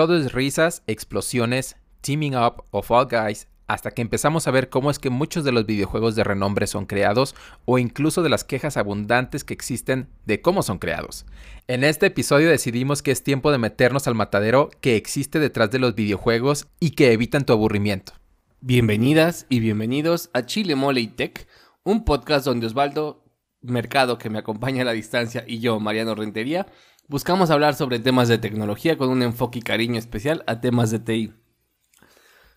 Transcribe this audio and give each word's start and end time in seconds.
todo 0.00 0.16
es 0.16 0.32
risas, 0.32 0.82
explosiones, 0.86 1.76
teaming 2.00 2.34
up 2.34 2.64
o 2.70 2.80
Fall 2.80 3.06
Guys, 3.06 3.48
hasta 3.66 3.90
que 3.90 4.00
empezamos 4.00 4.48
a 4.48 4.50
ver 4.50 4.70
cómo 4.70 4.90
es 4.90 4.98
que 4.98 5.10
muchos 5.10 5.44
de 5.44 5.52
los 5.52 5.66
videojuegos 5.66 6.16
de 6.16 6.24
renombre 6.24 6.66
son 6.66 6.86
creados 6.86 7.34
o 7.66 7.78
incluso 7.78 8.22
de 8.22 8.30
las 8.30 8.42
quejas 8.42 8.78
abundantes 8.78 9.44
que 9.44 9.52
existen 9.52 10.08
de 10.24 10.40
cómo 10.40 10.62
son 10.62 10.78
creados. 10.78 11.26
En 11.68 11.84
este 11.84 12.06
episodio 12.06 12.48
decidimos 12.48 13.02
que 13.02 13.10
es 13.10 13.22
tiempo 13.22 13.52
de 13.52 13.58
meternos 13.58 14.08
al 14.08 14.14
matadero 14.14 14.70
que 14.80 14.96
existe 14.96 15.38
detrás 15.38 15.70
de 15.70 15.80
los 15.80 15.94
videojuegos 15.94 16.66
y 16.80 16.92
que 16.92 17.12
evitan 17.12 17.44
tu 17.44 17.52
aburrimiento. 17.52 18.14
Bienvenidas 18.62 19.44
y 19.50 19.60
bienvenidos 19.60 20.30
a 20.32 20.46
Chile 20.46 20.76
Mole 20.76 21.02
y 21.02 21.08
Tech, 21.08 21.46
un 21.84 22.06
podcast 22.06 22.46
donde 22.46 22.68
Osvaldo 22.68 23.22
Mercado, 23.60 24.16
que 24.16 24.30
me 24.30 24.38
acompaña 24.38 24.80
a 24.80 24.86
la 24.86 24.92
distancia, 24.92 25.44
y 25.46 25.58
yo, 25.58 25.78
Mariano 25.78 26.14
Rentería, 26.14 26.66
buscamos 27.10 27.50
hablar 27.50 27.74
sobre 27.74 27.98
temas 27.98 28.28
de 28.28 28.38
tecnología 28.38 28.96
con 28.96 29.10
un 29.10 29.22
enfoque 29.22 29.58
y 29.58 29.62
cariño 29.62 29.98
especial 29.98 30.44
a 30.46 30.60
temas 30.60 30.92
de 30.92 31.00
TI. 31.00 31.32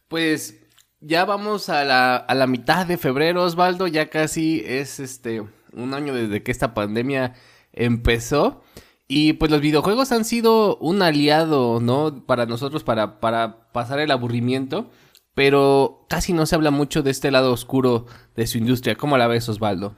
Pues 0.07 0.61
ya 1.01 1.25
vamos 1.25 1.69
a 1.69 1.83
la, 1.83 2.15
a 2.15 2.35
la 2.35 2.45
mitad 2.45 2.85
de 2.85 2.97
febrero, 2.97 3.43
Osvaldo, 3.43 3.87
ya 3.87 4.11
casi 4.11 4.63
es 4.65 4.99
este 4.99 5.41
un 5.73 5.95
año 5.95 6.13
desde 6.13 6.43
que 6.43 6.51
esta 6.51 6.75
pandemia 6.75 7.33
empezó. 7.73 8.61
Y 9.07 9.33
pues 9.33 9.49
los 9.49 9.59
videojuegos 9.59 10.11
han 10.11 10.23
sido 10.23 10.77
un 10.77 11.01
aliado, 11.01 11.79
¿no? 11.81 12.23
Para 12.25 12.45
nosotros, 12.45 12.83
para, 12.83 13.19
para 13.19 13.71
pasar 13.71 13.99
el 13.99 14.11
aburrimiento. 14.11 14.91
Pero 15.33 16.05
casi 16.09 16.31
no 16.31 16.45
se 16.45 16.53
habla 16.53 16.69
mucho 16.69 17.01
de 17.01 17.09
este 17.09 17.31
lado 17.31 17.51
oscuro 17.51 18.05
de 18.35 18.45
su 18.45 18.59
industria. 18.59 18.95
¿Cómo 18.95 19.17
la 19.17 19.25
ves, 19.25 19.49
Osvaldo? 19.49 19.95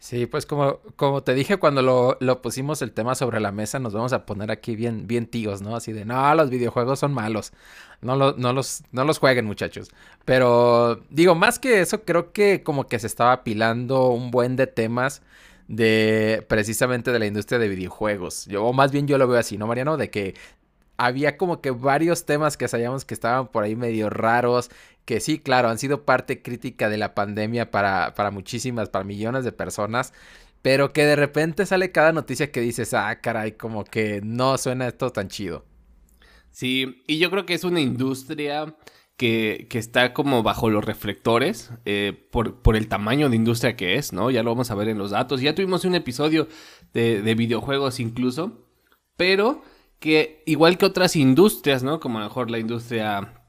Sí, 0.00 0.24
pues 0.24 0.46
como, 0.46 0.78
como 0.96 1.22
te 1.22 1.34
dije 1.34 1.58
cuando 1.58 1.82
lo, 1.82 2.16
lo, 2.20 2.40
pusimos 2.40 2.80
el 2.80 2.92
tema 2.92 3.14
sobre 3.14 3.38
la 3.38 3.52
mesa, 3.52 3.78
nos 3.78 3.92
vamos 3.92 4.14
a 4.14 4.24
poner 4.24 4.50
aquí 4.50 4.74
bien, 4.74 5.06
bien 5.06 5.26
tíos, 5.26 5.60
¿no? 5.60 5.76
Así 5.76 5.92
de, 5.92 6.06
no, 6.06 6.34
los 6.34 6.48
videojuegos 6.48 6.98
son 6.98 7.12
malos. 7.12 7.52
No, 8.00 8.16
no, 8.16 8.52
los, 8.54 8.82
no 8.92 9.04
los 9.04 9.18
jueguen, 9.18 9.44
muchachos. 9.44 9.90
Pero 10.24 11.02
digo, 11.10 11.34
más 11.34 11.58
que 11.58 11.82
eso, 11.82 12.02
creo 12.04 12.32
que 12.32 12.62
como 12.62 12.88
que 12.88 12.98
se 12.98 13.06
estaba 13.06 13.32
apilando 13.32 14.08
un 14.08 14.30
buen 14.30 14.56
de 14.56 14.66
temas 14.66 15.20
de 15.68 16.44
precisamente 16.48 17.12
de 17.12 17.18
la 17.18 17.26
industria 17.26 17.58
de 17.58 17.68
videojuegos. 17.68 18.46
Yo, 18.46 18.64
o 18.64 18.72
más 18.72 18.92
bien 18.92 19.06
yo 19.06 19.18
lo 19.18 19.28
veo 19.28 19.38
así, 19.38 19.58
¿no, 19.58 19.66
Mariano? 19.66 19.98
De 19.98 20.08
que 20.10 20.34
había 20.96 21.36
como 21.36 21.60
que 21.60 21.70
varios 21.72 22.26
temas 22.26 22.56
que 22.56 22.68
sabíamos 22.68 23.04
que 23.04 23.14
estaban 23.14 23.48
por 23.48 23.64
ahí 23.64 23.76
medio 23.76 24.10
raros, 24.10 24.70
que 25.10 25.18
sí, 25.18 25.40
claro, 25.40 25.68
han 25.68 25.78
sido 25.78 26.04
parte 26.04 26.40
crítica 26.40 26.88
de 26.88 26.96
la 26.96 27.16
pandemia 27.16 27.72
para, 27.72 28.14
para 28.14 28.30
muchísimas, 28.30 28.90
para 28.90 29.04
millones 29.04 29.44
de 29.44 29.50
personas, 29.50 30.12
pero 30.62 30.92
que 30.92 31.04
de 31.04 31.16
repente 31.16 31.66
sale 31.66 31.90
cada 31.90 32.12
noticia 32.12 32.52
que 32.52 32.60
dices, 32.60 32.94
ah, 32.94 33.20
caray, 33.20 33.56
como 33.56 33.82
que 33.82 34.20
no 34.22 34.56
suena 34.56 34.86
esto 34.86 35.10
tan 35.10 35.26
chido. 35.26 35.64
Sí, 36.52 37.02
y 37.08 37.18
yo 37.18 37.28
creo 37.28 37.44
que 37.44 37.54
es 37.54 37.64
una 37.64 37.80
industria 37.80 38.76
que, 39.16 39.66
que 39.68 39.80
está 39.80 40.14
como 40.14 40.44
bajo 40.44 40.70
los 40.70 40.84
reflectores 40.84 41.72
eh, 41.86 42.28
por, 42.30 42.62
por, 42.62 42.76
el 42.76 42.86
tamaño 42.86 43.30
de 43.30 43.34
industria 43.34 43.74
que 43.74 43.96
es, 43.96 44.12
¿no? 44.12 44.30
Ya 44.30 44.44
lo 44.44 44.50
vamos 44.50 44.70
a 44.70 44.76
ver 44.76 44.90
en 44.90 44.98
los 44.98 45.10
datos. 45.10 45.40
Ya 45.40 45.56
tuvimos 45.56 45.84
un 45.84 45.96
episodio 45.96 46.46
de, 46.92 47.20
de 47.20 47.34
videojuegos 47.34 47.98
incluso, 47.98 48.64
pero 49.16 49.60
que 49.98 50.44
igual 50.46 50.78
que 50.78 50.86
otras 50.86 51.16
industrias, 51.16 51.82
¿no? 51.82 51.98
Como 51.98 52.20
mejor 52.20 52.48
la 52.48 52.60
industria 52.60 53.39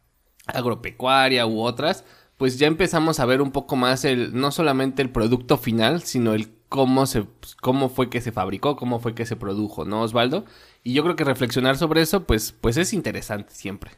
agropecuaria 0.54 1.46
u 1.46 1.62
otras, 1.62 2.04
pues 2.38 2.58
ya 2.58 2.68
empezamos 2.68 3.20
a 3.20 3.26
ver 3.26 3.42
un 3.42 3.52
poco 3.52 3.76
más 3.76 4.06
el, 4.06 4.34
no 4.34 4.52
solamente 4.52 5.02
el 5.02 5.12
producto 5.12 5.58
final, 5.58 6.02
sino 6.04 6.34
el 6.34 6.50
cómo 6.70 7.06
se, 7.06 7.26
cómo 7.62 7.90
fue 7.90 8.10
que 8.10 8.22
se 8.22 8.32
fabricó, 8.32 8.76
cómo 8.78 9.00
fue 9.00 9.14
que 9.14 9.26
se 9.26 9.36
produjo, 9.36 9.86
¿no, 9.86 10.02
Osvaldo? 10.02 10.46
Y 10.84 10.94
yo 10.94 11.04
creo 11.04 11.16
que 11.16 11.24
reflexionar 11.24 11.78
sobre 11.78 12.02
eso, 12.02 12.24
pues, 12.26 12.54
pues 12.54 12.78
es 12.78 12.94
interesante 12.94 13.54
siempre. 13.54 13.92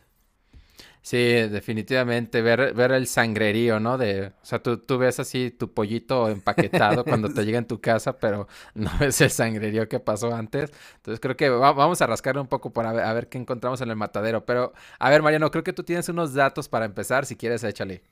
Sí, 1.04 1.18
definitivamente, 1.18 2.42
ver, 2.42 2.74
ver 2.74 2.94
el 2.94 3.08
sangrerío, 3.08 3.78
¿no? 3.78 3.98
De, 3.98 4.28
o 4.28 4.46
sea, 4.46 4.64
tú, 4.64 4.78
tú 4.78 4.98
ves 4.98 5.20
así 5.20 5.52
tu 5.52 5.74
pollito 5.74 6.30
empaquetado 6.30 7.04
cuando 7.06 7.28
te 7.28 7.44
llega 7.44 7.58
en 7.58 7.68
tu 7.68 7.82
casa, 7.82 8.18
pero 8.20 8.48
no 8.74 8.90
ves 9.02 9.20
el 9.20 9.30
sangrerío 9.30 9.90
que 9.90 10.00
pasó 10.00 10.34
antes. 10.34 10.72
Entonces 10.96 11.20
creo 11.20 11.36
que 11.36 11.50
vamos 11.50 12.02
a 12.02 12.08
rascar 12.08 12.38
un 12.38 12.48
poco 12.48 12.72
para 12.72 12.94
ver, 12.94 13.04
a 13.04 13.12
ver 13.14 13.28
qué 13.28 13.38
encontramos 13.38 13.82
en 13.82 13.90
el 13.90 13.98
matadero. 13.98 14.46
Pero, 14.46 14.72
a 14.98 15.10
ver, 15.10 15.22
Mariano, 15.22 15.52
creo 15.52 15.66
que 15.66 15.74
tú 15.74 15.84
tienes 15.84 16.08
unos 16.08 16.34
datos 16.34 16.70
para 16.70 16.86
empezar, 16.86 17.26
si 17.26 17.36
quieres, 17.36 17.66
échale. 17.66 18.04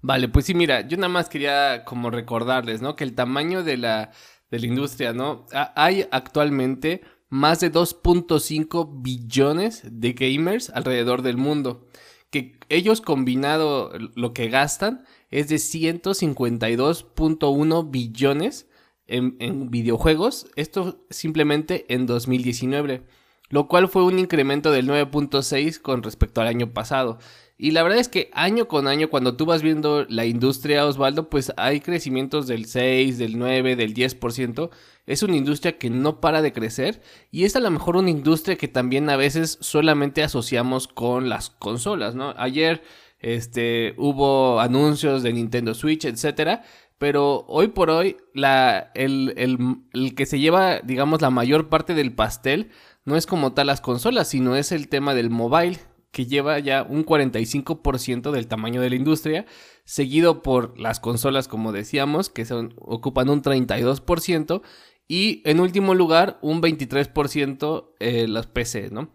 Vale, 0.00 0.28
pues 0.30 0.46
sí, 0.46 0.54
mira, 0.54 0.88
yo 0.88 0.96
nada 0.96 1.10
más 1.10 1.28
quería 1.28 1.84
como 1.84 2.10
recordarles, 2.10 2.80
¿no? 2.80 2.96
Que 2.96 3.04
el 3.04 3.14
tamaño 3.14 3.62
de 3.62 3.76
la, 3.76 4.10
de 4.50 4.58
la 4.58 4.66
industria, 4.66 5.12
¿no? 5.12 5.44
hay 5.52 6.08
actualmente 6.10 7.02
más 7.28 7.60
de 7.60 7.70
2.5 7.70 9.02
billones 9.02 9.82
de 9.84 10.12
gamers 10.14 10.70
alrededor 10.70 11.20
del 11.20 11.36
mundo 11.36 11.86
ellos 12.68 13.00
combinado 13.00 13.90
lo 14.14 14.32
que 14.32 14.48
gastan 14.48 15.04
es 15.30 15.48
de 15.48 15.56
152.1 15.56 17.90
billones 17.90 18.68
en, 19.06 19.36
en, 19.40 19.70
videojuegos. 19.70 20.48
Esto 20.56 21.04
simplemente 21.10 21.84
en 21.88 22.06
2019, 22.06 23.02
lo 23.48 23.68
cual 23.68 23.88
fue 23.88 24.04
un 24.04 24.18
incremento 24.18 24.72
del 24.72 24.88
9.6 24.88 25.80
con 25.80 26.02
respecto 26.02 26.40
al 26.40 26.48
año 26.48 26.72
pasado. 26.72 27.18
Y 27.58 27.70
la 27.70 27.82
verdad 27.82 27.98
es 27.98 28.08
que 28.08 28.30
año 28.34 28.68
con 28.68 28.86
año, 28.86 29.08
cuando 29.08 29.36
tú 29.36 29.46
vas 29.46 29.62
viendo 29.62 30.04
la 30.10 30.26
industria, 30.26 30.84
Osvaldo, 30.84 31.30
pues 31.30 31.52
hay 31.56 31.80
crecimientos 31.80 32.46
del 32.46 32.66
6, 32.66 33.16
del 33.16 33.38
9, 33.38 33.76
del 33.76 33.94
10%. 33.94 34.70
Es 35.06 35.22
una 35.22 35.36
industria 35.36 35.78
que 35.78 35.88
no 35.88 36.20
para 36.20 36.42
de 36.42 36.52
crecer 36.52 37.00
y 37.30 37.44
es 37.44 37.56
a 37.56 37.60
lo 37.60 37.70
mejor 37.70 37.96
una 37.96 38.10
industria 38.10 38.56
que 38.56 38.68
también 38.68 39.08
a 39.08 39.16
veces 39.16 39.56
solamente 39.60 40.22
asociamos 40.22 40.86
con 40.86 41.28
las 41.30 41.48
consolas, 41.48 42.14
¿no? 42.14 42.34
Ayer 42.36 42.82
este, 43.20 43.94
hubo 43.96 44.60
anuncios 44.60 45.22
de 45.22 45.32
Nintendo 45.32 45.74
Switch, 45.74 46.04
etcétera. 46.04 46.62
Pero 46.98 47.44
hoy 47.48 47.68
por 47.68 47.90
hoy, 47.90 48.16
la, 48.34 48.90
el, 48.94 49.34
el, 49.36 49.58
el 49.92 50.14
que 50.14 50.26
se 50.26 50.38
lleva, 50.40 50.80
digamos, 50.80 51.20
la 51.22 51.30
mayor 51.30 51.68
parte 51.68 51.94
del 51.94 52.14
pastel 52.14 52.70
no 53.04 53.16
es 53.16 53.26
como 53.26 53.52
tal 53.52 53.68
las 53.68 53.80
consolas, 53.80 54.28
sino 54.28 54.56
es 54.56 54.72
el 54.72 54.88
tema 54.88 55.14
del 55.14 55.30
mobile 55.30 55.78
que 56.16 56.24
lleva 56.24 56.58
ya 56.60 56.82
un 56.82 57.04
45% 57.04 58.30
del 58.30 58.46
tamaño 58.46 58.80
de 58.80 58.88
la 58.88 58.96
industria, 58.96 59.44
seguido 59.84 60.42
por 60.42 60.80
las 60.80 60.98
consolas, 60.98 61.46
como 61.46 61.72
decíamos, 61.72 62.30
que 62.30 62.46
son, 62.46 62.72
ocupan 62.78 63.28
un 63.28 63.42
32%, 63.42 64.62
y 65.08 65.42
en 65.44 65.60
último 65.60 65.94
lugar, 65.94 66.38
un 66.40 66.62
23% 66.62 67.90
eh, 68.00 68.28
los 68.28 68.46
PC, 68.46 68.88
¿no? 68.92 69.10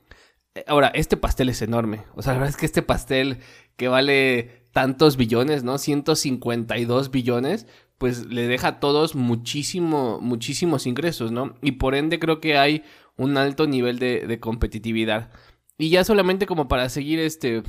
Ahora, 0.67 0.89
este 0.93 1.17
pastel 1.17 1.49
es 1.49 1.63
enorme. 1.63 2.03
O 2.13 2.21
sea, 2.21 2.33
la 2.33 2.39
verdad 2.39 2.51
es 2.51 2.57
que 2.57 2.67
este 2.67 2.83
pastel 2.83 3.39
que 3.77 3.87
vale 3.87 4.67
tantos 4.71 5.17
billones, 5.17 5.63
¿no? 5.63 5.79
152 5.79 7.09
billones, 7.09 7.65
pues 7.97 8.27
le 8.27 8.45
deja 8.45 8.67
a 8.67 8.79
todos 8.79 9.15
muchísimo, 9.15 10.19
muchísimos 10.21 10.85
ingresos, 10.85 11.31
¿no? 11.31 11.55
Y 11.63 11.71
por 11.71 11.95
ende 11.95 12.19
creo 12.19 12.39
que 12.39 12.59
hay 12.59 12.83
un 13.17 13.37
alto 13.37 13.65
nivel 13.65 13.97
de 13.97 14.39
competitividad. 14.39 15.31
Y 15.81 15.89
ya 15.89 16.03
solamente 16.03 16.45
como 16.45 16.67
para 16.67 16.89
seguir 16.89 17.19
este 17.19 17.63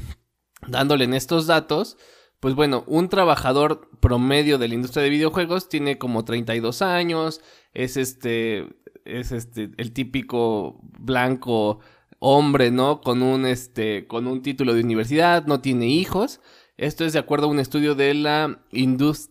dándole 0.68 1.04
en 1.04 1.14
estos 1.14 1.46
datos, 1.46 1.96
pues 2.40 2.54
bueno, 2.54 2.84
un 2.86 3.08
trabajador 3.08 3.88
promedio 4.00 4.58
de 4.58 4.68
la 4.68 4.74
industria 4.74 5.02
de 5.02 5.08
videojuegos 5.08 5.70
tiene 5.70 5.96
como 5.96 6.22
32 6.22 6.82
años, 6.82 7.40
es 7.72 7.96
este 7.96 8.68
es 9.06 9.32
este 9.32 9.70
el 9.78 9.94
típico 9.94 10.78
blanco 10.82 11.80
hombre, 12.18 12.70
¿no? 12.70 13.00
Con 13.00 13.22
un 13.22 13.46
este 13.46 14.06
con 14.06 14.26
un 14.26 14.42
título 14.42 14.74
de 14.74 14.82
universidad, 14.82 15.46
no 15.46 15.62
tiene 15.62 15.86
hijos. 15.86 16.42
Esto 16.76 17.06
es 17.06 17.14
de 17.14 17.18
acuerdo 17.18 17.46
a 17.46 17.50
un 17.50 17.60
estudio 17.60 17.94
de 17.94 18.12
la 18.12 18.62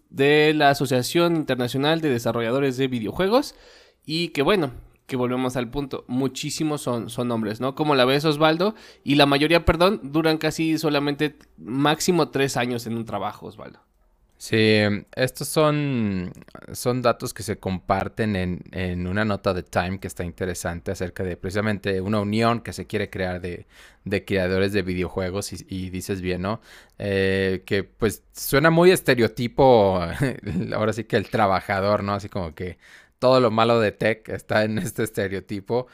de 0.10 0.54
la 0.56 0.70
Asociación 0.72 1.36
Internacional 1.36 2.02
de 2.02 2.10
Desarrolladores 2.10 2.78
de 2.78 2.88
Videojuegos 2.88 3.54
y 4.08 4.30
que 4.30 4.42
bueno, 4.42 4.72
que 5.12 5.18
volvemos 5.18 5.58
al 5.58 5.70
punto, 5.70 6.06
muchísimos 6.08 6.80
son, 6.80 7.10
son 7.10 7.30
hombres, 7.32 7.60
¿no? 7.60 7.76
Como 7.76 7.96
la 7.96 8.06
ves 8.06 8.24
Osvaldo, 8.24 8.76
y 9.04 9.16
la 9.16 9.26
mayoría, 9.26 9.66
perdón, 9.66 10.00
duran 10.02 10.38
casi 10.38 10.78
solamente 10.78 11.36
máximo 11.58 12.30
tres 12.30 12.56
años 12.56 12.88
en 12.88 12.96
un 12.96 13.04
trabajo, 13.04 13.48
Osvaldo. 13.48 13.82
Sí, 14.38 14.80
estos 15.14 15.50
son, 15.50 16.32
son 16.72 17.02
datos 17.02 17.34
que 17.34 17.44
se 17.44 17.60
comparten 17.60 18.38
en, 18.38 18.64
en, 18.72 19.06
una 19.06 19.26
nota 19.26 19.54
de 19.54 19.64
Time 19.64 20.00
que 20.00 20.08
está 20.08 20.24
interesante 20.24 20.92
acerca 20.92 21.24
de 21.26 21.36
precisamente 21.36 22.00
una 22.00 22.22
unión 22.22 22.62
que 22.62 22.72
se 22.72 22.88
quiere 22.88 23.10
crear 23.10 23.42
de, 23.42 23.68
de 24.06 24.24
creadores 24.24 24.72
de 24.72 24.82
videojuegos 24.82 25.52
y, 25.52 25.66
y 25.68 25.90
dices 25.90 26.22
bien, 26.22 26.42
¿no? 26.44 26.62
Eh, 27.00 27.64
que 27.66 27.84
pues 27.84 28.24
suena 28.32 28.70
muy 28.70 28.92
estereotipo, 28.92 30.00
ahora 30.74 30.94
sí 30.94 31.04
que 31.04 31.18
el 31.18 31.30
trabajador, 31.30 32.02
¿no? 32.02 32.14
Así 32.14 32.30
como 32.30 32.56
que 32.56 32.78
todo 33.22 33.40
lo 33.40 33.52
malo 33.52 33.80
de 33.80 33.92
tech 33.92 34.28
está 34.30 34.64
en 34.64 34.80
este 34.80 35.04
estereotipo. 35.04 35.86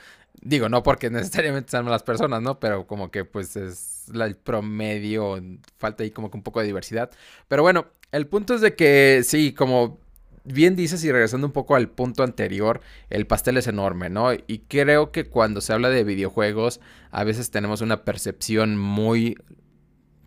Digo, 0.41 0.69
no 0.69 0.81
porque 0.81 1.09
necesariamente 1.11 1.69
sean 1.71 1.83
malas 1.83 2.03
personas, 2.03 2.41
¿no? 2.41 2.57
Pero 2.57 2.87
como 2.87 3.11
que 3.11 3.25
pues 3.25 3.57
es 3.57 4.05
el 4.13 4.37
promedio, 4.37 5.37
falta 5.77 6.03
ahí 6.03 6.11
como 6.11 6.31
que 6.31 6.37
un 6.37 6.43
poco 6.43 6.61
de 6.61 6.67
diversidad. 6.67 7.11
Pero 7.49 7.63
bueno, 7.63 7.87
el 8.13 8.27
punto 8.27 8.53
es 8.55 8.61
de 8.61 8.75
que 8.75 9.23
sí, 9.25 9.51
como 9.51 9.99
bien 10.45 10.77
dices 10.77 11.03
y 11.03 11.11
regresando 11.11 11.45
un 11.45 11.51
poco 11.51 11.75
al 11.75 11.89
punto 11.89 12.23
anterior, 12.23 12.79
el 13.09 13.27
pastel 13.27 13.57
es 13.57 13.67
enorme, 13.67 14.09
¿no? 14.09 14.31
Y 14.31 14.59
creo 14.69 15.11
que 15.11 15.25
cuando 15.25 15.59
se 15.59 15.73
habla 15.73 15.89
de 15.89 16.05
videojuegos, 16.05 16.79
a 17.11 17.25
veces 17.25 17.51
tenemos 17.51 17.81
una 17.81 18.05
percepción 18.05 18.77
muy, 18.77 19.35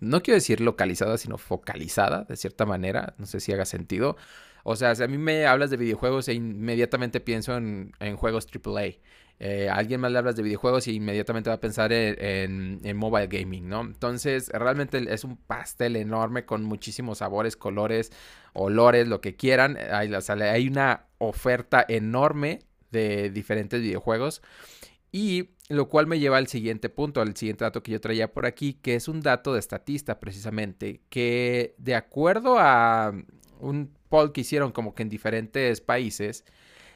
no 0.01 0.23
quiero 0.23 0.35
decir 0.35 0.61
localizada, 0.61 1.17
sino 1.17 1.39
focalizada, 1.39 2.25
de 2.25 2.37
cierta 2.37 2.67
manera, 2.67 3.15
no 3.17 3.25
sé 3.25 3.41
si 3.41 3.55
haga 3.55 3.65
sentido. 3.65 4.19
O 4.65 4.77
sea, 4.77 4.95
si 4.95 5.03
a 5.03 5.09
mí 5.09 5.19
me 5.19 5.47
hablas 5.47 5.71
de 5.71 5.77
videojuegos 5.77 6.29
e 6.29 6.35
inmediatamente 6.35 7.21
pienso 7.21 7.57
en, 7.57 7.93
en 8.01 8.17
juegos 8.17 8.47
AAA. 8.47 9.01
Eh, 9.43 9.71
alguien 9.71 10.03
más 10.03 10.13
le 10.13 10.19
hablas 10.19 10.37
de 10.37 10.43
videojuegos 10.43 10.87
y 10.87 10.97
inmediatamente 10.97 11.49
va 11.49 11.57
a 11.57 11.61
pensar 11.61 11.95
en, 11.95 12.79
mobile 12.95 13.27
gaming, 13.27 13.71
¿no? 13.71 13.81
Entonces, 13.81 14.51
realmente 14.51 15.03
es 15.09 15.25
un 15.25 15.39
pastel 15.39 15.97
enorme 15.97 16.45
con 16.45 16.63
muchísimos 16.63 17.19
sabores, 17.19 17.57
colores, 17.57 18.13
olores, 18.53 19.09
lo 19.09 19.23
que 19.23 19.37
quieran. 19.37 19.79
Hay, 19.79 20.13
hay 20.13 20.69
una 20.69 21.07
oferta 21.17 21.83
enorme 21.89 22.59
de 22.91 23.31
diferentes 23.31 23.81
videojuegos. 23.81 24.43
Y 25.11 25.53
lo 25.71 25.89
cual 25.89 26.07
me 26.07 26.19
lleva 26.19 26.37
al 26.37 26.47
siguiente 26.47 26.91
punto, 26.91 27.23
al 27.23 27.35
siguiente 27.35 27.65
dato 27.65 27.83
que 27.83 27.93
yo 27.93 28.01
traía 28.01 28.33
por 28.33 28.45
aquí, 28.45 28.75
que 28.75 28.95
es 28.95 29.09
un 29.09 29.23
dato 29.23 29.55
de 29.55 29.61
estatista 29.61 30.21
precisamente, 30.21 31.01
que 31.09 31.75
de 31.79 31.95
acuerdo 31.95 32.57
a 32.59 33.13
un 33.61 33.93
poll 34.09 34.33
que 34.33 34.43
hicieron 34.43 34.73
como 34.73 34.95
que 34.95 35.03
en 35.03 35.09
diferentes 35.09 35.81
países, 35.81 36.45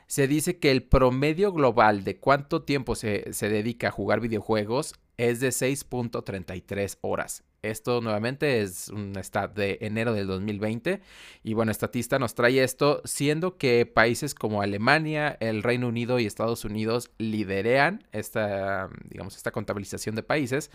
se 0.07 0.29
dice 0.29 0.59
que 0.59 0.71
el 0.71 0.83
promedio 0.83 1.53
global 1.53 2.05
de 2.05 2.17
cuánto 2.17 2.63
tiempo 2.63 2.95
se, 2.95 3.25
dedica 3.41 3.89
a 3.89 3.91
jugar 3.91 4.21
videojuegos 4.21 4.95
es 5.17 5.41
de 5.41 5.49
6.33 5.49 6.99
horas. 7.01 7.45
Esto 7.63 8.03
nuevamente 8.03 8.61
es 8.61 8.91
un 8.91 9.17
stat 9.17 9.57
de 9.57 9.79
enero 9.81 10.13
del 10.13 10.27
2020 10.27 11.01
y 11.43 11.55
bueno, 11.55 11.73
Estatista 11.73 12.19
nos 12.19 12.35
trae 12.35 12.63
esto 12.63 13.01
siendo 13.05 13.57
que 13.57 13.87
países 13.87 14.35
como 14.35 14.61
Alemania, 14.61 15.39
el 15.41 15.63
Reino 15.63 15.89
Unido 15.89 16.19
y 16.19 16.27
Estados 16.27 16.67
Unidos 16.67 17.11
liderean 17.17 18.05
esta, 18.13 18.91
digamos, 19.09 19.37
esta 19.37 19.51
contabilización 19.51 20.15
de 20.15 20.23
países 20.23 20.71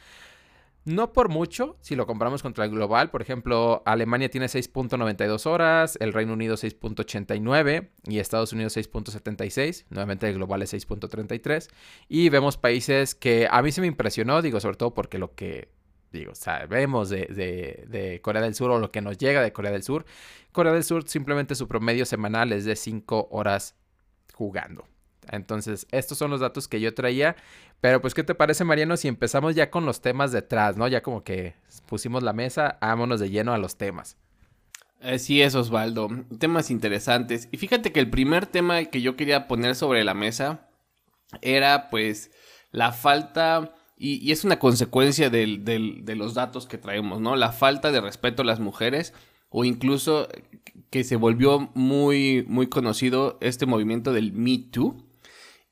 no 0.85 1.13
por 1.13 1.29
mucho, 1.29 1.77
si 1.81 1.95
lo 1.95 2.07
comparamos 2.07 2.41
contra 2.41 2.65
el 2.65 2.71
global, 2.71 3.11
por 3.11 3.21
ejemplo, 3.21 3.83
Alemania 3.85 4.29
tiene 4.29 4.47
6.92 4.47 5.45
horas, 5.45 5.97
el 5.99 6.13
Reino 6.13 6.33
Unido 6.33 6.55
6.89 6.55 7.89
y 8.05 8.19
Estados 8.19 8.53
Unidos 8.53 8.77
6.76, 8.77 9.85
nuevamente 9.89 10.27
el 10.27 10.35
global 10.35 10.61
es 10.61 10.73
6.33 10.73 11.69
y 12.07 12.29
vemos 12.29 12.57
países 12.57 13.13
que 13.13 13.47
a 13.51 13.61
mí 13.61 13.71
se 13.71 13.81
me 13.81 13.87
impresionó, 13.87 14.41
digo, 14.41 14.59
sobre 14.59 14.77
todo 14.77 14.93
porque 14.93 15.19
lo 15.19 15.35
que, 15.35 15.69
digo, 16.11 16.33
sabemos 16.33 17.09
de, 17.09 17.25
de, 17.27 17.85
de 17.87 18.21
Corea 18.21 18.41
del 18.41 18.55
Sur 18.55 18.71
o 18.71 18.79
lo 18.79 18.91
que 18.91 19.01
nos 19.01 19.17
llega 19.17 19.41
de 19.41 19.53
Corea 19.53 19.71
del 19.71 19.83
Sur, 19.83 20.05
Corea 20.51 20.73
del 20.73 20.83
Sur 20.83 21.07
simplemente 21.07 21.55
su 21.55 21.67
promedio 21.67 22.05
semanal 22.05 22.53
es 22.53 22.65
de 22.65 22.75
5 22.75 23.27
horas 23.31 23.75
jugando. 24.33 24.85
Entonces, 25.31 25.87
estos 25.91 26.17
son 26.17 26.31
los 26.31 26.39
datos 26.39 26.67
que 26.67 26.79
yo 26.79 26.93
traía. 26.93 27.35
Pero 27.81 28.01
pues, 28.01 28.13
¿qué 28.13 28.23
te 28.23 28.35
parece, 28.35 28.63
Mariano, 28.63 28.97
si 28.97 29.07
empezamos 29.07 29.55
ya 29.55 29.69
con 29.69 29.85
los 29.85 30.01
temas 30.01 30.31
detrás, 30.31 30.77
¿no? 30.77 30.87
Ya 30.87 31.01
como 31.01 31.23
que 31.23 31.55
pusimos 31.85 32.23
la 32.23 32.33
mesa, 32.33 32.77
vámonos 32.81 33.19
de 33.19 33.29
lleno 33.29 33.53
a 33.53 33.57
los 33.57 33.77
temas. 33.77 34.17
Así 35.01 35.41
es, 35.41 35.55
Osvaldo. 35.55 36.09
Temas 36.39 36.71
interesantes. 36.71 37.47
Y 37.51 37.57
fíjate 37.57 37.91
que 37.91 37.99
el 37.99 38.09
primer 38.09 38.45
tema 38.45 38.83
que 38.85 39.01
yo 39.01 39.15
quería 39.15 39.47
poner 39.47 39.75
sobre 39.75 40.03
la 40.03 40.13
mesa 40.13 40.67
era 41.41 41.89
pues 41.89 42.31
la 42.71 42.91
falta, 42.91 43.73
y, 43.97 44.31
es 44.31 44.43
una 44.43 44.59
consecuencia 44.59 45.29
de 45.29 46.15
los 46.15 46.33
datos 46.33 46.67
que 46.67 46.77
traemos, 46.77 47.21
¿no? 47.21 47.35
La 47.35 47.51
falta 47.51 47.91
de 47.91 48.01
respeto 48.01 48.41
a 48.41 48.45
las 48.45 48.59
mujeres 48.59 49.13
o 49.49 49.65
incluso 49.65 50.27
que 50.89 51.03
se 51.03 51.15
volvió 51.15 51.71
muy, 51.73 52.45
muy 52.47 52.67
conocido 52.67 53.37
este 53.41 53.65
movimiento 53.65 54.13
del 54.13 54.33
Me 54.33 54.57
Too 54.57 55.08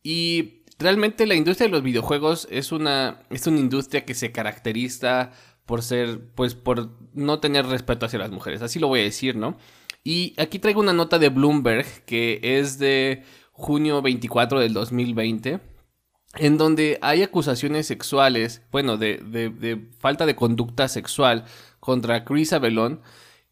y 0.04 0.64
realmente 0.80 1.26
la 1.26 1.36
industria 1.36 1.68
de 1.68 1.74
los 1.74 1.84
videojuegos 1.84 2.48
es 2.52 2.72
una, 2.72 3.22
es 3.30 3.48
una 3.48 3.60
industria 3.60 4.06
que 4.06 4.14
se 4.14 4.32
caracteriza 4.32 5.32
por 5.66 5.82
ser, 5.82 6.22
pues, 6.36 6.56
por 6.56 6.92
no 7.14 7.40
tener 7.40 7.66
respeto 7.66 8.06
hacia 8.06 8.20
las 8.20 8.32
mujeres. 8.32 8.62
Así 8.62 8.80
lo 8.80 8.88
voy 8.88 9.02
a 9.02 9.04
decir, 9.04 9.36
¿no? 9.36 9.58
Y 10.04 10.34
aquí 10.38 10.60
traigo 10.60 10.80
una 10.80 10.94
nota 10.94 11.20
de 11.20 11.30
Bloomberg 11.30 11.86
que 12.06 12.40
es 12.42 12.80
de 12.80 13.24
junio 13.52 14.02
24 14.02 14.60
del 14.60 14.74
2020 14.74 15.60
en 16.36 16.58
donde 16.58 17.00
hay 17.02 17.24
acusaciones 17.24 17.88
sexuales, 17.88 18.62
bueno, 18.72 18.98
de, 18.98 19.18
de, 19.18 19.90
falta 20.00 20.26
de 20.26 20.36
conducta 20.36 20.88
sexual 20.88 21.46
contra 21.80 22.24
Chris 22.26 22.54
Avellón, 22.54 23.02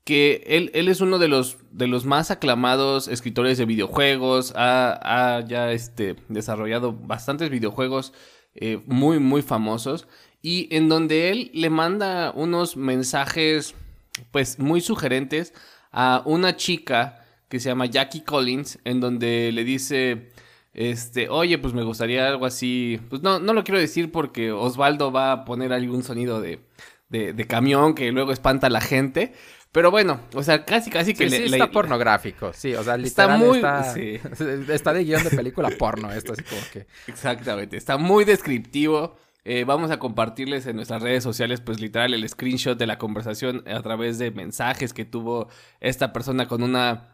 que 0.05 0.43
él, 0.45 0.69
él 0.75 0.87
es 0.87 1.01
uno 1.01 1.17
de 1.17 1.27
los, 1.27 1.57
de 1.71 1.87
los 1.87 2.05
más 2.05 2.29
aclamados 2.29 3.07
escritores 3.07 3.57
de 3.57 3.65
videojuegos, 3.65 4.53
ha, 4.55 5.43
ya 5.47 5.71
este, 5.71 6.15
desarrollado 6.29 6.93
bastantes 6.93 7.49
videojuegos 7.49 8.13
eh, 8.53 8.79
muy, 8.85 9.19
muy 9.19 9.41
famosos, 9.41 10.07
y 10.43 10.67
en 10.73 10.89
donde 10.89 11.31
él 11.31 11.49
le 11.55 11.71
manda 11.71 12.31
unos 12.35 12.77
mensajes, 12.77 13.73
pues, 14.29 14.59
muy 14.59 14.79
sugerentes 14.79 15.55
a 15.91 16.21
una 16.25 16.55
chica 16.55 17.25
que 17.49 17.59
se 17.59 17.69
llama 17.69 17.87
Jackie 17.87 18.21
Collins, 18.21 18.77
en 18.85 18.99
donde 18.99 19.51
le 19.51 19.63
dice, 19.63 20.29
este, 20.75 21.29
oye, 21.29 21.57
pues 21.57 21.73
me 21.73 21.83
gustaría 21.83 22.27
algo 22.27 22.45
así, 22.45 23.01
pues 23.09 23.23
no, 23.23 23.39
no 23.39 23.53
lo 23.53 23.63
quiero 23.63 23.79
decir 23.79 24.11
porque 24.11 24.51
Osvaldo 24.51 25.11
va 25.11 25.31
a 25.31 25.45
poner 25.45 25.73
algún 25.73 26.03
sonido 26.03 26.41
de, 26.41 26.59
de 27.09 27.47
camión 27.47 27.95
que 27.95 28.11
luego 28.11 28.31
espanta 28.31 28.67
a 28.67 28.69
la 28.69 28.81
gente, 28.81 29.33
pero 29.75 29.91
bueno, 29.91 30.21
o 30.33 30.41
sea, 30.41 30.63
casi, 30.63 30.89
casi 30.89 31.13
que... 31.13 31.29
Sí, 31.29 31.35
está 31.35 31.69
pornográfico, 31.69 32.53
sí, 32.53 32.73
o 32.75 32.81
sea, 32.81 32.95
literal 32.95 33.35
está 33.35 33.45
muy... 33.45 33.57
Está, 33.57 33.93
sí. 33.93 34.21
está 34.71 34.93
de 34.93 35.03
guion 35.03 35.21
de 35.21 35.31
película 35.31 35.69
porno 35.77 36.13
esto, 36.13 36.31
así 36.31 36.43
como 36.43 36.61
que... 36.71 36.87
Exactamente, 37.07 37.75
está 37.75 37.97
muy 37.97 38.23
descriptivo. 38.23 39.17
Eh, 39.43 39.65
vamos 39.65 39.91
a 39.91 39.99
compartirles 39.99 40.65
en 40.65 40.77
nuestras 40.77 41.01
redes 41.01 41.25
sociales, 41.25 41.59
pues 41.59 41.81
literal, 41.81 42.13
el 42.13 42.29
screenshot 42.29 42.79
de 42.79 42.87
la 42.87 42.97
conversación 42.97 43.67
a 43.67 43.81
través 43.81 44.17
de 44.17 44.31
mensajes 44.31 44.93
que 44.93 45.03
tuvo 45.03 45.49
esta 45.81 46.13
persona 46.13 46.47
con 46.47 46.63
una 46.63 47.11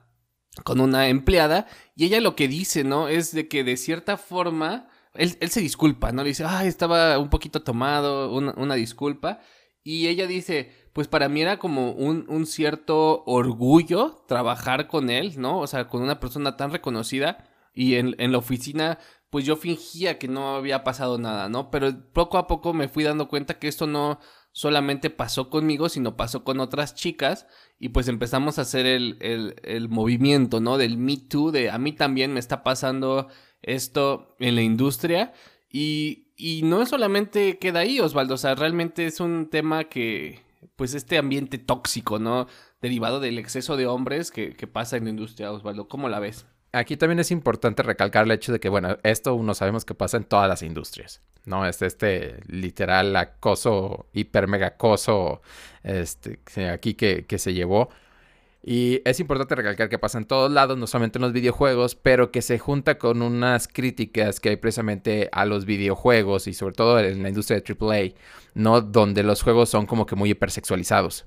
con 0.63 0.81
una 0.81 1.07
empleada 1.07 1.65
y 1.95 2.05
ella 2.05 2.21
lo 2.21 2.35
que 2.35 2.47
dice, 2.47 2.83
¿no? 2.83 3.07
Es 3.07 3.31
de 3.31 3.47
que 3.47 3.63
de 3.63 3.75
cierta 3.75 4.17
forma 4.17 4.87
él, 5.15 5.35
él 5.39 5.49
se 5.49 5.61
disculpa, 5.61 6.11
¿no? 6.11 6.21
Le 6.21 6.29
dice, 6.29 6.45
ay, 6.47 6.67
estaba 6.67 7.17
un 7.17 7.31
poquito 7.31 7.63
tomado, 7.63 8.31
una, 8.31 8.53
una 8.55 8.75
disculpa. 8.75 9.39
Y 9.83 10.07
ella 10.07 10.27
dice, 10.27 10.71
pues 10.93 11.07
para 11.07 11.29
mí 11.29 11.41
era 11.41 11.57
como 11.57 11.91
un, 11.91 12.25
un, 12.27 12.45
cierto 12.45 13.23
orgullo 13.25 14.23
trabajar 14.27 14.87
con 14.87 15.09
él, 15.09 15.33
¿no? 15.37 15.59
O 15.59 15.67
sea, 15.67 15.87
con 15.87 16.01
una 16.01 16.19
persona 16.19 16.57
tan 16.57 16.71
reconocida 16.71 17.49
y 17.73 17.95
en, 17.95 18.15
en, 18.19 18.31
la 18.31 18.37
oficina, 18.37 18.99
pues 19.29 19.45
yo 19.45 19.55
fingía 19.55 20.19
que 20.19 20.27
no 20.27 20.55
había 20.55 20.83
pasado 20.83 21.17
nada, 21.17 21.49
¿no? 21.49 21.71
Pero 21.71 21.91
poco 22.13 22.37
a 22.37 22.47
poco 22.47 22.73
me 22.73 22.89
fui 22.89 23.03
dando 23.03 23.27
cuenta 23.27 23.57
que 23.57 23.67
esto 23.67 23.87
no 23.87 24.19
solamente 24.51 25.09
pasó 25.09 25.49
conmigo, 25.49 25.89
sino 25.89 26.17
pasó 26.17 26.43
con 26.43 26.59
otras 26.59 26.93
chicas 26.93 27.47
y 27.79 27.89
pues 27.89 28.07
empezamos 28.07 28.59
a 28.59 28.63
hacer 28.63 28.85
el, 28.85 29.17
el, 29.21 29.55
el 29.63 29.89
movimiento, 29.89 30.59
¿no? 30.59 30.77
Del 30.77 30.97
Me 30.97 31.17
Too, 31.17 31.51
de 31.51 31.69
a 31.69 31.77
mí 31.77 31.93
también 31.93 32.33
me 32.33 32.39
está 32.39 32.63
pasando 32.63 33.29
esto 33.61 34.35
en 34.39 34.55
la 34.55 34.61
industria 34.61 35.33
y, 35.71 36.30
y 36.41 36.63
no 36.63 36.87
solamente 36.87 37.59
queda 37.59 37.81
ahí, 37.81 37.99
Osvaldo, 37.99 38.33
o 38.33 38.37
sea, 38.37 38.55
realmente 38.55 39.05
es 39.05 39.19
un 39.19 39.47
tema 39.51 39.83
que 39.83 40.41
pues 40.75 40.95
este 40.95 41.19
ambiente 41.19 41.59
tóxico, 41.59 42.17
¿no? 42.17 42.47
Derivado 42.81 43.19
del 43.19 43.37
exceso 43.37 43.77
de 43.77 43.85
hombres 43.85 44.31
que, 44.31 44.51
pasa 44.71 44.97
en 44.97 45.03
la 45.03 45.11
industria, 45.11 45.51
Osvaldo. 45.51 45.87
¿Cómo 45.87 46.09
la 46.09 46.19
ves? 46.19 46.47
Aquí 46.71 46.97
también 46.97 47.19
es 47.19 47.29
importante 47.29 47.83
recalcar 47.83 48.25
el 48.25 48.31
hecho 48.31 48.51
de 48.51 48.59
que, 48.59 48.69
bueno, 48.69 48.97
esto 49.03 49.35
uno 49.35 49.53
sabemos 49.53 49.85
que 49.85 49.93
pasa 49.93 50.17
en 50.17 50.23
todas 50.23 50.49
las 50.49 50.63
industrias, 50.63 51.21
¿no? 51.45 51.67
Es 51.67 51.83
este 51.83 52.39
literal 52.47 53.15
acoso, 53.15 54.07
hiper 54.11 54.47
mega 54.47 54.67
acoso, 54.67 55.43
este, 55.83 56.39
aquí 56.71 56.95
que, 56.95 57.27
que 57.27 57.37
se 57.37 57.53
llevó. 57.53 57.89
Y 58.63 59.01
es 59.05 59.19
importante 59.19 59.55
recalcar 59.55 59.89
que 59.89 59.97
pasa 59.97 60.19
en 60.19 60.25
todos 60.25 60.51
lados, 60.51 60.77
no 60.77 60.85
solamente 60.85 61.17
en 61.17 61.23
los 61.23 61.33
videojuegos, 61.33 61.95
pero 61.95 62.31
que 62.31 62.43
se 62.43 62.59
junta 62.59 62.99
con 62.99 63.23
unas 63.23 63.67
críticas 63.67 64.39
que 64.39 64.49
hay 64.49 64.57
precisamente 64.57 65.29
a 65.31 65.45
los 65.45 65.65
videojuegos 65.65 66.47
y 66.47 66.53
sobre 66.53 66.75
todo 66.75 66.99
en 66.99 67.23
la 67.23 67.29
industria 67.29 67.59
de 67.59 67.75
AAA, 67.75 68.13
¿no? 68.53 68.81
Donde 68.81 69.23
los 69.23 69.41
juegos 69.41 69.69
son 69.69 69.87
como 69.87 70.05
que 70.05 70.15
muy 70.15 70.29
hipersexualizados. 70.29 71.25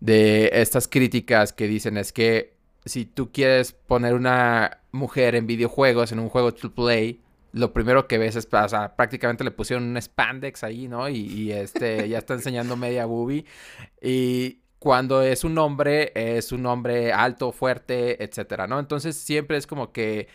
De 0.00 0.50
estas 0.52 0.88
críticas 0.88 1.52
que 1.52 1.68
dicen 1.68 1.96
es 1.96 2.12
que 2.12 2.56
si 2.84 3.04
tú 3.04 3.30
quieres 3.30 3.72
poner 3.72 4.14
una 4.14 4.80
mujer 4.90 5.36
en 5.36 5.46
videojuegos, 5.46 6.10
en 6.10 6.18
un 6.18 6.28
juego 6.28 6.48
AAA, 6.48 7.18
lo 7.52 7.72
primero 7.72 8.06
que 8.08 8.18
ves 8.18 8.36
es, 8.36 8.46
o 8.46 8.96
prácticamente 8.96 9.44
le 9.44 9.50
pusieron 9.50 9.84
un 9.84 10.00
spandex 10.00 10.62
ahí, 10.64 10.88
¿no? 10.88 11.08
Y, 11.08 11.16
y 11.16 11.52
este, 11.52 12.08
ya 12.08 12.18
está 12.18 12.34
enseñando 12.34 12.76
media 12.76 13.06
boobie. 13.06 13.44
Y 14.02 14.60
cuando 14.86 15.20
es 15.20 15.42
un 15.42 15.58
hombre, 15.58 16.12
es 16.14 16.52
un 16.52 16.64
hombre 16.64 17.12
alto, 17.12 17.50
fuerte, 17.50 18.22
etcétera, 18.22 18.68
¿no? 18.68 18.78
Entonces 18.78 19.16
siempre 19.16 19.56
es 19.56 19.66
como 19.66 19.90
que 19.90 20.28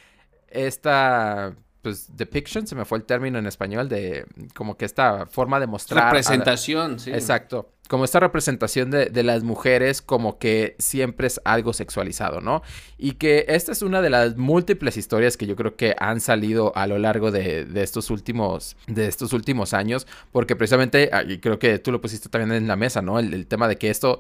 esta 0.50 1.56
pues 1.82 2.18
depiction, 2.18 2.68
se 2.68 2.76
me 2.76 2.84
fue 2.84 2.98
el 2.98 3.06
término 3.06 3.40
en 3.40 3.48
español 3.48 3.88
de 3.88 4.26
como 4.54 4.76
que 4.76 4.84
esta 4.84 5.26
forma 5.28 5.62
de 5.62 5.68
mostrar 5.68 6.04
representación, 6.04 7.00
sí. 7.00 7.12
Exacto. 7.12 7.72
como 7.88 8.04
esta 8.04 8.20
representación 8.20 8.92
de, 8.92 9.06
de, 9.06 9.24
las 9.24 9.42
mujeres 9.44 10.02
como 10.02 10.38
que 10.38 10.76
siempre 10.80 11.28
es 11.28 11.40
algo 11.46 11.72
sexualizado, 11.72 12.42
¿no? 12.42 12.62
Y 12.98 13.14
que 13.14 13.46
esta 13.48 13.72
es 13.72 13.82
una 13.82 14.02
de 14.02 14.10
las 14.10 14.36
múltiples 14.36 14.98
historias 14.98 15.38
que 15.38 15.48
yo 15.48 15.56
creo 15.56 15.78
que 15.78 15.96
han 15.98 16.20
salido 16.20 16.74
a 16.76 16.88
lo 16.88 17.00
largo 17.00 17.32
de, 17.32 17.64
de 17.64 17.84
estos 17.84 18.10
últimos 18.10 18.76
de 18.88 19.08
estos 19.08 19.32
últimos 19.32 19.74
años, 19.74 20.08
porque 20.34 20.58
precisamente, 20.58 21.10
ah, 21.14 21.24
y 21.24 21.38
creo 21.38 21.58
que 21.58 21.80
tú 21.80 21.94
lo 21.94 22.02
pusiste 22.02 22.28
también 22.28 22.52
en 22.52 22.68
la 22.68 22.76
mesa, 22.76 23.02
¿no? 23.02 23.18
el, 23.18 23.34
el 23.34 23.48
tema 23.48 23.70
de 23.70 23.78
que 23.78 23.90
esto 23.90 24.20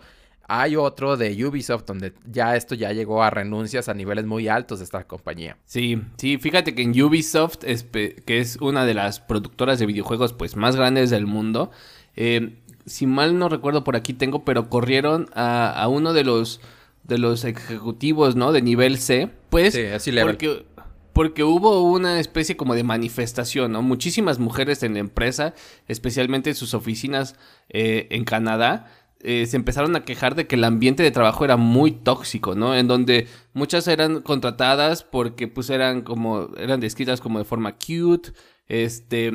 hay 0.53 0.75
otro 0.75 1.15
de 1.15 1.45
Ubisoft 1.45 1.85
donde 1.85 2.11
ya 2.29 2.57
esto 2.57 2.75
ya 2.75 2.91
llegó 2.91 3.23
a 3.23 3.29
renuncias 3.29 3.87
a 3.87 3.93
niveles 3.93 4.25
muy 4.25 4.49
altos 4.49 4.79
de 4.79 4.85
esta 4.85 5.05
compañía. 5.05 5.55
Sí, 5.65 6.01
sí, 6.17 6.37
fíjate 6.37 6.75
que 6.75 6.81
en 6.81 7.01
Ubisoft, 7.01 7.59
que 7.63 8.39
es 8.39 8.57
una 8.57 8.85
de 8.85 8.93
las 8.93 9.21
productoras 9.21 9.79
de 9.79 9.85
videojuegos 9.85 10.33
pues 10.33 10.57
más 10.57 10.75
grandes 10.75 11.09
del 11.09 11.25
mundo, 11.25 11.71
eh, 12.17 12.57
si 12.85 13.07
mal 13.07 13.39
no 13.39 13.47
recuerdo 13.47 13.85
por 13.85 13.95
aquí 13.95 14.11
tengo, 14.11 14.43
pero 14.43 14.69
corrieron 14.69 15.29
a, 15.33 15.87
uno 15.89 16.11
de 16.11 16.25
los 16.25 16.59
de 17.03 17.17
los 17.17 17.45
ejecutivos, 17.45 18.35
¿no? 18.35 18.51
De 18.51 18.61
nivel 18.61 18.97
C, 18.97 19.29
pues 19.49 19.73
sí, 19.73 19.85
así 19.85 20.11
porque 20.21 20.65
porque 21.13 21.43
hubo 21.43 21.81
una 21.83 22.19
especie 22.19 22.57
como 22.57 22.75
de 22.75 22.83
manifestación, 22.83 23.71
¿no? 23.71 23.81
Muchísimas 23.81 24.39
mujeres 24.39 24.83
en 24.83 24.93
la 24.93 24.99
empresa, 24.99 25.53
especialmente 25.87 26.51
en 26.51 26.55
sus 26.55 26.73
oficinas 26.73 27.35
eh, 27.69 28.07
en 28.11 28.23
Canadá, 28.23 28.87
eh, 29.23 29.45
se 29.45 29.55
empezaron 29.55 29.95
a 29.95 30.03
quejar 30.03 30.35
de 30.35 30.47
que 30.47 30.55
el 30.55 30.63
ambiente 30.63 31.03
de 31.03 31.11
trabajo 31.11 31.45
era 31.45 31.57
muy 31.57 31.91
tóxico, 31.91 32.55
¿no? 32.55 32.75
En 32.75 32.87
donde 32.87 33.27
muchas 33.53 33.87
eran 33.87 34.21
contratadas 34.21 35.03
porque 35.03 35.47
pues 35.47 35.69
eran 35.69 36.01
como, 36.01 36.49
eran 36.57 36.79
descritas 36.79 37.21
como 37.21 37.39
de 37.39 37.45
forma 37.45 37.75
cute, 37.75 38.31
este, 38.67 39.31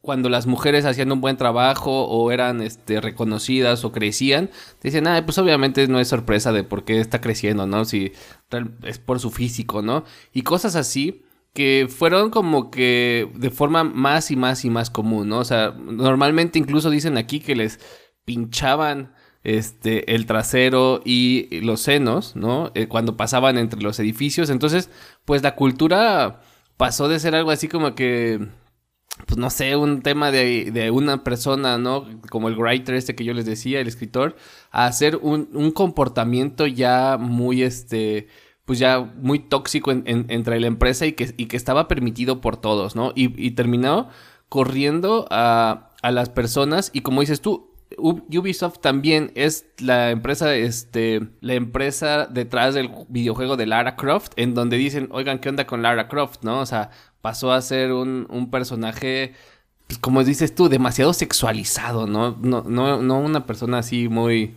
cuando 0.00 0.28
las 0.28 0.46
mujeres 0.46 0.84
hacían 0.84 1.12
un 1.12 1.20
buen 1.20 1.36
trabajo 1.36 2.04
o 2.04 2.30
eran 2.30 2.60
este, 2.60 3.00
reconocidas 3.00 3.84
o 3.84 3.92
crecían, 3.92 4.50
dicen, 4.82 5.06
ah, 5.06 5.22
pues 5.24 5.38
obviamente 5.38 5.88
no 5.88 5.98
es 5.98 6.08
sorpresa 6.08 6.52
de 6.52 6.62
por 6.64 6.84
qué 6.84 7.00
está 7.00 7.20
creciendo, 7.20 7.66
¿no? 7.66 7.84
Si 7.84 8.12
es 8.82 8.98
por 8.98 9.20
su 9.20 9.30
físico, 9.30 9.82
¿no? 9.82 10.04
Y 10.32 10.42
cosas 10.42 10.76
así 10.76 11.22
que 11.54 11.86
fueron 11.88 12.30
como 12.30 12.70
que 12.70 13.30
de 13.36 13.50
forma 13.50 13.84
más 13.84 14.30
y 14.30 14.36
más 14.36 14.64
y 14.64 14.70
más 14.70 14.90
común, 14.90 15.28
¿no? 15.28 15.38
O 15.38 15.44
sea, 15.44 15.70
normalmente 15.70 16.58
incluso 16.58 16.90
dicen 16.90 17.16
aquí 17.16 17.40
que 17.40 17.54
les 17.54 17.78
pinchaban 18.24 19.12
este, 19.44 20.14
el 20.14 20.26
trasero 20.26 21.02
y 21.04 21.60
los 21.60 21.80
senos, 21.80 22.34
¿no? 22.34 22.72
Eh, 22.74 22.88
cuando 22.88 23.16
pasaban 23.16 23.58
entre 23.58 23.82
los 23.82 23.98
edificios. 24.00 24.50
Entonces, 24.50 24.90
pues 25.24 25.42
la 25.42 25.54
cultura 25.54 26.40
pasó 26.76 27.08
de 27.08 27.20
ser 27.20 27.34
algo 27.34 27.50
así 27.50 27.68
como 27.68 27.94
que, 27.94 28.48
pues 29.26 29.38
no 29.38 29.50
sé, 29.50 29.76
un 29.76 30.02
tema 30.02 30.30
de, 30.30 30.70
de 30.72 30.90
una 30.90 31.22
persona, 31.22 31.78
¿no? 31.78 32.06
Como 32.30 32.48
el 32.48 32.56
writer 32.56 32.94
este 32.94 33.14
que 33.14 33.24
yo 33.24 33.34
les 33.34 33.44
decía, 33.46 33.80
el 33.80 33.86
escritor, 33.88 34.36
a 34.70 34.86
hacer 34.86 35.16
un, 35.16 35.50
un 35.52 35.70
comportamiento 35.70 36.66
ya 36.66 37.18
muy, 37.18 37.62
este, 37.62 38.28
pues 38.64 38.78
ya 38.78 39.00
muy 39.00 39.38
tóxico 39.40 39.92
entre 39.92 40.58
la 40.58 40.66
empresa 40.66 41.06
y 41.06 41.12
que, 41.12 41.34
y 41.36 41.46
que 41.46 41.56
estaba 41.56 41.86
permitido 41.86 42.40
por 42.40 42.56
todos, 42.56 42.96
¿no? 42.96 43.12
Y, 43.14 43.46
y 43.46 43.52
terminó 43.52 44.08
corriendo 44.48 45.26
a, 45.30 45.90
a 46.02 46.10
las 46.10 46.30
personas 46.30 46.90
y 46.94 47.02
como 47.02 47.20
dices 47.20 47.40
tú, 47.40 47.73
Ubisoft 47.98 48.80
también 48.80 49.32
es 49.34 49.66
la 49.78 50.10
empresa, 50.10 50.54
este, 50.54 51.20
la 51.40 51.54
empresa 51.54 52.26
detrás 52.26 52.74
del 52.74 52.90
videojuego 53.08 53.56
de 53.56 53.66
Lara 53.66 53.96
Croft, 53.96 54.32
en 54.36 54.54
donde 54.54 54.76
dicen, 54.76 55.08
oigan, 55.12 55.38
¿qué 55.38 55.48
onda 55.48 55.66
con 55.66 55.82
Lara 55.82 56.08
Croft? 56.08 56.42
¿No? 56.42 56.60
O 56.60 56.66
sea, 56.66 56.90
pasó 57.20 57.52
a 57.52 57.62
ser 57.62 57.92
un, 57.92 58.26
un 58.30 58.50
personaje, 58.50 59.34
pues, 59.86 59.98
como 59.98 60.24
dices 60.24 60.54
tú, 60.54 60.68
demasiado 60.68 61.12
sexualizado, 61.12 62.06
¿no? 62.06 62.36
No, 62.40 62.62
no, 62.62 63.00
no 63.00 63.18
una 63.18 63.46
persona 63.46 63.78
así 63.78 64.08
muy... 64.08 64.54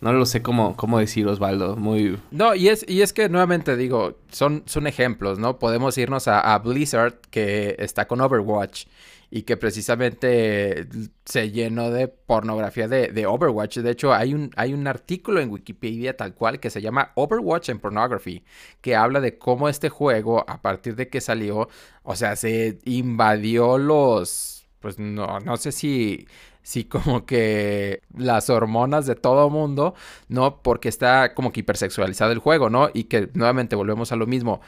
No 0.00 0.14
lo 0.14 0.24
sé 0.24 0.40
cómo, 0.40 0.76
cómo 0.76 0.98
decir, 0.98 1.26
Osvaldo. 1.26 1.76
Muy. 1.76 2.18
No, 2.30 2.54
y 2.54 2.68
es, 2.68 2.86
y 2.88 3.02
es 3.02 3.12
que 3.12 3.28
nuevamente 3.28 3.76
digo, 3.76 4.16
son, 4.32 4.62
son 4.64 4.86
ejemplos, 4.86 5.38
¿no? 5.38 5.58
Podemos 5.58 5.98
irnos 5.98 6.26
a, 6.26 6.40
a 6.40 6.58
Blizzard, 6.60 7.20
que 7.30 7.76
está 7.78 8.08
con 8.08 8.22
Overwatch 8.22 8.86
y 9.30 9.42
que 9.42 9.56
precisamente 9.56 10.88
se 11.24 11.50
llenó 11.50 11.90
de 11.90 12.08
pornografía 12.08 12.88
de, 12.88 13.26
Overwatch. 13.26 13.78
De 13.78 13.90
hecho, 13.90 14.12
hay 14.12 14.34
un, 14.34 14.50
hay 14.56 14.74
un 14.74 14.86
artículo 14.86 15.40
en 15.40 15.50
Wikipedia 15.50 16.16
tal 16.16 16.34
cual 16.34 16.58
que 16.58 16.70
se 16.70 16.82
llama 16.82 17.12
Overwatch 17.14 17.70
and 17.70 17.80
Pornography, 17.80 18.44
que 18.80 18.96
habla 18.96 19.20
de 19.20 19.38
cómo 19.38 19.68
este 19.68 19.88
juego, 19.88 20.44
a 20.48 20.60
partir 20.60 20.96
de 20.96 21.08
que 21.08 21.20
salió, 21.20 21.68
o 22.02 22.16
sea, 22.16 22.34
se 22.34 22.80
invadió 22.84 23.78
los, 23.78 24.66
pues 24.80 24.98
no, 24.98 25.38
no 25.40 25.56
sé 25.56 25.72
si 25.72 26.26
si 26.62 26.84
como 26.84 27.24
que 27.24 28.02
las 28.16 28.50
hormonas 28.50 29.06
de 29.06 29.14
todo 29.14 29.48
mundo, 29.50 29.94
¿no? 30.28 30.62
Porque 30.62 30.88
está 30.88 31.34
como 31.34 31.52
que 31.52 31.60
hipersexualizado 31.60 32.32
el 32.32 32.38
juego, 32.38 32.70
¿no? 32.70 32.90
Y 32.92 33.04
que 33.04 33.30
nuevamente 33.34 33.76
volvemos 33.76 34.12
a 34.12 34.16
lo 34.16 34.26
mismo 34.26 34.60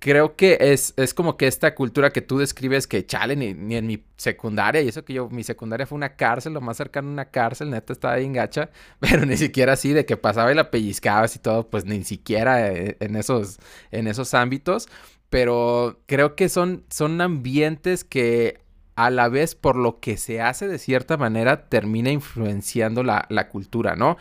creo 0.00 0.34
que 0.34 0.56
es, 0.60 0.94
es 0.96 1.14
como 1.14 1.36
que 1.36 1.46
esta 1.46 1.74
cultura 1.74 2.10
que 2.10 2.22
tú 2.22 2.38
describes 2.38 2.86
que 2.86 3.06
chale, 3.06 3.36
ni, 3.36 3.76
en 3.76 3.86
mi 3.86 4.02
secundaria, 4.16 4.80
y 4.80 4.88
eso 4.88 5.04
que 5.04 5.12
yo, 5.12 5.28
mi 5.28 5.44
secundaria 5.44 5.86
fue 5.86 5.96
una 5.96 6.16
cárcel, 6.16 6.54
lo 6.54 6.62
más 6.62 6.78
cercano 6.78 7.08
a 7.10 7.12
una 7.12 7.24
cárcel, 7.26 7.70
neta 7.70 7.92
estaba 7.92 8.14
ahí 8.14 8.24
en 8.24 8.32
gacha, 8.32 8.70
pero 9.00 9.26
ni 9.26 9.36
siquiera 9.36 9.74
así, 9.74 9.92
de 9.92 10.06
que 10.06 10.16
pasaba 10.16 10.50
y 10.50 10.54
la 10.54 10.70
pellizcabas 10.70 11.36
y 11.36 11.38
todo, 11.38 11.68
pues 11.68 11.84
ni 11.84 12.02
siquiera 12.02 12.66
eh, 12.72 12.96
en 12.98 13.14
esos, 13.14 13.58
en 13.90 14.08
esos 14.08 14.32
ámbitos, 14.34 14.88
pero 15.28 16.00
creo 16.06 16.34
que 16.34 16.48
son, 16.48 16.84
son 16.90 17.20
ambientes 17.20 18.02
que 18.02 18.58
a 18.96 19.10
la 19.10 19.28
vez 19.28 19.54
por 19.54 19.76
lo 19.76 20.00
que 20.00 20.16
se 20.16 20.40
hace 20.40 20.66
de 20.66 20.78
cierta 20.78 21.16
manera 21.16 21.68
termina 21.68 22.10
influenciando 22.10 23.02
la, 23.02 23.26
la 23.28 23.48
cultura, 23.48 23.96
¿no? 23.96 24.16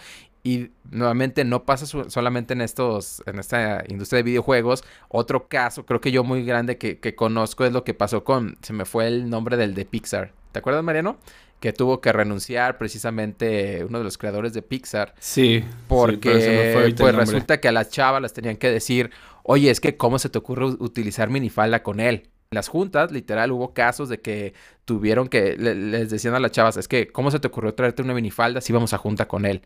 Y 0.50 0.72
nuevamente 0.90 1.44
no 1.44 1.64
pasa 1.64 1.86
solamente 1.86 2.54
en 2.54 2.62
estos, 2.62 3.22
en 3.28 3.38
esta 3.38 3.84
industria 3.88 4.18
de 4.18 4.24
videojuegos. 4.24 4.84
Otro 5.08 5.48
caso, 5.48 5.86
creo 5.86 6.02
que 6.02 6.12
yo 6.12 6.24
muy 6.24 6.44
grande 6.44 6.80
que, 6.80 7.00
que, 7.00 7.14
conozco 7.14 7.66
es 7.66 7.72
lo 7.72 7.84
que 7.84 7.94
pasó 7.94 8.24
con, 8.24 8.58
se 8.64 8.74
me 8.74 8.86
fue 8.86 9.06
el 9.06 9.30
nombre 9.30 9.58
del 9.58 9.76
de 9.76 9.86
Pixar. 9.86 10.34
¿Te 10.52 10.58
acuerdas, 10.58 10.84
Mariano? 10.84 11.18
Que 11.60 11.72
tuvo 11.72 12.02
que 12.02 12.12
renunciar 12.12 12.80
precisamente 12.80 13.86
uno 13.88 14.00
de 14.00 14.04
los 14.04 14.18
creadores 14.18 14.54
de 14.54 14.64
Pixar. 14.64 15.14
Sí. 15.20 15.64
Porque 15.88 16.96
pues 16.98 17.14
resulta 17.14 17.60
que 17.60 17.68
a 17.68 17.72
las 17.72 17.92
chavas 17.92 18.20
las 18.20 18.34
tenían 18.34 18.58
que 18.58 18.72
decir, 18.72 19.12
oye, 19.44 19.70
es 19.70 19.80
que 19.80 19.98
cómo 19.98 20.18
se 20.18 20.30
te 20.30 20.40
ocurre 20.40 20.66
utilizar 20.66 21.30
minifalda 21.30 21.84
con 21.84 22.00
él. 22.00 22.28
Las 22.52 22.68
juntas, 22.68 23.12
literal, 23.12 23.52
hubo 23.52 23.76
casos 23.76 24.10
de 24.10 24.22
que 24.22 24.56
tuvieron 24.84 25.28
que, 25.28 25.56
les 25.56 26.10
decían 26.10 26.34
a 26.34 26.40
las 26.40 26.50
chavas, 26.50 26.78
es 26.78 26.88
que, 26.88 27.10
¿cómo 27.10 27.30
se 27.30 27.40
te 27.40 27.46
ocurrió 27.46 27.76
traerte 27.76 28.02
una 28.02 28.16
minifalda 28.16 28.60
si 28.60 28.74
vamos 28.74 28.92
a 28.92 28.98
junta 28.98 29.28
con 29.28 29.46
él? 29.46 29.62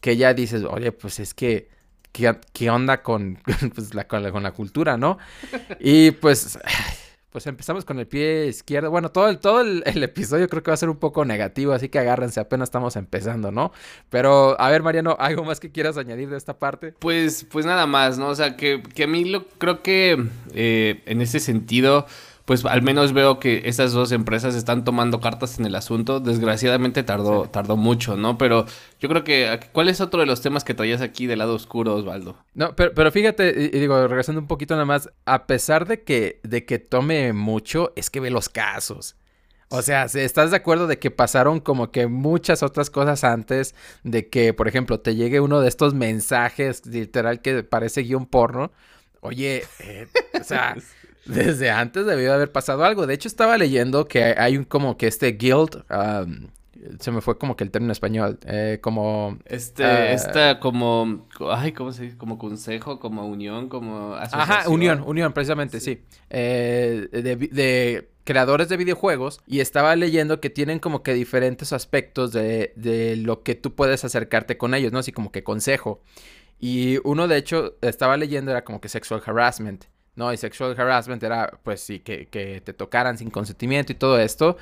Que 0.00 0.16
ya 0.16 0.34
dices, 0.34 0.64
oye, 0.64 0.90
pues 0.90 1.20
es 1.20 1.32
que, 1.32 1.68
¿qué, 2.10 2.70
onda 2.70 3.04
con, 3.04 3.38
pues, 3.76 3.94
la, 3.94 4.08
con, 4.08 4.24
la, 4.24 4.50
cultura, 4.50 4.96
no? 4.96 5.16
Y 5.78 6.10
pues, 6.10 6.58
pues 7.34 7.48
empezamos 7.48 7.84
con 7.84 7.98
el 7.98 8.06
pie 8.06 8.46
izquierdo. 8.46 8.92
Bueno, 8.92 9.10
todo, 9.10 9.28
el, 9.28 9.40
todo 9.40 9.60
el, 9.60 9.82
episodio 10.04 10.48
creo 10.48 10.62
que 10.62 10.70
va 10.70 10.74
a 10.74 10.76
ser 10.76 10.88
un 10.88 10.98
poco 10.98 11.24
negativo, 11.24 11.72
así 11.72 11.88
que 11.88 11.98
agárrense, 11.98 12.38
apenas 12.38 12.68
estamos 12.68 12.94
empezando, 12.94 13.50
¿no? 13.50 13.72
Pero, 14.08 14.54
a 14.60 14.70
ver, 14.70 14.84
Mariano, 14.84 15.16
¿algo 15.18 15.42
más 15.42 15.58
que 15.58 15.72
quieras 15.72 15.96
añadir 15.96 16.30
de 16.30 16.36
esta 16.36 16.60
parte? 16.60 16.94
Pues, 17.00 17.44
pues 17.50 17.66
nada 17.66 17.86
más, 17.88 18.18
¿no? 18.18 18.28
O 18.28 18.34
sea, 18.36 18.56
que, 18.56 18.84
que 18.94 19.02
a 19.02 19.06
mí 19.08 19.24
lo, 19.24 19.48
creo 19.48 19.82
que 19.82 20.28
eh, 20.54 21.02
en 21.06 21.20
ese 21.22 21.40
sentido 21.40 22.06
pues 22.44 22.64
al 22.64 22.82
menos 22.82 23.12
veo 23.12 23.38
que 23.38 23.62
esas 23.64 23.92
dos 23.92 24.12
empresas 24.12 24.54
están 24.54 24.84
tomando 24.84 25.20
cartas 25.20 25.58
en 25.58 25.64
el 25.64 25.74
asunto. 25.74 26.20
Desgraciadamente 26.20 27.02
tardó, 27.02 27.48
tardó 27.48 27.76
mucho, 27.76 28.16
¿no? 28.16 28.36
Pero 28.36 28.66
yo 29.00 29.08
creo 29.08 29.24
que, 29.24 29.60
¿cuál 29.72 29.88
es 29.88 30.00
otro 30.00 30.20
de 30.20 30.26
los 30.26 30.42
temas 30.42 30.62
que 30.62 30.74
traías 30.74 31.00
aquí 31.00 31.26
del 31.26 31.38
lado 31.38 31.54
oscuro, 31.54 31.94
Osvaldo? 31.94 32.36
No, 32.54 32.76
pero, 32.76 32.92
pero 32.92 33.10
fíjate, 33.10 33.70
y, 33.72 33.78
digo, 33.78 34.06
regresando 34.06 34.42
un 34.42 34.46
poquito 34.46 34.74
nada 34.74 34.84
más, 34.84 35.10
a 35.24 35.46
pesar 35.46 35.86
de 35.86 36.02
que, 36.02 36.40
de 36.42 36.66
que 36.66 36.78
tome 36.78 37.32
mucho, 37.32 37.92
es 37.96 38.10
que 38.10 38.20
ve 38.20 38.30
los 38.30 38.50
casos. 38.50 39.16
O 39.70 39.80
sea, 39.80 40.04
¿estás 40.04 40.50
de 40.50 40.56
acuerdo 40.58 40.86
de 40.86 40.98
que 40.98 41.10
pasaron 41.10 41.60
como 41.60 41.90
que 41.90 42.06
muchas 42.06 42.62
otras 42.62 42.90
cosas 42.90 43.24
antes 43.24 43.74
de 44.02 44.28
que, 44.28 44.52
por 44.52 44.68
ejemplo, 44.68 45.00
te 45.00 45.16
llegue 45.16 45.40
uno 45.40 45.60
de 45.60 45.68
estos 45.68 45.94
mensajes 45.94 46.84
literal 46.84 47.40
que 47.40 47.64
parece 47.64 48.02
guion 48.02 48.26
porno? 48.26 48.70
Oye, 49.20 49.64
eh, 49.80 50.06
o 50.38 50.44
sea, 50.44 50.76
desde 51.24 51.70
antes 51.70 52.06
debió 52.06 52.34
haber 52.34 52.52
pasado 52.52 52.84
algo. 52.84 53.06
De 53.06 53.14
hecho, 53.14 53.28
estaba 53.28 53.56
leyendo 53.56 54.06
que 54.06 54.34
hay 54.36 54.56
un 54.56 54.64
como 54.64 54.96
que 54.96 55.06
este 55.06 55.32
guild. 55.32 55.84
se 57.00 57.10
me 57.10 57.20
fue 57.20 57.38
como 57.38 57.56
que 57.56 57.64
el 57.64 57.70
término 57.70 57.92
español. 57.92 58.38
Eh, 58.46 58.78
como. 58.80 59.38
Este, 59.44 59.84
uh, 59.84 60.14
esta 60.14 60.60
como. 60.60 61.26
Ay, 61.50 61.72
¿cómo 61.72 61.92
se 61.92 62.04
dice? 62.04 62.16
Como 62.16 62.38
consejo, 62.38 63.00
como 63.00 63.26
unión, 63.26 63.68
como 63.68 64.14
asociación. 64.14 64.58
Ajá, 64.58 64.68
unión, 64.68 65.02
unión, 65.06 65.32
precisamente, 65.32 65.80
sí. 65.80 66.02
Eh, 66.30 67.08
de, 67.10 67.36
de, 67.36 68.10
creadores 68.24 68.68
de 68.68 68.76
videojuegos. 68.76 69.40
Y 69.46 69.60
estaba 69.60 69.96
leyendo 69.96 70.40
que 70.40 70.50
tienen 70.50 70.78
como 70.78 71.02
que 71.02 71.14
diferentes 71.14 71.72
aspectos 71.72 72.32
de, 72.32 72.72
de 72.76 73.16
lo 73.16 73.42
que 73.42 73.54
tú 73.54 73.74
puedes 73.74 74.04
acercarte 74.04 74.58
con 74.58 74.74
ellos, 74.74 74.92
¿no? 74.92 74.98
Así 74.98 75.12
como 75.12 75.32
que 75.32 75.42
consejo. 75.42 76.02
Y 76.60 76.98
uno, 77.04 77.28
de 77.28 77.36
hecho, 77.36 77.76
estaba 77.82 78.16
leyendo 78.16 78.50
era 78.50 78.64
como 78.64 78.80
que 78.80 78.88
sexual 78.88 79.22
harassment. 79.24 79.84
¿No? 80.16 80.32
Y 80.32 80.36
sexual 80.36 80.78
harassment 80.78 81.22
era, 81.22 81.58
pues 81.62 81.80
sí, 81.80 82.00
que, 82.00 82.26
que 82.26 82.60
te 82.60 82.72
tocaran 82.72 83.18
sin 83.18 83.30
consentimiento 83.30 83.92
y 83.92 83.96
todo 83.96 84.18
esto. 84.18 84.56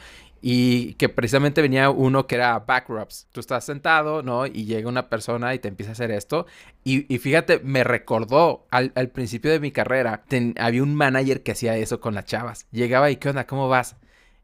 y 0.44 0.94
que 0.94 1.08
precisamente 1.08 1.62
venía 1.62 1.90
uno 1.90 2.26
que 2.26 2.34
era 2.34 2.58
backrubs. 2.58 3.28
Tú 3.32 3.38
estás 3.40 3.64
sentado, 3.64 4.22
¿no? 4.24 4.46
Y 4.46 4.64
llega 4.64 4.88
una 4.88 5.08
persona 5.08 5.54
y 5.54 5.60
te 5.60 5.68
empieza 5.68 5.92
a 5.92 5.94
hacer 5.94 6.10
esto. 6.10 6.46
Y, 6.84 7.02
fíjate, 7.18 7.60
me 7.60 7.84
recordó 7.84 8.66
al, 8.70 8.90
principio 9.10 9.52
de 9.52 9.60
mi 9.60 9.70
carrera, 9.70 10.24
había 10.58 10.82
un 10.82 10.94
manager 10.96 11.42
que 11.44 11.52
hacía 11.52 11.76
eso 11.76 12.00
con 12.00 12.14
las 12.14 12.24
chavas. 12.24 12.66
Llegaba 12.72 13.10
y, 13.10 13.16
¿qué 13.16 13.28
onda? 13.28 13.46
¿Cómo 13.46 13.68
vas? 13.68 13.96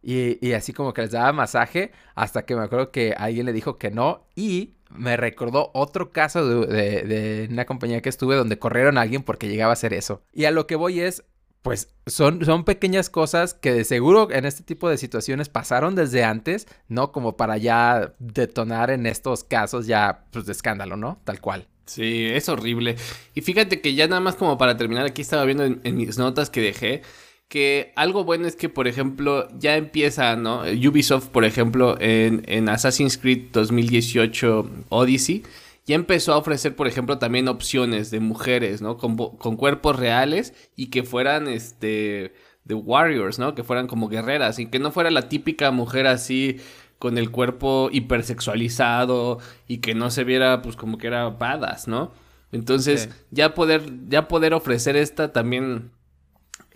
Y, 0.03 0.53
así 0.53 0.73
como 0.73 0.95
que 0.95 1.03
les 1.03 1.11
daba 1.11 1.33
masaje 1.33 1.91
hasta 2.15 2.47
que 2.47 2.55
me 2.55 2.63
acuerdo 2.63 2.91
que 2.93 3.15
alguien 3.17 3.47
le 3.47 3.53
dijo 3.53 3.79
que 3.79 3.91
no 3.91 4.27
y 4.37 4.75
me 4.91 5.17
recordó 5.17 5.71
otro 5.75 6.11
caso 6.11 6.67
de, 6.67 7.03
de, 7.03 7.49
una 7.51 7.67
compañía 7.67 8.01
que 8.01 8.09
estuve 8.09 8.37
donde 8.37 8.59
corrieron 8.59 8.99
a 8.99 9.03
alguien 9.03 9.23
porque 9.23 9.49
llegaba 9.49 9.73
a 9.73 9.75
hacer 9.75 9.93
eso. 9.93 10.23
Y 10.33 10.45
a 10.45 10.51
lo 10.51 10.67
que 10.67 10.77
voy 10.77 11.01
es, 11.01 11.25
pues 11.63 11.95
son, 12.07 12.45
son 12.45 12.65
pequeñas 12.65 13.11
cosas 13.11 13.55
que 13.55 13.73
de 13.73 13.85
seguro 13.85 14.31
en 14.31 14.45
este 14.45 14.63
tipo 14.63 14.89
de 14.89 14.97
situaciones 14.97 15.49
pasaron 15.49 15.95
desde 15.95 16.25
antes, 16.25 16.67
¿no? 16.89 17.13
Como 17.13 17.37
para 17.37 17.59
ya 17.59 18.15
detonar 18.19 18.91
en 18.91 19.07
estos 19.07 19.45
casos 19.45 19.87
ya, 19.87 20.25
pues, 20.31 20.47
de 20.47 20.53
escándalo, 20.53 20.97
¿no? 20.97 21.21
Tal 21.25 21.41
cual. 21.41 21.69
Sí, 21.89 22.27
es 22.27 22.49
horrible. 22.49 22.97
Y 23.35 23.41
fíjate 23.41 23.81
que 23.81 23.95
ya 23.95 24.07
nada 24.07 24.21
más 24.21 24.37
como 24.37 24.59
para 24.59 24.77
terminar, 24.77 25.07
aquí 25.07 25.23
estaba 25.23 25.45
viendo 25.45 25.65
en, 25.65 25.97
mis 25.97 26.19
notas 26.19 26.51
que 26.51 26.61
dejé, 26.61 27.03
que 27.49 27.93
algo 27.97 28.25
bueno 28.25 28.47
es 28.47 28.57
que, 28.57 28.69
por 28.69 28.89
ejemplo, 28.89 29.49
ya 29.59 29.77
empieza, 29.77 30.37
¿no? 30.37 30.63
Ubisoft, 30.63 31.29
por 31.29 31.45
ejemplo, 31.45 31.97
en, 32.01 32.43
en 32.47 32.69
Assassin's 32.69 33.17
Creed 33.17 33.51
2018 33.53 34.71
Odyssey 34.91 35.43
ya 35.89 35.95
empezó 35.95 36.35
a 36.35 36.37
ofrecer, 36.37 36.77
por 36.77 36.87
ejemplo, 36.87 37.17
también 37.17 37.49
opciones 37.49 38.11
de 38.11 38.21
mujeres, 38.21 38.83
¿no? 38.83 38.99
Con, 38.99 39.17
cuerpos 39.57 39.97
reales 39.97 40.53
y 40.77 40.89
que 40.89 41.03
fueran, 41.03 41.49
este, 41.49 42.35
de 42.65 42.75
warriors, 42.75 43.39
¿no? 43.39 43.55
Que 43.55 43.65
fueran 43.65 43.87
como 43.87 44.11
guerreras 44.11 44.59
y 44.59 44.67
que 44.67 44.79
no 44.79 44.93
fuera 44.93 45.11
la 45.11 45.31
típica 45.31 45.71
mujer 45.71 46.07
así 46.07 46.59
con 46.99 47.17
el 47.17 47.31
cuerpo 47.31 47.89
hipersexualizado 47.91 49.39
y 49.67 49.79
que 49.79 49.95
no 49.95 50.11
se 50.11 50.25
viera, 50.25 50.61
pues, 50.61 50.77
como 50.77 50.99
que 50.99 51.07
era 51.07 51.31
badass, 51.31 51.89
¿no? 51.89 52.13
Entonces, 52.53 53.09
ya 53.31 53.55
poder, 53.55 53.91
ya 54.09 54.29
poder 54.29 54.53
ofrecer 54.53 54.95
esta 54.95 55.33
también, 55.33 55.91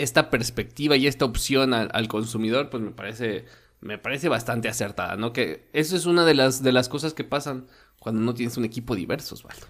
esta 0.03 0.31
perspectiva 0.31 0.97
y 0.97 1.07
esta 1.07 1.25
opción 1.25 1.75
al, 1.75 2.09
consumidor, 2.09 2.71
pues 2.71 2.83
me 2.83 2.91
parece 2.91 3.45
me 3.81 3.99
parece 3.99 4.29
bastante 4.29 4.69
acertada, 4.69 5.17
¿no? 5.17 5.33
Que 5.33 5.69
eso 5.73 5.97
es 5.97 6.07
una 6.07 6.25
de 6.25 6.35
las, 6.35 6.63
de 6.63 6.71
las 6.71 6.89
cosas 6.89 7.15
que 7.15 7.25
pasan 7.25 7.67
cuando 7.99 8.21
no 8.21 8.33
tienes 8.33 8.57
un 8.57 8.65
equipo 8.65 8.95
diverso, 8.95 9.35
Osvaldo. 9.35 9.67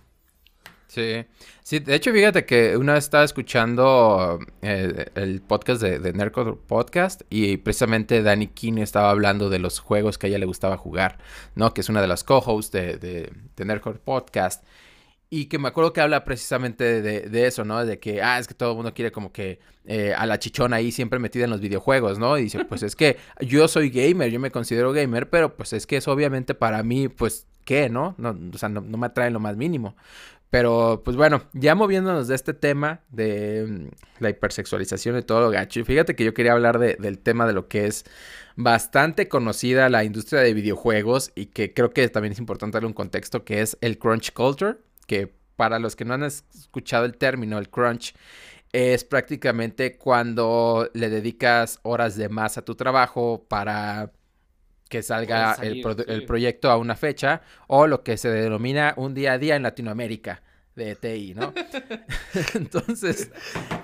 Sí, 0.87 1.25
sí, 1.63 1.79
de 1.79 1.95
hecho 1.95 2.13
fíjate 2.13 2.45
que 2.45 2.77
una 2.77 2.93
vez 2.93 3.05
estaba 3.05 3.25
escuchando 3.25 4.39
eh, 4.61 5.07
el 5.15 5.41
podcast 5.41 5.81
de, 5.81 5.99
de 5.99 6.31
Podcast 6.31 7.23
y 7.31 7.57
precisamente 7.57 8.23
Danny 8.23 8.49
King 8.49 8.77
estaba 8.77 9.09
hablando 9.09 9.49
de 9.49 9.59
los 9.59 9.79
juegos 9.79 10.19
que 10.19 10.27
a 10.27 10.29
ella 10.29 10.39
le 10.39 10.45
gustaba 10.45 10.77
jugar, 10.77 11.17
¿no? 11.55 11.73
Que 11.73 11.81
es 11.81 11.89
una 11.89 12.03
de 12.03 12.09
las 12.09 12.25
co-hosts 12.25 12.73
de, 12.73 12.99
de, 12.99 13.33
de 13.57 13.81
Podcast 14.05 14.63
y 15.35 15.47
que 15.47 15.59
me 15.59 15.69
acuerdo 15.69 15.95
que 15.95 16.03
habla 16.03 16.25
precisamente 16.25 17.01
de, 17.01 17.47
eso, 17.47 17.65
¿no? 17.65 17.87
De 17.87 17.99
que, 17.99 18.21
ah, 18.21 18.39
es 18.39 18.47
que 18.47 18.53
todo 18.53 18.73
el 18.73 18.77
mundo 18.77 18.93
quiere 18.93 19.13
como 19.13 19.33
que 19.33 19.61
eh, 19.87 20.13
a 20.15 20.27
la 20.27 20.39
chichona 20.39 20.77
ahí 20.77 20.93
siempre 20.93 21.19
metida 21.19 21.45
en 21.45 21.51
los 21.51 21.63
videojuegos, 21.63 22.19
¿no? 22.19 22.37
Y 22.37 22.43
dice, 22.43 22.67
pues 22.67 22.83
es 22.83 22.95
que 22.95 23.17
yo 23.41 23.67
soy 23.67 23.89
gamer, 23.89 24.31
yo 24.31 24.39
me 24.39 24.51
considero 24.51 24.93
gamer, 24.93 25.31
pero 25.31 25.57
pues 25.57 25.73
es 25.73 25.87
que 25.87 25.97
eso 25.97 26.13
obviamente 26.13 26.55
para 26.55 26.83
mí, 26.83 27.09
pues, 27.09 27.47
¿qué, 27.65 27.89
no? 27.89 28.15
no 28.19 28.39
o 28.53 28.59
sea, 28.59 28.69
no, 28.69 28.83
me 28.83 29.07
atrae 29.07 29.31
lo 29.31 29.41
más 29.41 29.57
mínimo. 29.57 29.97
Pero, 30.51 31.01
pues 31.03 31.17
bueno, 31.17 31.45
ya 31.55 31.75
moviéndonos 31.75 32.29
de 32.29 32.35
este 32.35 32.53
tema 32.53 33.01
de 33.09 33.65
mm, 33.67 34.23
la 34.23 34.29
hipersexualización 34.29 35.17
y 35.17 35.23
todo 35.23 35.41
lo 35.41 35.51
gacho, 35.51 35.83
fíjate 35.83 36.15
que 36.15 36.27
yo 36.27 36.35
quería 36.35 36.53
hablar 36.53 36.79
del 36.79 37.19
tema 37.21 37.47
de 37.47 37.55
lo 37.55 37.69
que 37.69 37.87
es 37.87 38.05
bastante 38.55 39.29
conocida 39.29 39.89
la 39.89 40.05
industria 40.05 40.43
de 40.43 40.53
videojuegos 40.53 41.33
y 41.35 41.47
que 41.47 41.73
creo 41.73 41.95
que 41.95 42.07
también 42.11 42.33
es 42.33 42.39
importante 42.39 42.75
darle 42.75 42.89
un 42.89 42.93
contexto 42.93 43.47
que 43.47 43.63
es 43.63 43.79
el 43.81 43.97
crunch 43.99 44.35
culture 44.35 44.77
que 45.07 45.35
para 45.57 45.79
los 45.79 45.97
que 45.97 46.05
no 46.05 46.15
han 46.15 46.23
escuchado 46.23 47.05
el 47.05 47.17
término, 47.17 47.59
el 47.59 47.71
crunch, 47.71 48.15
es 48.73 49.05
prácticamente 49.05 49.99
cuando 49.99 50.91
le 50.95 51.11
dedicas 51.11 51.79
horas 51.83 52.17
de 52.17 52.29
más 52.29 52.57
a 52.57 52.65
tu 52.65 52.75
trabajo 52.75 53.45
para 53.49 54.13
que 54.89 55.03
salga 55.03 55.57
el, 55.63 55.83
proyecto 56.27 56.71
a 56.71 56.77
una 56.77 56.97
fecha 56.97 57.43
o 57.67 57.87
lo 57.87 58.03
que 58.03 58.17
se 58.17 58.29
denomina 58.29 58.95
un 58.97 59.15
día 59.15 59.33
a 59.33 59.39
día 59.39 59.57
en 59.57 59.63
Latinoamérica 59.63 60.43
de 60.75 60.95
TI, 60.97 61.35
¿no? 61.35 61.53
Entonces, 62.55 63.31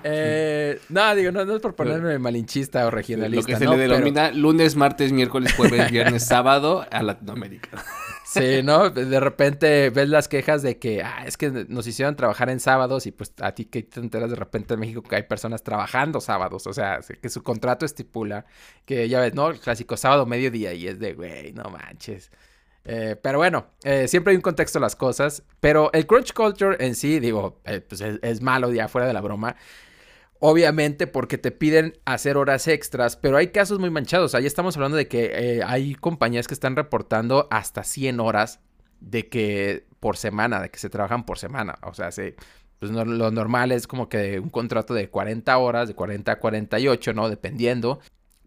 eh, 0.03 0.79
no, 0.89 1.15
digo, 1.15 1.31
no, 1.31 1.41
es 1.55 1.61
por 1.61 1.75
ponerme 1.75 2.17
malinchista 2.19 2.85
o 2.85 2.91
regionalista. 2.91 3.51
Lo 3.51 3.59
que 3.59 3.65
se 3.65 3.69
le 3.69 3.77
denomina 3.77 4.31
lunes, 4.31 4.75
martes, 4.75 5.11
miércoles, 5.11 5.53
jueves, 5.53 5.91
viernes, 5.91 6.25
sábado 6.25 6.85
a 6.89 7.03
Latinoamérica. 7.03 7.83
Sí, 8.25 8.61
¿no? 8.63 8.91
De 8.91 9.19
repente 9.19 9.89
ves 9.89 10.07
las 10.07 10.27
quejas 10.27 10.61
de 10.61 10.77
que, 10.77 11.01
ah, 11.01 11.23
es 11.25 11.35
que 11.35 11.49
nos 11.67 11.87
hicieron 11.87 12.15
trabajar 12.15 12.49
en 12.49 12.59
sábados 12.59 13.07
y 13.07 13.11
pues 13.11 13.33
a 13.41 13.53
ti 13.53 13.65
que 13.65 13.81
te 13.83 13.99
enteras 13.99 14.29
de 14.29 14.35
repente 14.35 14.75
en 14.75 14.79
México 14.79 15.01
que 15.01 15.15
hay 15.15 15.23
personas 15.23 15.63
trabajando 15.63 16.21
sábados, 16.21 16.67
o 16.67 16.73
sea, 16.73 16.99
que 16.99 17.29
su 17.29 17.41
contrato 17.41 17.85
estipula 17.85 18.45
que 18.85 19.09
ya 19.09 19.19
ves, 19.19 19.33
¿no? 19.33 19.49
El 19.49 19.59
clásico 19.59 19.97
sábado 19.97 20.27
mediodía 20.27 20.73
y 20.73 20.87
es 20.87 20.99
de, 20.99 21.13
güey, 21.13 21.53
no 21.53 21.63
manches. 21.71 22.29
Eh, 22.85 23.15
pero 23.21 23.37
bueno, 23.37 23.67
eh, 23.83 24.07
siempre 24.07 24.31
hay 24.31 24.37
un 24.37 24.41
contexto 24.41 24.79
a 24.79 24.81
las 24.81 24.95
cosas, 24.95 25.43
pero 25.59 25.91
el 25.93 26.07
crunch 26.07 26.33
culture 26.33 26.77
en 26.83 26.95
sí, 26.95 27.19
digo, 27.19 27.59
eh, 27.65 27.81
pues 27.81 28.01
es, 28.01 28.41
malo 28.41 28.71
ya 28.71 28.87
fuera 28.87 29.07
de 29.07 29.13
la 29.13 29.21
broma. 29.21 29.55
Obviamente 30.41 31.05
porque 31.05 31.37
te 31.37 31.51
piden 31.51 31.97
hacer 32.05 32.37
horas 32.37 32.67
extras, 32.69 33.17
pero 33.17 33.35
hay 33.35 33.49
casos 33.49 33.77
muy 33.79 33.89
manchados. 33.89 34.35
Ahí 34.35 34.45
estamos 34.45 34.77
hablando 34.77 34.95
de 34.95 35.07
que 35.09 35.57
eh, 35.57 35.63
hay 35.65 35.95
compañías 35.95 36.47
que 36.47 36.53
están 36.53 36.77
reportando 36.77 37.47
hasta 37.51 37.83
100 37.83 38.21
horas 38.21 38.61
de 39.01 39.27
que 39.27 39.85
por 39.99 40.15
semana, 40.15 40.61
de 40.61 40.69
que 40.69 40.79
se 40.79 40.89
trabajan 40.89 41.25
por 41.25 41.39
semana. 41.39 41.77
O 41.83 41.93
sea, 41.93 42.09
pues 42.79 42.91
lo 42.91 43.31
normal 43.31 43.73
es 43.73 43.85
como 43.85 44.07
que 44.07 44.39
un 44.39 44.49
contrato 44.49 44.93
de 44.93 45.09
40 45.09 45.57
horas, 45.57 45.89
de 45.89 45.95
40 45.95 46.31
a 46.31 46.39
48, 46.39 47.13
¿no? 47.13 47.29
Dependiendo. 47.29 47.99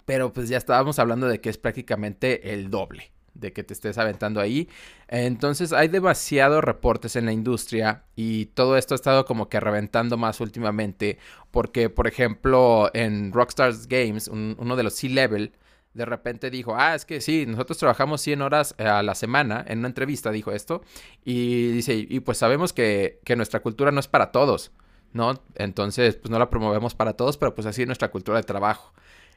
Pero 0.06 0.32
pues 0.32 0.48
ya 0.48 0.56
estábamos 0.56 0.98
hablando 0.98 1.28
de 1.28 1.42
que 1.42 1.50
es 1.50 1.58
prácticamente 1.58 2.54
el 2.54 2.70
doble 2.70 3.12
de 3.34 3.52
que 3.52 3.64
te 3.64 3.74
estés 3.74 3.98
aventando 3.98 4.40
ahí. 4.40 4.68
Entonces 5.08 5.72
hay 5.72 5.88
demasiados 5.88 6.62
reportes 6.62 7.16
en 7.16 7.26
la 7.26 7.32
industria 7.32 8.04
y 8.16 8.46
todo 8.46 8.76
esto 8.76 8.94
ha 8.94 8.96
estado 8.96 9.24
como 9.24 9.48
que 9.48 9.60
reventando 9.60 10.16
más 10.16 10.40
últimamente 10.40 11.18
porque, 11.50 11.90
por 11.90 12.06
ejemplo, 12.06 12.90
en 12.94 13.32
Rockstars 13.32 13.86
Games, 13.88 14.28
uno 14.28 14.76
de 14.76 14.82
los 14.82 14.94
C-Level, 14.94 15.52
de 15.94 16.04
repente 16.06 16.50
dijo, 16.50 16.74
ah, 16.76 16.94
es 16.94 17.04
que 17.04 17.20
sí, 17.20 17.44
nosotros 17.46 17.78
trabajamos 17.78 18.20
100 18.22 18.42
horas 18.42 18.74
eh, 18.78 18.84
a 18.84 19.02
la 19.02 19.14
semana, 19.14 19.64
en 19.68 19.80
una 19.80 19.88
entrevista 19.88 20.30
dijo 20.30 20.52
esto, 20.52 20.82
y 21.24 21.68
dice, 21.72 21.94
y 21.94 22.20
pues 22.20 22.38
sabemos 22.38 22.72
que, 22.72 23.20
que 23.24 23.36
nuestra 23.36 23.60
cultura 23.60 23.92
no 23.92 24.00
es 24.00 24.08
para 24.08 24.32
todos, 24.32 24.72
¿no? 25.12 25.42
Entonces, 25.54 26.16
pues 26.16 26.30
no 26.30 26.38
la 26.38 26.48
promovemos 26.48 26.94
para 26.94 27.12
todos, 27.14 27.36
pero 27.36 27.54
pues 27.54 27.66
así 27.66 27.82
es 27.82 27.86
nuestra 27.86 28.10
cultura 28.10 28.38
de 28.38 28.44
trabajo. 28.44 28.94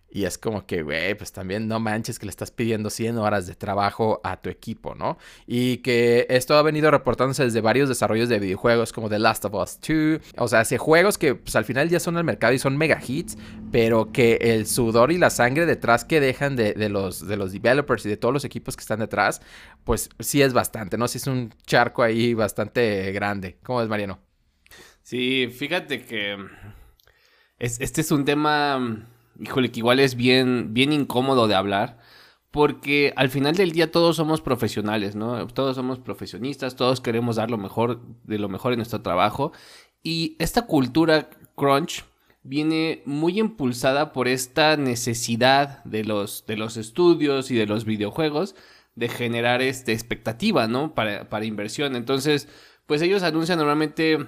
Y 0.10 0.24
es 0.24 0.38
como 0.38 0.66
que, 0.66 0.82
güey, 0.82 1.14
pues 1.16 1.34
también 1.34 1.68
no 1.68 1.80
manches 1.82 2.20
que 2.20 2.26
le 2.26 2.30
estás 2.30 2.50
pidiendo 2.50 2.90
100 2.90 3.18
horas 3.18 3.48
de 3.48 3.56
trabajo 3.56 4.22
a 4.24 4.38
tu 4.42 4.50
equipo, 4.50 4.96
¿no? 4.96 5.18
Y 5.46 5.78
que 5.78 6.26
esto 6.30 6.56
ha 6.56 6.62
venido 6.62 6.90
reportándose 6.90 7.44
desde 7.44 7.60
varios 7.60 7.90
desarrollos 7.90 8.30
de 8.30 8.40
videojuegos 8.40 8.94
como 8.94 9.10
The 9.10 9.20
Last 9.20 9.44
of 9.44 9.54
Us 9.56 9.78
2. 9.86 10.22
O 10.38 10.48
sea, 10.48 10.62
hace 10.62 10.78
juegos 10.78 11.18
que 11.18 11.36
pues, 11.36 11.56
al 11.58 11.66
final 11.66 11.90
ya 11.90 12.00
son 12.00 12.16
al 12.16 12.24
mercado 12.24 12.54
y 12.54 12.60
son 12.60 12.78
mega 12.78 13.02
hits, 13.06 13.38
pero 13.74 14.14
que 14.14 14.38
el 14.40 14.68
sudor 14.68 15.12
y 15.12 15.18
la 15.18 15.30
sangre 15.30 15.66
detrás 15.66 16.06
que 16.06 16.22
dejan 16.22 16.56
de, 16.56 16.74
los, 16.88 17.28
de 17.28 17.36
los 17.36 17.52
developers 17.52 18.06
y 18.06 18.10
de 18.10 18.18
todos 18.18 18.34
los 18.34 18.46
equipos 18.46 18.78
que 18.78 18.82
están 18.82 19.00
detrás, 19.00 19.42
pues 19.84 20.10
sí 20.20 20.42
es 20.42 20.54
bastante, 20.54 20.98
¿no? 20.98 21.10
Sí 21.10 21.18
es 21.18 21.28
un 21.28 21.54
charco 21.66 22.04
ahí 22.04 22.34
bastante 22.34 23.12
grande. 23.12 23.58
¿Cómo 23.64 23.82
es, 23.82 23.90
Mariano? 23.90 24.20
Sí, 25.02 25.50
fíjate 25.50 26.06
que 26.06 26.38
este 27.60 28.02
es 28.02 28.12
un 28.12 28.24
tema 28.24 29.08
híjole, 29.40 29.72
que 29.72 29.80
igual 29.80 30.00
es 30.00 30.16
bien, 30.16 30.74
bien 30.74 30.94
incómodo 30.94 31.48
de 31.48 31.56
hablar, 31.56 32.00
porque 32.52 33.14
al 33.16 33.30
final 33.30 33.56
del 33.56 33.72
día 33.72 33.92
todos 33.92 34.16
somos 34.16 34.42
profesionales, 34.42 35.16
¿no? 35.16 35.46
Todos 35.48 35.76
somos 35.76 36.00
profesionistas, 36.00 36.76
todos 36.76 37.02
queremos 37.02 37.36
dar 37.36 37.52
lo 37.52 37.58
mejor 37.58 38.02
de 38.24 38.40
lo 38.40 38.50
mejor 38.50 38.74
en 38.74 38.80
nuestro 38.80 39.02
trabajo, 39.02 39.52
y 40.04 40.36
esta 40.40 40.66
cultura 40.68 41.30
crunch 41.56 42.06
viene 42.44 43.02
muy 43.06 43.40
impulsada 43.40 44.14
por 44.14 44.28
esta 44.28 44.78
necesidad 44.78 45.84
de 45.84 46.04
los, 46.04 46.46
de 46.46 46.58
los 46.58 46.78
estudios 46.78 47.50
y 47.50 47.56
de 47.56 47.66
los 47.66 47.86
videojuegos 47.86 48.56
de 48.94 49.10
generar 49.10 49.62
esta 49.62 49.92
expectativa, 49.92 50.68
¿no? 50.68 50.94
Para, 50.94 51.28
para 51.28 51.46
inversión. 51.46 51.96
Entonces, 51.96 52.48
pues 52.86 53.02
ellos 53.02 53.24
anuncian 53.24 53.58
normalmente 53.58 54.28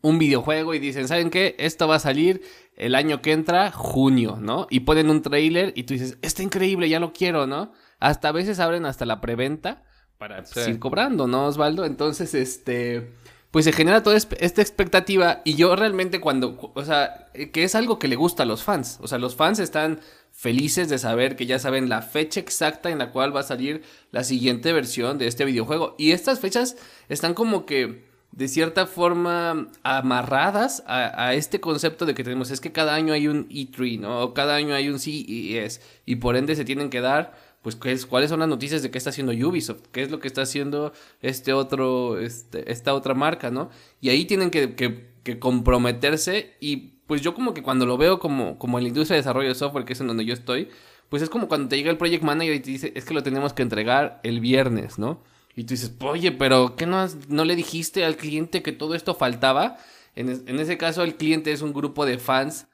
un 0.00 0.18
videojuego 0.18 0.74
y 0.74 0.78
dicen, 0.78 1.08
¿saben 1.08 1.28
qué? 1.28 1.56
Esto 1.58 1.88
va 1.88 1.96
a 1.96 2.00
salir 2.00 2.42
el 2.76 2.94
año 2.94 3.22
que 3.22 3.32
entra, 3.32 3.70
junio, 3.70 4.38
¿no? 4.40 4.66
Y 4.70 4.80
ponen 4.80 5.10
un 5.10 5.22
trailer 5.22 5.72
y 5.76 5.84
tú 5.84 5.94
dices, 5.94 6.18
está 6.22 6.42
increíble, 6.42 6.88
ya 6.88 7.00
lo 7.00 7.12
quiero, 7.12 7.46
¿no? 7.46 7.72
Hasta 8.00 8.28
a 8.28 8.32
veces 8.32 8.58
abren 8.58 8.86
hasta 8.86 9.06
la 9.06 9.20
preventa 9.20 9.84
para 10.18 10.44
seguir 10.44 10.78
cobrando, 10.78 11.26
¿no, 11.26 11.46
Osvaldo? 11.46 11.84
Entonces, 11.84 12.34
este, 12.34 13.12
pues 13.50 13.64
se 13.64 13.72
genera 13.72 14.02
toda 14.02 14.16
esta 14.16 14.62
expectativa 14.62 15.40
y 15.44 15.54
yo 15.54 15.76
realmente 15.76 16.20
cuando, 16.20 16.72
o 16.74 16.84
sea, 16.84 17.28
que 17.52 17.64
es 17.64 17.74
algo 17.74 17.98
que 17.98 18.08
le 18.08 18.16
gusta 18.16 18.42
a 18.42 18.46
los 18.46 18.64
fans, 18.64 18.98
o 19.00 19.06
sea, 19.06 19.18
los 19.18 19.36
fans 19.36 19.60
están 19.60 20.00
felices 20.32 20.88
de 20.88 20.98
saber 20.98 21.36
que 21.36 21.46
ya 21.46 21.60
saben 21.60 21.88
la 21.88 22.02
fecha 22.02 22.40
exacta 22.40 22.90
en 22.90 22.98
la 22.98 23.12
cual 23.12 23.34
va 23.34 23.40
a 23.40 23.44
salir 23.44 23.82
la 24.10 24.24
siguiente 24.24 24.72
versión 24.72 25.18
de 25.18 25.28
este 25.28 25.44
videojuego 25.44 25.94
y 25.96 26.10
estas 26.10 26.40
fechas 26.40 26.76
están 27.08 27.34
como 27.34 27.64
que 27.66 28.13
de 28.36 28.48
cierta 28.48 28.86
forma 28.86 29.68
amarradas 29.84 30.82
a, 30.88 31.34
este 31.34 31.60
concepto 31.60 32.04
de 32.04 32.14
que 32.14 32.24
tenemos, 32.24 32.50
es 32.50 32.60
que 32.60 32.72
cada 32.72 32.94
año 32.94 33.12
hay 33.12 33.28
un 33.28 33.48
E3, 33.48 34.00
¿no? 34.00 34.22
O 34.22 34.34
cada 34.34 34.56
año 34.56 34.74
hay 34.74 34.88
un 34.88 34.98
CES 34.98 35.80
y 36.04 36.16
por 36.16 36.36
ende 36.36 36.56
se 36.56 36.64
tienen 36.64 36.90
que 36.90 37.00
dar 37.00 37.34
pues 37.62 37.76
cuáles 38.06 38.28
son 38.28 38.40
las 38.40 38.48
noticias 38.48 38.82
de 38.82 38.90
qué 38.90 38.98
está 38.98 39.10
haciendo 39.10 39.32
Ubisoft, 39.32 39.82
qué 39.90 40.02
es 40.02 40.10
lo 40.10 40.18
que 40.18 40.26
está 40.28 40.42
haciendo 40.42 40.92
este 41.22 41.52
otro, 41.52 42.18
este, 42.18 42.70
esta 42.70 42.92
otra 42.92 43.14
marca, 43.14 43.50
¿no? 43.50 43.70
Y 44.00 44.10
ahí 44.10 44.26
tienen 44.26 44.50
que, 44.50 44.74
que, 44.74 45.38
comprometerse 45.38 46.56
y 46.60 46.98
pues 47.06 47.22
yo 47.22 47.34
como 47.34 47.54
que 47.54 47.62
cuando 47.62 47.86
lo 47.86 47.96
veo 47.96 48.18
como, 48.18 48.58
como 48.58 48.78
en 48.78 48.84
la 48.84 48.88
industria 48.88 49.14
de 49.14 49.20
desarrollo 49.20 49.48
de 49.48 49.54
software, 49.54 49.84
que 49.86 49.94
es 49.94 50.00
en 50.00 50.08
donde 50.08 50.26
yo 50.26 50.34
estoy, 50.34 50.68
pues 51.08 51.22
es 51.22 51.30
como 51.30 51.48
cuando 51.48 51.68
te 51.68 51.76
llega 51.76 51.90
el 51.90 51.96
project 51.96 52.24
manager 52.24 52.54
y 52.54 52.60
te 52.60 52.70
dice, 52.70 52.92
es 52.96 53.04
que 53.04 53.14
lo 53.14 53.22
tenemos 53.22 53.52
que 53.54 53.62
entregar 53.62 54.20
el 54.24 54.40
viernes, 54.40 54.98
¿no? 54.98 55.22
Y 55.56 55.64
tú 55.64 55.74
dices, 55.74 55.92
oye, 56.00 56.32
pero 56.32 56.76
¿qué 56.76 56.86
no, 56.86 57.06
no 57.28 57.44
le 57.44 57.56
dijiste 57.56 58.04
al 58.04 58.16
cliente 58.16 58.62
que 58.62 58.72
todo 58.72 58.94
esto 58.94 59.14
faltaba? 59.14 59.78
En, 60.16 60.28
en 60.28 60.58
ese 60.58 60.76
caso 60.78 61.02
el 61.02 61.16
cliente 61.16 61.52
es 61.52 61.62
un 61.62 61.72
grupo 61.72 62.06
de 62.06 62.18
fans 62.18 62.66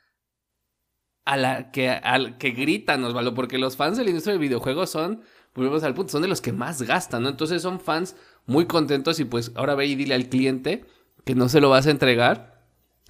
a 1.25 1.37
la 1.37 1.71
que, 1.71 1.90
al, 1.90 2.38
que 2.38 2.51
gritan, 2.51 3.05
Osvaldo, 3.05 3.35
porque 3.35 3.59
los 3.59 3.77
fans 3.77 3.99
de 3.99 4.05
la 4.05 4.11
industria 4.11 4.33
del 4.33 4.40
videojuego 4.40 4.87
son, 4.87 5.23
volvemos 5.55 5.83
al 5.85 5.95
punto, 5.95 6.12
son 6.12 6.23
de 6.23 6.29
los 6.29 6.40
que 6.40 6.53
más 6.53 6.83
gastan, 6.83 7.23
¿no? 7.23 7.29
Entonces 7.29 7.62
son 7.62 7.81
fans 7.81 8.16
muy 8.47 8.66
contentos 8.66 9.21
y 9.21 9.25
pues 9.25 9.53
ahora 9.55 9.75
ve 9.75 9.87
y 9.87 9.95
dile 9.95 10.14
al 10.14 10.29
cliente 10.29 10.87
que 11.25 11.35
no 11.35 11.49
se 11.49 11.61
lo 11.61 11.69
vas 11.69 11.87
a 11.87 11.90
entregar 11.90 12.61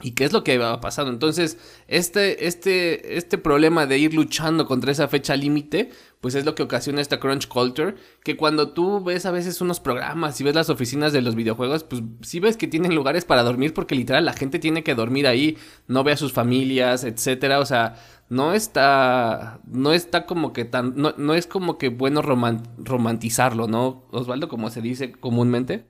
¿Y 0.02 0.12
qué 0.12 0.24
es 0.24 0.32
lo 0.32 0.44
que 0.44 0.58
va 0.58 0.80
pasando? 0.80 1.12
Entonces, 1.12 1.58
este, 1.86 2.46
este, 2.46 3.18
este 3.18 3.38
problema 3.38 3.86
de 3.86 3.98
ir 3.98 4.14
luchando 4.14 4.66
contra 4.66 4.92
esa 4.92 5.08
fecha 5.08 5.36
límite, 5.36 5.90
pues 6.20 6.34
es 6.34 6.44
lo 6.44 6.54
que 6.54 6.62
ocasiona 6.62 7.00
esta 7.00 7.18
crunch 7.18 7.48
culture, 7.48 7.94
que 8.22 8.36
cuando 8.36 8.72
tú 8.72 9.02
ves 9.02 9.24
a 9.24 9.30
veces 9.30 9.60
unos 9.60 9.80
programas 9.80 10.40
y 10.40 10.44
ves 10.44 10.54
las 10.54 10.68
oficinas 10.68 11.12
de 11.12 11.22
los 11.22 11.34
videojuegos, 11.34 11.84
pues 11.84 12.02
sí 12.20 12.40
ves 12.40 12.56
que 12.56 12.68
tienen 12.68 12.94
lugares 12.94 13.24
para 13.24 13.42
dormir 13.42 13.72
porque 13.72 13.94
literal 13.94 14.24
la 14.24 14.34
gente 14.34 14.58
tiene 14.58 14.84
que 14.84 14.94
dormir 14.94 15.26
ahí, 15.26 15.56
no 15.86 16.04
ve 16.04 16.12
a 16.12 16.16
sus 16.16 16.32
familias, 16.32 17.04
etcétera, 17.04 17.58
o 17.58 17.64
sea, 17.64 17.96
no 18.28 18.52
está, 18.52 19.60
no 19.66 19.92
está 19.92 20.26
como 20.26 20.52
que 20.52 20.64
tan, 20.66 20.94
no, 20.96 21.14
no 21.16 21.34
es 21.34 21.46
como 21.46 21.78
que 21.78 21.88
bueno 21.88 22.22
romantizarlo, 22.22 23.66
¿no, 23.66 24.06
Osvaldo, 24.10 24.48
como 24.48 24.70
se 24.70 24.82
dice 24.82 25.12
comúnmente? 25.12 25.86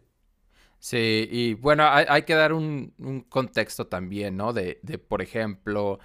Sí, 0.79 1.29
y 1.31 1.55
bueno, 1.55 1.85
hay, 1.87 2.23
que 2.23 2.35
dar 2.35 2.55
un, 2.55 2.95
contexto 3.29 3.87
también, 3.89 4.37
¿no? 4.39 4.55
De, 4.55 4.81
de 4.83 4.97
por 4.97 5.21
ejemplo, 5.21 5.99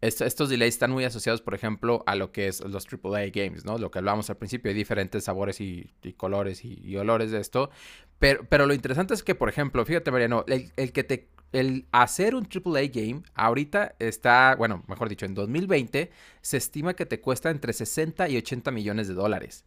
estos 0.00 0.48
delays 0.48 0.74
están 0.74 0.90
muy 0.90 1.04
asociados, 1.04 1.42
por 1.42 1.54
ejemplo, 1.54 2.02
a 2.06 2.16
lo 2.16 2.32
que 2.32 2.48
es 2.48 2.60
los 2.60 2.86
AAA 2.86 3.26
games, 3.32 3.64
¿no? 3.64 3.76
Lo 3.76 3.90
que 3.90 3.98
hablábamos 3.98 4.30
al 4.30 4.36
principio, 4.36 4.70
hay 4.70 4.74
diferentes 4.74 5.24
sabores 5.24 5.60
y, 5.60 5.92
colores 6.16 6.64
y, 6.64 6.96
olores 6.96 7.30
de 7.30 7.40
esto. 7.40 7.70
Pero, 8.18 8.66
lo 8.66 8.74
interesante 8.74 9.14
es 9.14 9.22
que, 9.22 9.34
por 9.34 9.48
ejemplo, 9.48 9.84
fíjate, 9.84 10.10
Mariano, 10.10 10.44
el, 10.48 10.72
el 10.76 10.92
que 10.92 11.04
te 11.04 11.28
el 11.52 11.86
hacer 11.90 12.34
un 12.34 12.46
AAA 12.46 12.86
game 12.92 13.22
ahorita 13.34 13.96
está, 13.98 14.54
bueno, 14.56 14.84
mejor 14.86 15.08
dicho, 15.08 15.26
en 15.26 15.34
2020 15.34 16.10
se 16.40 16.56
estima 16.56 16.94
que 16.94 17.06
te 17.06 17.20
cuesta 17.20 17.50
entre 17.50 17.72
60 17.72 18.28
y 18.28 18.36
80 18.36 18.70
millones 18.70 19.08
de 19.08 19.14
dólares 19.14 19.64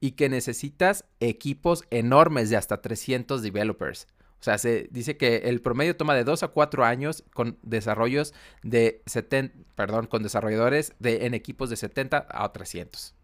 y 0.00 0.12
que 0.12 0.28
necesitas 0.28 1.04
equipos 1.20 1.84
enormes 1.90 2.50
de 2.50 2.56
hasta 2.56 2.80
300 2.80 3.42
developers. 3.42 4.06
O 4.40 4.44
sea, 4.46 4.58
se 4.58 4.88
dice 4.90 5.16
que 5.16 5.36
el 5.36 5.60
promedio 5.60 5.96
toma 5.96 6.14
de 6.14 6.24
2 6.24 6.42
a 6.42 6.48
4 6.48 6.84
años 6.84 7.24
con 7.32 7.58
desarrollos 7.62 8.34
de 8.62 9.02
70, 9.06 9.56
perdón, 9.74 10.06
con 10.06 10.22
desarrolladores 10.22 10.94
de, 10.98 11.26
en 11.26 11.34
equipos 11.34 11.70
de 11.70 11.76
70 11.76 12.26
a 12.28 12.52
300. 12.52 13.14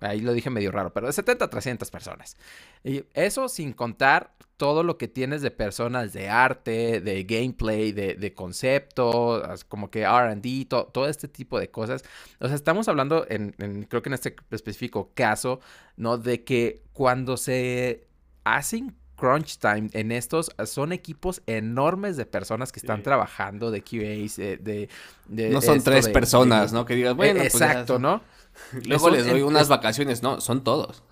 Ahí 0.00 0.20
lo 0.20 0.34
dije 0.34 0.50
medio 0.50 0.70
raro, 0.72 0.92
pero 0.92 1.06
de 1.06 1.12
70 1.12 1.46
a 1.46 1.50
300 1.50 1.90
personas. 1.90 2.36
Y 2.84 3.04
eso 3.14 3.48
sin 3.48 3.72
contar 3.72 4.34
todo 4.58 4.82
lo 4.82 4.98
que 4.98 5.08
tienes 5.08 5.42
de 5.42 5.50
personas 5.50 6.12
de 6.12 6.28
arte, 6.28 7.00
de 7.00 7.24
gameplay, 7.24 7.92
de, 7.92 8.14
de 8.14 8.34
concepto, 8.34 9.42
como 9.68 9.90
que 9.90 10.06
RD, 10.06 10.66
todo 10.66 11.08
este 11.08 11.28
tipo 11.28 11.58
de 11.58 11.70
cosas. 11.70 12.04
O 12.40 12.46
sea, 12.46 12.56
estamos 12.56 12.88
hablando, 12.88 13.26
en, 13.28 13.52
creo 13.88 14.02
que 14.02 14.10
en 14.10 14.14
este 14.14 14.36
específico 14.50 15.12
caso, 15.14 15.60
¿no? 15.96 16.18
De 16.18 16.44
que 16.44 16.82
cuando 16.92 17.36
se 17.36 18.06
hacen 18.44 18.96
crunch 19.16 19.58
time 19.58 19.88
en 19.92 20.12
estos 20.12 20.50
son 20.64 20.92
equipos 20.92 21.42
enormes 21.46 22.16
de 22.16 22.26
personas 22.26 22.70
que 22.70 22.80
están 22.80 23.02
trabajando 23.02 23.70
de 23.70 23.82
QAs 23.82 24.36
de, 24.36 24.88
no 25.28 25.60
son 25.60 25.82
tres 25.82 26.08
personas 26.08 26.72
no 26.72 26.84
que 26.84 26.94
digas 26.94 27.16
bueno 27.16 27.40
pues 27.40 27.54
exacto 27.54 27.98
no 27.98 28.20
Luego 28.86 29.10
les 29.10 29.26
doy 29.26 29.42
unas 29.42 29.68
vacaciones, 29.68 30.22
no, 30.22 30.40
son 30.40 30.64
todos. 30.64 31.02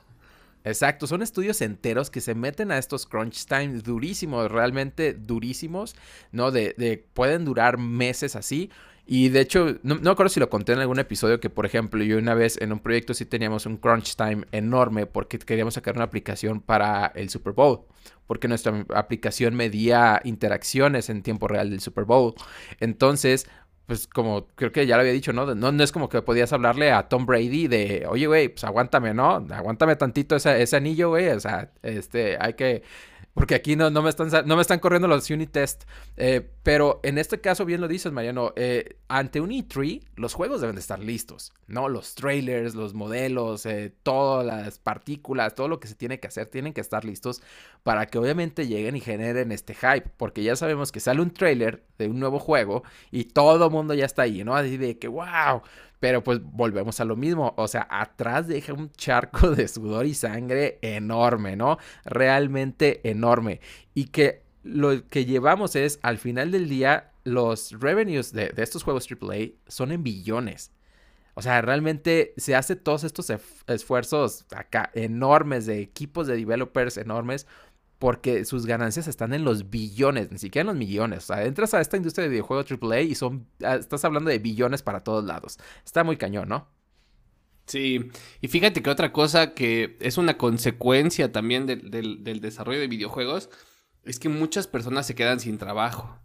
Exacto, 0.64 1.06
son 1.06 1.20
estudios 1.20 1.60
enteros 1.60 2.08
que 2.08 2.22
se 2.22 2.34
meten 2.34 2.72
a 2.72 2.78
estos 2.78 3.04
crunch 3.04 3.44
times 3.44 3.82
durísimos, 3.82 4.50
realmente 4.50 5.12
durísimos, 5.12 5.94
¿no? 6.32 6.50
De, 6.50 6.74
de 6.78 7.04
pueden 7.12 7.44
durar 7.44 7.76
meses 7.76 8.34
así. 8.34 8.70
Y 9.06 9.28
de 9.28 9.40
hecho, 9.40 9.78
no, 9.82 9.96
no 9.96 10.10
acuerdo 10.10 10.30
si 10.30 10.40
lo 10.40 10.48
conté 10.48 10.72
en 10.72 10.78
algún 10.78 10.98
episodio 10.98 11.38
que, 11.38 11.50
por 11.50 11.66
ejemplo, 11.66 12.02
yo 12.02 12.16
una 12.18 12.34
vez 12.34 12.58
en 12.60 12.72
un 12.72 12.80
proyecto 12.80 13.12
sí 13.12 13.26
teníamos 13.26 13.66
un 13.66 13.76
crunch 13.76 14.16
time 14.16 14.46
enorme 14.52 15.06
porque 15.06 15.38
queríamos 15.38 15.74
sacar 15.74 15.94
una 15.96 16.04
aplicación 16.04 16.60
para 16.60 17.06
el 17.14 17.28
Super 17.28 17.52
Bowl. 17.52 17.82
Porque 18.26 18.48
nuestra 18.48 18.86
aplicación 18.94 19.54
medía 19.54 20.20
interacciones 20.24 21.10
en 21.10 21.22
tiempo 21.22 21.48
real 21.48 21.68
del 21.68 21.80
Super 21.80 22.04
Bowl. 22.04 22.34
Entonces, 22.80 23.46
pues 23.86 24.06
como 24.06 24.46
creo 24.54 24.72
que 24.72 24.86
ya 24.86 24.96
lo 24.96 25.02
había 25.02 25.12
dicho, 25.12 25.32
¿no? 25.32 25.54
No, 25.54 25.70
no 25.72 25.84
es 25.84 25.92
como 25.92 26.08
que 26.08 26.22
podías 26.22 26.52
hablarle 26.54 26.90
a 26.90 27.08
Tom 27.08 27.26
Brady 27.26 27.68
de, 27.68 28.06
oye, 28.08 28.26
güey, 28.26 28.48
pues 28.48 28.64
aguántame, 28.64 29.12
¿no? 29.12 29.46
Aguántame 29.50 29.96
tantito 29.96 30.36
ese, 30.36 30.62
ese 30.62 30.76
anillo, 30.76 31.10
güey. 31.10 31.28
O 31.28 31.40
sea, 31.40 31.70
este, 31.82 32.38
hay 32.40 32.54
que, 32.54 32.82
porque 33.34 33.56
aquí 33.56 33.74
no, 33.74 33.90
no, 33.90 34.00
me, 34.00 34.10
están, 34.10 34.28
no 34.46 34.54
me 34.54 34.62
están 34.62 34.78
corriendo 34.78 35.08
los 35.08 35.28
unit 35.28 35.50
test. 35.50 35.84
Eh, 36.16 36.48
pero 36.62 37.00
en 37.02 37.18
este 37.18 37.40
caso, 37.40 37.64
bien 37.64 37.80
lo 37.80 37.88
dices, 37.88 38.12
Mariano, 38.12 38.52
eh, 38.54 38.96
ante 39.08 39.40
un 39.40 39.50
E3, 39.50 40.02
los 40.14 40.34
juegos 40.34 40.60
deben 40.60 40.76
de 40.76 40.80
estar 40.80 41.00
listos, 41.00 41.52
¿no? 41.66 41.88
Los 41.88 42.14
trailers, 42.14 42.76
los 42.76 42.94
modelos, 42.94 43.66
eh, 43.66 43.92
todas 44.04 44.46
las 44.46 44.78
partículas, 44.78 45.56
todo 45.56 45.66
lo 45.66 45.80
que 45.80 45.88
se 45.88 45.96
tiene 45.96 46.20
que 46.20 46.28
hacer, 46.28 46.46
tienen 46.46 46.72
que 46.72 46.80
estar 46.80 47.04
listos 47.04 47.42
para 47.82 48.06
que 48.06 48.18
obviamente 48.18 48.68
lleguen 48.68 48.94
y 48.94 49.00
generen 49.00 49.50
este 49.50 49.74
hype. 49.74 50.08
Porque 50.16 50.44
ya 50.44 50.54
sabemos 50.54 50.92
que 50.92 51.00
sale 51.00 51.20
un 51.20 51.32
trailer 51.32 51.84
de 51.98 52.06
un 52.06 52.20
nuevo 52.20 52.38
juego 52.38 52.84
y 53.10 53.24
todo 53.24 53.66
el 53.66 53.72
mundo 53.72 53.94
ya 53.94 54.06
está 54.06 54.22
ahí, 54.22 54.44
¿no? 54.44 54.54
Así 54.54 54.76
de 54.76 54.96
que, 54.98 55.08
wow, 55.08 55.62
pero 56.04 56.22
pues 56.22 56.38
volvemos 56.42 57.00
a 57.00 57.06
lo 57.06 57.16
mismo, 57.16 57.54
o 57.56 57.66
sea, 57.66 57.88
atrás 57.88 58.46
deja 58.46 58.74
un 58.74 58.92
charco 58.92 59.52
de 59.52 59.66
sudor 59.66 60.04
y 60.04 60.12
sangre 60.12 60.78
enorme, 60.82 61.56
¿no? 61.56 61.78
Realmente 62.04 63.00
enorme. 63.08 63.62
Y 63.94 64.08
que 64.08 64.42
lo 64.64 65.08
que 65.08 65.24
llevamos 65.24 65.76
es, 65.76 66.00
al 66.02 66.18
final 66.18 66.50
del 66.50 66.68
día, 66.68 67.12
los 67.24 67.80
revenues 67.80 68.34
de, 68.34 68.52
estos 68.58 68.82
juegos 68.82 69.08
AAA 69.10 69.52
son 69.66 69.92
en 69.92 70.02
billones. 70.02 70.72
O 71.32 71.40
sea, 71.40 71.62
realmente 71.62 72.34
se 72.36 72.54
hace 72.54 72.76
todos 72.76 73.02
estos 73.02 73.32
esfuerzos 73.66 74.44
acá 74.54 74.90
enormes 74.92 75.64
de 75.64 75.80
equipos 75.80 76.26
de 76.26 76.36
developers 76.36 76.98
enormes 76.98 77.46
porque 78.04 78.44
sus 78.44 78.66
ganancias 78.66 79.08
están 79.08 79.32
en 79.32 79.44
los 79.44 79.70
billones, 79.70 80.30
ni 80.30 80.36
siquiera 80.36 80.60
en 80.60 80.66
los 80.66 80.76
millones. 80.76 81.24
O 81.24 81.26
sea, 81.28 81.42
entras 81.46 81.72
a 81.72 81.80
esta 81.80 81.96
industria 81.96 82.24
de 82.24 82.28
videojuegos 82.28 82.66
AAA 82.70 83.00
y 83.00 83.14
son, 83.14 83.48
ah, 83.64 83.76
estás 83.76 84.04
hablando 84.04 84.28
de 84.28 84.38
billones 84.38 84.82
para 84.82 85.02
todos 85.02 85.24
lados. 85.24 85.56
Está 85.86 86.04
muy 86.04 86.18
cañón, 86.18 86.50
¿no? 86.50 86.68
Sí, 87.64 88.10
y 88.42 88.48
fíjate 88.48 88.82
que 88.82 88.90
otra 88.90 89.10
cosa 89.10 89.54
que 89.54 89.96
es 90.02 90.18
una 90.18 90.36
consecuencia 90.36 91.32
también 91.32 91.64
del, 91.64 92.42
desarrollo 92.42 92.78
de 92.78 92.88
videojuegos 92.88 93.48
es 94.04 94.18
que 94.18 94.28
muchas 94.28 94.66
personas 94.66 95.06
se 95.06 95.14
quedan 95.14 95.40
sin 95.40 95.56
trabajo. 95.56 96.18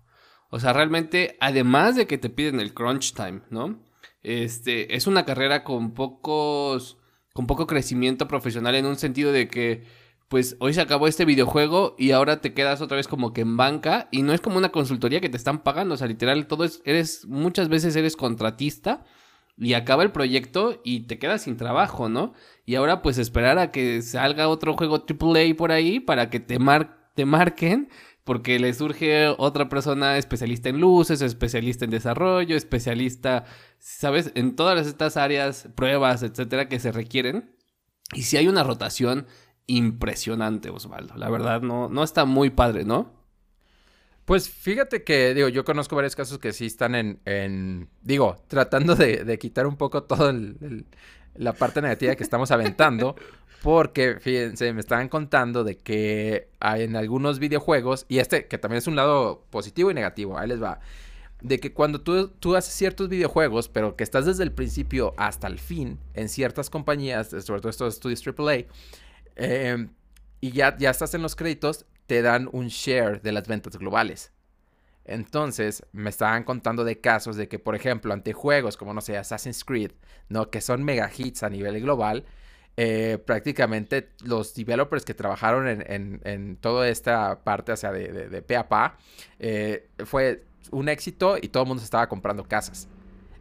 O 0.49 0.59
sea, 0.59 0.73
realmente, 0.73 1.37
además 1.39 1.95
de 1.95 2.07
que 2.07 2.17
te 2.17 2.29
piden 2.29 2.59
el 2.59 2.73
crunch 2.73 3.13
time, 3.13 3.43
¿no? 3.51 3.81
Este, 4.21 4.97
es 4.97 5.07
una 5.07 5.23
carrera 5.23 5.63
con 5.63 5.93
pocos, 5.93 6.97
con 7.31 7.47
poco 7.47 7.67
crecimiento 7.67 8.27
profesional 8.27 8.75
en 8.75 8.85
un 8.85 8.97
sentido 8.97 9.31
de 9.31 9.47
que 9.47 9.85
pues 10.29 10.55
hoy 10.59 10.73
se 10.75 10.81
acabó 10.81 11.07
este 11.07 11.25
videojuego 11.25 11.95
y 11.97 12.11
ahora 12.11 12.39
te 12.39 12.53
quedas 12.53 12.81
otra 12.81 12.97
vez 12.97 13.07
como 13.07 13.33
que 13.33 13.41
en 13.41 13.57
banca 13.57 14.07
y 14.11 14.21
no 14.21 14.31
es 14.31 14.39
como 14.39 14.57
una 14.57 14.69
consultoría 14.69 15.21
que 15.21 15.29
te 15.29 15.37
están 15.37 15.63
pagando, 15.63 15.95
o 15.95 15.97
sea, 15.97 16.07
literal, 16.07 16.47
todo 16.47 16.63
es, 16.63 16.81
eres, 16.85 17.25
muchas 17.25 17.67
veces 17.67 17.95
eres 17.95 18.15
contratista 18.15 19.03
y 19.57 19.73
acaba 19.73 20.03
el 20.03 20.11
proyecto 20.11 20.81
y 20.85 21.01
te 21.01 21.17
quedas 21.17 21.41
sin 21.41 21.57
trabajo, 21.57 22.09
¿no? 22.09 22.33
Y 22.65 22.75
ahora 22.75 23.01
pues 23.01 23.17
esperar 23.17 23.57
a 23.57 23.71
que 23.71 24.03
salga 24.03 24.47
otro 24.47 24.75
juego 24.75 25.03
AAA 25.07 25.55
por 25.57 25.71
ahí 25.71 25.99
para 25.99 26.29
que 26.29 26.39
te, 26.39 26.59
mar 26.59 27.11
te 27.15 27.25
marquen 27.25 27.89
porque 28.23 28.59
le 28.59 28.71
surge 28.75 29.27
otra 29.39 29.69
persona 29.69 30.19
especialista 30.19 30.69
en 30.69 30.79
luces, 30.79 31.23
especialista 31.23 31.85
en 31.85 31.91
desarrollo, 31.91 32.55
especialista, 32.55 33.45
¿sabes? 33.79 34.31
En 34.35 34.55
todas 34.55 34.85
estas 34.85 35.17
áreas, 35.17 35.67
pruebas, 35.75 36.21
etcétera, 36.21 36.69
que 36.69 36.79
se 36.79 36.91
requieren. 36.91 37.55
Y 38.13 38.23
si 38.23 38.37
hay 38.37 38.47
una 38.47 38.63
rotación 38.63 39.25
impresionante, 39.69 40.69
Osvaldo. 40.69 41.15
La 41.15 41.29
verdad, 41.29 41.61
no, 41.61 41.89
no 41.89 42.03
está 42.03 42.25
muy 42.25 42.49
padre, 42.49 42.83
¿no? 42.83 43.19
Pues 44.25 44.47
fíjate 44.47 45.03
que, 45.03 45.33
digo, 45.33 45.47
yo 45.47 45.65
conozco 45.65 45.95
varios 45.95 46.15
casos 46.15 46.37
que 46.37 46.53
sí 46.53 46.67
están 46.67 46.93
en, 46.93 47.89
digo, 48.03 48.37
tratando 48.47 48.95
de, 48.95 49.39
quitar 49.39 49.65
un 49.65 49.75
poco 49.75 50.03
toda 50.03 50.35
la 51.33 51.53
parte 51.53 51.81
negativa 51.81 52.15
que 52.15 52.21
estamos 52.21 52.51
aventando, 52.51 53.15
porque, 53.63 54.17
fíjense, 54.19 54.71
me 54.73 54.81
estaban 54.81 55.09
contando 55.09 55.63
de 55.63 55.77
que 55.77 56.49
hay 56.59 56.83
en 56.83 56.95
algunos 56.95 57.39
videojuegos, 57.39 58.05
y 58.07 58.19
este 58.19 58.47
que 58.47 58.59
también 58.59 58.77
es 58.77 58.85
un 58.87 58.95
lado 58.95 59.47
positivo 59.49 59.89
y 59.89 59.95
negativo, 59.95 60.37
ahí 60.37 60.47
les 60.47 60.61
va, 60.61 60.79
de 61.41 61.59
que 61.59 61.73
cuando 61.73 62.01
tú, 62.01 62.27
tú 62.27 62.55
haces 62.55 62.73
ciertos 62.75 63.09
videojuegos, 63.09 63.67
pero 63.67 63.95
que 63.95 64.03
estás 64.03 64.27
desde 64.27 64.43
el 64.43 64.51
principio 64.51 65.15
hasta 65.17 65.47
el 65.47 65.57
fin 65.57 65.99
en 66.13 66.29
ciertas 66.29 66.69
compañías, 66.69 67.29
sobre 67.29 67.61
todo 67.61 67.71
estos 67.71 67.95
estudios 67.95 68.23
AAA, 68.27 68.65
eh, 69.35 69.87
y 70.41 70.51
ya, 70.51 70.77
ya 70.77 70.89
estás 70.89 71.13
en 71.13 71.21
los 71.21 71.35
créditos, 71.35 71.85
te 72.07 72.21
dan 72.21 72.49
un 72.51 72.67
share 72.67 73.21
de 73.21 73.31
las 73.31 73.47
ventas 73.47 73.77
globales. 73.77 74.31
Entonces, 75.05 75.83
me 75.91 76.09
estaban 76.09 76.43
contando 76.43 76.83
de 76.83 77.01
casos 77.01 77.35
de 77.35 77.47
que, 77.47 77.57
por 77.57 77.75
ejemplo, 77.75 78.13
ante 78.13 78.33
juegos 78.33 78.77
como, 78.77 78.93
no 78.93 79.01
sé, 79.01 79.17
Assassin's 79.17 79.63
Creed, 79.63 79.91
¿no? 80.27 80.51
Que 80.51 80.61
son 80.61 80.83
mega 80.83 81.09
hits 81.15 81.43
a 81.43 81.49
nivel 81.49 81.81
global, 81.81 82.25
eh, 82.77 83.17
prácticamente 83.25 84.09
los 84.23 84.53
developers 84.53 85.03
que 85.03 85.13
trabajaron 85.13 85.67
en, 85.67 86.57
toda 86.61 86.87
esta 86.87 87.43
parte, 87.43 87.71
o 87.71 87.75
sea, 87.75 87.91
de, 87.91 88.29
de, 88.29 88.41
pe 88.41 88.55
a 88.55 88.69
pa, 88.69 88.97
eh, 89.39 89.89
fue 90.05 90.45
un 90.71 90.87
éxito 90.89 91.37
y 91.41 91.49
todo 91.49 91.63
el 91.63 91.67
mundo 91.67 91.81
se 91.81 91.85
estaba 91.85 92.07
comprando 92.07 92.43
casas. 92.43 92.87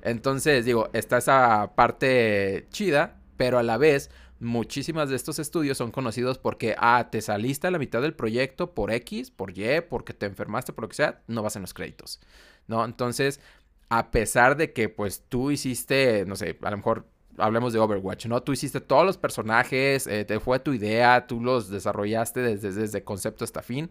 Entonces, 0.03 0.65
digo, 0.65 0.89
está 0.93 1.19
esa 1.19 1.73
parte 1.75 2.67
chida, 2.71 3.17
pero 3.37 3.59
a 3.59 3.63
la 3.63 3.77
vez 3.77 4.11
muchísimas 4.41 5.09
de 5.09 5.17
estos 5.17 5.39
estudios 5.39 5.79
son 5.79 5.91
conocidos 5.91 6.39
porque, 6.39 6.75
ah, 6.79 7.09
te 7.11 7.21
saliste 7.21 7.67
a 7.67 7.71
la 7.71 7.79
mitad 7.79 8.03
del 8.03 8.15
proyecto 8.15 8.75
por 8.75 8.91
X, 8.91 9.31
por 9.31 9.57
Y, 9.57 9.81
porque 9.89 10.15
te 10.15 10.27
enfermaste, 10.27 10.73
por 10.73 10.85
lo 10.85 10.89
que 10.89 10.97
sea, 10.97 11.23
no 11.27 11.43
vas 11.43 11.57
en 11.57 11.63
los 11.63 11.75
créditos, 11.75 12.21
¿no? 12.67 12.85
Entonces, 12.85 13.41
a 13.89 14.11
pesar 14.11 14.57
de 14.57 14.73
que, 14.73 14.89
pues, 14.89 15.25
tú 15.29 15.51
hiciste, 15.51 16.25
no 16.27 16.37
sé, 16.37 16.59
a 16.63 16.71
lo 16.71 16.77
mejor 16.77 17.07
hablemos 17.39 17.73
de 17.73 17.79
Overwatch, 17.79 18.27
¿no? 18.27 18.43
Tú 18.43 18.53
hiciste 18.53 18.81
todos 18.81 19.05
los 19.05 19.17
personajes, 19.17 20.07
eh, 20.07 20.25
te 20.25 20.41
fue 20.41 20.59
tu 20.59 20.73
idea, 20.73 21.27
tú 21.27 21.41
los 21.41 21.69
desarrollaste 21.71 22.41
desde, 22.41 22.73
desde 22.73 23.05
concepto 23.05 23.45
hasta 23.45 23.63
fin, 23.63 23.89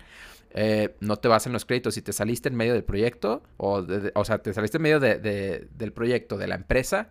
eh, 0.52 0.96
no 1.00 1.18
te 1.18 1.28
vas 1.28 1.46
en 1.48 1.54
los 1.54 1.66
créditos. 1.66 1.96
Si 1.96 2.02
te 2.02 2.14
saliste 2.14 2.50
en 2.50 2.56
medio 2.56 2.74
del 2.74 2.84
proyecto, 2.84 3.44
o, 3.58 3.86
o 4.16 4.26
sea, 4.26 4.40
te 4.40 4.54
saliste 4.54 4.78
en 4.78 4.84
medio 4.84 5.00
del 5.00 5.94
proyecto 5.94 6.38
de 6.38 6.48
la 6.48 6.56
empresa, 6.56 7.10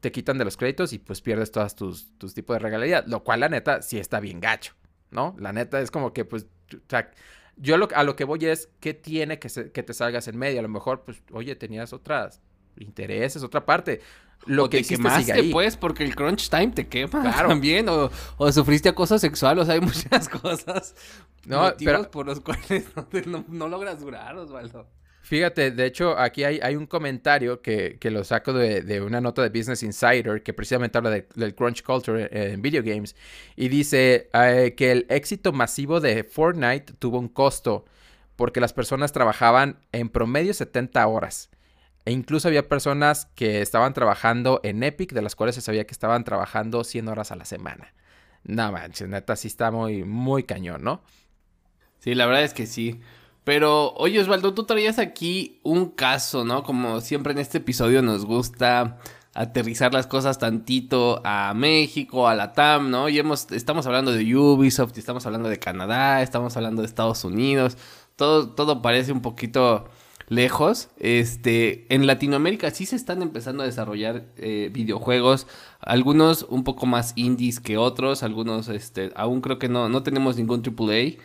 te 0.00 0.12
quitan 0.12 0.38
de 0.38 0.44
los 0.44 0.56
créditos 0.56 0.92
y 0.92 0.98
pues 0.98 1.20
pierdes 1.20 1.50
todas 1.50 1.74
tus, 1.74 2.16
tus 2.18 2.34
tipos 2.34 2.54
de 2.54 2.60
regalías. 2.60 3.06
Lo 3.06 3.24
cual, 3.24 3.40
la 3.40 3.48
neta, 3.48 3.82
sí 3.82 3.98
está 3.98 4.20
bien 4.20 4.40
gacho, 4.40 4.74
¿no? 5.10 5.34
La 5.38 5.52
neta 5.52 5.80
es 5.80 5.90
como 5.90 6.12
que, 6.12 6.24
pues, 6.24 6.46
o 6.72 6.78
sea, 6.88 7.10
yo 7.56 7.74
a 7.74 8.04
lo 8.04 8.16
que 8.16 8.24
voy 8.24 8.44
es, 8.46 8.68
¿qué 8.80 8.94
tiene 8.94 9.38
que, 9.38 9.48
que 9.70 9.82
te 9.82 9.94
salgas 9.94 10.28
en 10.28 10.38
medio? 10.38 10.60
A 10.60 10.62
lo 10.62 10.68
mejor, 10.68 11.02
pues, 11.02 11.22
oye, 11.32 11.56
tenías 11.56 11.92
otras 11.92 12.40
intereses, 12.76 13.42
otra 13.42 13.64
parte. 13.64 14.00
Lo 14.46 14.66
o 14.66 14.70
que 14.70 14.82
te 14.82 14.88
quemaste, 14.88 15.50
pues, 15.50 15.76
porque 15.76 16.04
el 16.04 16.14
crunch 16.14 16.48
time 16.48 16.68
te 16.68 16.86
quema 16.86 17.22
claro. 17.22 17.48
también. 17.48 17.88
O, 17.88 18.10
o 18.36 18.52
sufriste 18.52 18.88
acoso 18.88 19.18
sexual, 19.18 19.58
o 19.58 19.64
sea, 19.64 19.74
hay 19.74 19.80
muchas 19.82 20.28
cosas. 20.28 20.94
No, 21.44 21.72
pero... 21.76 22.08
por 22.10 22.26
los 22.26 22.40
cuales 22.40 22.86
no, 23.26 23.44
no 23.48 23.68
logras 23.68 24.00
durar, 24.00 24.36
Osvaldo. 24.36 24.86
Fíjate, 25.28 25.72
de 25.72 25.84
hecho, 25.84 26.18
aquí 26.18 26.42
hay, 26.42 26.74
un 26.74 26.86
comentario 26.86 27.60
que, 27.60 27.98
lo 28.04 28.24
saco 28.24 28.54
de, 28.54 29.02
una 29.02 29.20
nota 29.20 29.42
de 29.42 29.50
Business 29.50 29.82
Insider 29.82 30.42
que 30.42 30.54
precisamente 30.54 30.96
habla 30.96 31.10
del 31.10 31.54
crunch 31.54 31.82
culture 31.82 32.30
en, 32.32 32.62
video 32.62 32.82
games 32.82 33.14
y 33.54 33.68
dice 33.68 34.30
eh, 34.32 34.72
que 34.74 34.90
el 34.90 35.06
éxito 35.10 35.52
masivo 35.52 36.00
de 36.00 36.24
Fortnite 36.24 36.94
tuvo 36.94 37.18
un 37.18 37.28
costo 37.28 37.84
porque 38.36 38.58
las 38.58 38.72
personas 38.72 39.12
trabajaban 39.12 39.76
en 39.92 40.08
promedio 40.08 40.54
70 40.54 41.06
horas. 41.06 41.50
E 42.06 42.12
incluso 42.12 42.48
había 42.48 42.66
personas 42.66 43.26
que 43.34 43.60
estaban 43.60 43.92
trabajando 43.92 44.60
en 44.64 44.82
Epic, 44.82 45.12
de 45.12 45.20
las 45.20 45.36
cuales 45.36 45.56
se 45.56 45.60
sabía 45.60 45.86
que 45.86 45.92
estaban 45.92 46.24
trabajando 46.24 46.84
100 46.84 47.06
horas 47.06 47.32
a 47.32 47.36
la 47.36 47.44
semana. 47.44 47.92
No 48.44 48.72
manches, 48.72 49.06
neta, 49.10 49.36
sí 49.36 49.48
está 49.48 49.70
muy, 49.70 50.04
muy 50.04 50.44
cañón, 50.44 50.82
¿no? 50.82 51.02
Sí, 51.98 52.14
la 52.14 52.24
verdad 52.24 52.44
es 52.44 52.54
que 52.54 52.66
sí. 52.66 53.02
Pero, 53.48 53.94
oye 53.94 54.20
Osvaldo, 54.20 54.52
tú 54.52 54.64
traías 54.64 54.98
aquí 54.98 55.58
un 55.62 55.86
caso, 55.86 56.44
¿no? 56.44 56.62
Como 56.62 57.00
siempre 57.00 57.32
en 57.32 57.38
este 57.38 57.56
episodio 57.56 58.02
nos 58.02 58.26
gusta 58.26 58.98
aterrizar 59.32 59.94
las 59.94 60.06
cosas 60.06 60.38
tantito 60.38 61.22
a 61.24 61.54
México, 61.54 62.28
a 62.28 62.34
la 62.34 62.52
TAM, 62.52 62.90
¿no? 62.90 63.08
Y 63.08 63.18
hemos, 63.18 63.50
estamos 63.52 63.86
hablando 63.86 64.12
de 64.12 64.36
Ubisoft, 64.36 64.98
estamos 64.98 65.24
hablando 65.24 65.48
de 65.48 65.58
Canadá, 65.58 66.20
estamos 66.20 66.58
hablando 66.58 66.82
de 66.82 66.88
Estados 66.88 67.24
Unidos. 67.24 67.78
Todo, 68.16 68.50
todo 68.50 68.82
parece 68.82 69.12
un 69.12 69.22
poquito 69.22 69.88
lejos. 70.28 70.90
Este, 70.98 71.86
en 71.88 72.06
Latinoamérica 72.06 72.70
sí 72.70 72.84
se 72.84 72.96
están 72.96 73.22
empezando 73.22 73.62
a 73.62 73.66
desarrollar 73.66 74.26
eh, 74.36 74.68
videojuegos, 74.74 75.46
algunos 75.80 76.42
un 76.50 76.64
poco 76.64 76.84
más 76.84 77.14
indies 77.16 77.60
que 77.60 77.78
otros, 77.78 78.22
algunos, 78.22 78.68
este, 78.68 79.10
aún 79.16 79.40
creo 79.40 79.58
que 79.58 79.70
no, 79.70 79.88
no 79.88 80.02
tenemos 80.02 80.36
ningún 80.36 80.62
AAA. 80.62 81.16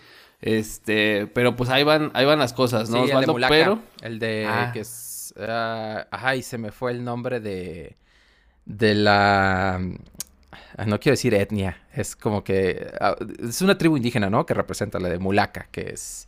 Este, 0.44 1.28
pero 1.28 1.56
pues 1.56 1.70
ahí 1.70 1.86
van, 1.86 2.12
ahí 2.14 2.26
van 2.26 2.38
las 2.38 2.52
cosas, 2.52 2.90
¿no? 2.90 3.06
Sí, 3.06 3.12
el 3.12 3.26
de 3.26 3.46
pero 3.48 3.80
el 4.02 4.20
de 4.20 4.46
ah. 4.46 4.72
que 4.74 4.82
es 4.82 5.34
ah, 5.40 6.06
ajá, 6.12 6.36
y 6.36 6.44
se 6.44 6.58
me 6.58 6.74
fue 6.74 6.92
el 6.92 7.06
nombre 7.06 7.40
de 7.40 7.96
de 8.66 8.94
la 8.94 9.76
ah, 9.76 10.86
no 10.86 11.00
quiero 11.00 11.14
decir 11.14 11.34
etnia, 11.34 11.82
es 11.94 12.18
como 12.18 12.44
que 12.44 12.92
es 13.42 13.62
una 13.62 13.78
tribu 13.78 13.96
indígena, 13.96 14.30
¿no? 14.30 14.46
Que 14.46 14.54
representa 14.54 15.00
la 15.00 15.08
de 15.08 15.18
Mulaca, 15.18 15.70
que 15.72 15.92
es 15.92 16.28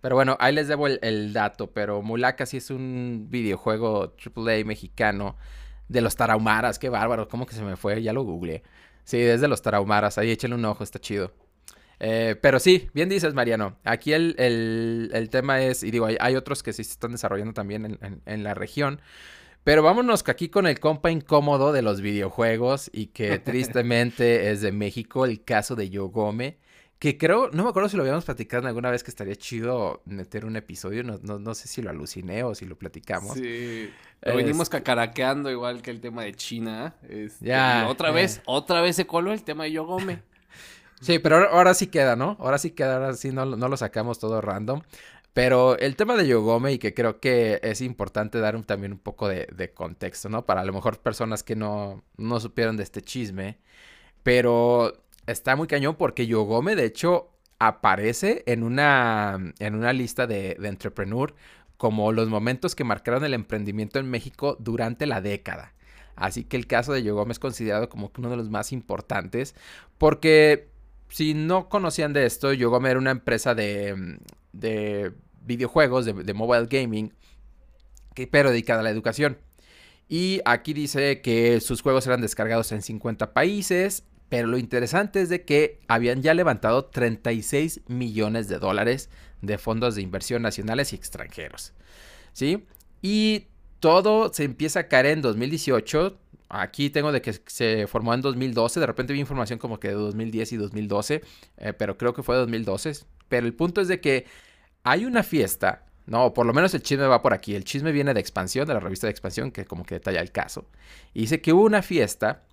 pero 0.00 0.14
bueno, 0.14 0.36
ahí 0.38 0.54
les 0.54 0.68
debo 0.68 0.86
el, 0.86 1.32
dato, 1.32 1.72
pero 1.72 2.02
Mulaca 2.02 2.46
sí 2.46 2.58
es 2.58 2.70
un 2.70 3.26
videojuego 3.30 4.14
AAA 4.24 4.64
mexicano 4.64 5.34
de 5.88 6.02
los 6.02 6.14
Tarahumaras, 6.14 6.78
qué 6.78 6.88
bárbaro, 6.88 7.26
¿cómo 7.26 7.46
que 7.46 7.56
se 7.56 7.64
me 7.64 7.74
fue? 7.74 8.00
Ya 8.00 8.12
lo 8.12 8.22
googleé. 8.22 8.62
Sí, 9.02 9.18
desde 9.18 9.48
los 9.48 9.62
Tarahumaras, 9.62 10.18
ahí 10.18 10.30
échenle 10.30 10.54
un 10.54 10.64
ojo, 10.64 10.84
está 10.84 11.00
chido. 11.00 11.32
Eh, 11.98 12.36
pero 12.40 12.58
sí, 12.58 12.88
bien 12.92 13.08
dices, 13.08 13.34
Mariano. 13.34 13.76
Aquí 13.84 14.12
el, 14.12 15.28
tema 15.30 15.62
es, 15.62 15.82
y 15.82 15.90
digo, 15.90 16.06
hay, 16.06 16.36
otros 16.36 16.62
que 16.62 16.72
sí 16.72 16.84
se 16.84 16.92
están 16.92 17.12
desarrollando 17.12 17.54
también 17.54 17.98
en, 18.24 18.42
la 18.42 18.54
región. 18.54 19.00
Pero 19.64 19.82
vámonos 19.82 20.22
aquí 20.28 20.48
con 20.48 20.66
el 20.66 20.78
compa 20.78 21.10
incómodo 21.10 21.72
de 21.72 21.82
los 21.82 22.00
videojuegos 22.00 22.90
y 22.92 23.06
que 23.06 23.38
tristemente 23.38 24.50
es 24.50 24.60
de 24.60 24.72
México, 24.72 25.24
el 25.24 25.42
caso 25.42 25.74
de 25.74 25.90
Yogome. 25.90 26.58
Que 26.98 27.18
creo, 27.18 27.50
no 27.50 27.64
me 27.64 27.68
acuerdo 27.68 27.90
si 27.90 27.96
lo 27.98 28.04
habíamos 28.04 28.24
platicado 28.24 28.66
alguna 28.66 28.90
vez 28.90 29.04
que 29.04 29.10
estaría 29.10 29.36
chido 29.36 30.00
meter 30.06 30.46
un 30.46 30.56
episodio. 30.56 31.02
No, 31.02 31.54
sé 31.54 31.68
si 31.68 31.82
lo 31.82 31.90
aluciné 31.90 32.42
o 32.42 32.54
si 32.54 32.64
lo 32.64 32.76
platicamos. 32.78 33.34
Sí. 33.34 33.90
Lo 34.22 34.34
venimos 34.34 34.70
cacaraqueando 34.70 35.50
igual 35.50 35.82
que 35.82 35.90
el 35.90 36.00
tema 36.00 36.22
de 36.22 36.32
China. 36.34 36.94
Este, 37.06 37.44
ya. 37.44 37.86
otra 37.88 38.12
vez, 38.12 38.40
otra 38.46 38.80
vez 38.80 38.96
se 38.96 39.06
coló 39.06 39.34
el 39.34 39.42
tema 39.42 39.64
de 39.64 39.72
Yogome. 39.72 40.22
Sí, 41.00 41.18
pero 41.18 41.50
ahora, 41.50 41.74
sí 41.74 41.88
queda, 41.88 42.16
¿no? 42.16 42.36
Ahora 42.40 42.58
sí 42.58 42.70
queda, 42.70 42.94
ahora 42.94 43.14
sí 43.14 43.30
no, 43.30 43.44
no 43.44 43.68
lo 43.68 43.76
sacamos 43.76 44.18
todo 44.18 44.40
random. 44.40 44.82
Pero 45.34 45.76
el 45.78 45.96
tema 45.96 46.16
de 46.16 46.26
Yogome 46.26 46.72
y 46.72 46.78
que 46.78 46.94
creo 46.94 47.20
que 47.20 47.60
es 47.62 47.82
importante 47.82 48.40
dar 48.40 48.58
también 48.64 48.92
un 48.92 48.98
poco 48.98 49.28
de, 49.28 49.72
contexto, 49.74 50.30
¿no? 50.30 50.46
Para 50.46 50.62
a 50.62 50.64
lo 50.64 50.72
mejor 50.72 50.98
personas 51.00 51.42
que 51.42 51.54
no, 51.56 52.02
no 52.16 52.40
supieron 52.40 52.78
de 52.78 52.82
este 52.84 53.02
chisme. 53.02 53.58
Pero 54.22 54.94
está 55.26 55.54
muy 55.56 55.66
cañón 55.68 55.96
porque 55.96 56.26
Yogome, 56.26 56.74
de 56.76 56.86
hecho, 56.86 57.30
aparece 57.58 58.44
en 58.46 58.62
una, 58.62 59.52
en 59.58 59.74
una 59.74 59.92
lista 59.92 60.26
de, 60.26 60.56
de 60.58 60.68
entrepreneur 60.68 61.34
como 61.76 62.12
los 62.12 62.28
momentos 62.28 62.74
que 62.74 62.84
marcaron 62.84 63.24
el 63.24 63.34
emprendimiento 63.34 63.98
en 63.98 64.08
México 64.10 64.56
durante 64.58 65.06
la 65.06 65.20
década. 65.20 65.74
Así 66.16 66.44
que 66.44 66.56
el 66.56 66.66
caso 66.66 66.94
de 66.94 67.02
Yogome 67.02 67.32
es 67.32 67.38
considerado 67.38 67.90
como 67.90 68.10
uno 68.16 68.30
de 68.30 68.38
los 68.38 68.48
más 68.48 68.72
importantes 68.72 69.54
porque 69.98 70.70
si 71.08 71.34
no 71.34 71.68
conocían 71.68 72.12
de 72.12 72.26
esto, 72.26 72.52
Yogome 72.52 72.90
era 72.90 72.98
una 72.98 73.10
empresa 73.10 73.54
de, 73.54 73.94
mm, 73.94 74.16
de 74.52 75.12
videojuegos, 75.46 76.04
de, 76.04 76.34
mobile 76.34 76.66
gaming, 76.66 77.12
pero 78.30 78.50
dedicada 78.50 78.80
a 78.80 78.82
la 78.82 78.90
educación. 78.90 79.38
Y 80.08 80.40
aquí 80.44 80.72
dice 80.72 81.20
que 81.20 81.60
sus 81.60 81.82
juegos 81.82 82.06
eran 82.06 82.20
descargados 82.20 82.72
en 82.72 82.82
50 82.82 83.32
países, 83.32 84.04
pero 84.28 84.48
lo 84.48 84.58
interesante 84.58 85.20
es 85.20 85.28
de 85.28 85.44
que 85.44 85.80
habían 85.88 86.22
ya 86.22 86.34
levantado 86.34 86.86
36 86.86 87.82
millones 87.86 88.48
de 88.48 88.58
dólares 88.58 89.08
de 89.42 89.58
fondos 89.58 89.94
de 89.94 90.02
inversión 90.02 90.42
nacionales 90.42 90.92
y 90.92 90.96
extranjeros. 90.96 91.72
¿Sí? 92.32 92.66
Y 93.02 93.46
todo 93.80 94.32
se 94.32 94.44
empieza 94.44 94.80
a 94.80 94.88
caer 94.88 95.06
en 95.06 95.22
2018 95.22 96.18
Aquí 96.48 96.90
tengo 96.90 97.12
de 97.12 97.22
que 97.22 97.32
se 97.46 97.86
formó 97.86 98.14
en 98.14 98.20
2012. 98.20 98.80
De 98.80 98.86
repente 98.86 99.12
vi 99.12 99.20
información 99.20 99.58
como 99.58 99.80
que 99.80 99.88
de 99.88 99.94
2010 99.94 100.52
y 100.52 100.56
2012. 100.56 101.22
Eh, 101.56 101.72
pero 101.72 101.98
creo 101.98 102.14
que 102.14 102.22
fue 102.22 102.36
2012. 102.36 103.04
Pero 103.28 103.46
el 103.46 103.54
punto 103.54 103.80
es 103.80 103.88
de 103.88 104.00
que 104.00 104.26
hay 104.84 105.04
una 105.04 105.22
fiesta. 105.22 105.86
No, 106.06 106.32
por 106.32 106.46
lo 106.46 106.52
menos 106.52 106.72
el 106.74 106.82
chisme 106.82 107.06
va 107.06 107.22
por 107.22 107.34
aquí. 107.34 107.54
El 107.54 107.64
chisme 107.64 107.90
viene 107.90 108.14
de 108.14 108.20
Expansión, 108.20 108.66
de 108.66 108.74
la 108.74 108.80
revista 108.80 109.08
de 109.08 109.10
Expansión, 109.10 109.50
que 109.50 109.64
como 109.64 109.84
que 109.84 109.96
detalla 109.96 110.20
el 110.20 110.30
caso. 110.30 110.66
Y 111.12 111.22
dice 111.22 111.40
que 111.40 111.52
hubo 111.52 111.62
una 111.62 111.82
fiesta 111.82 112.44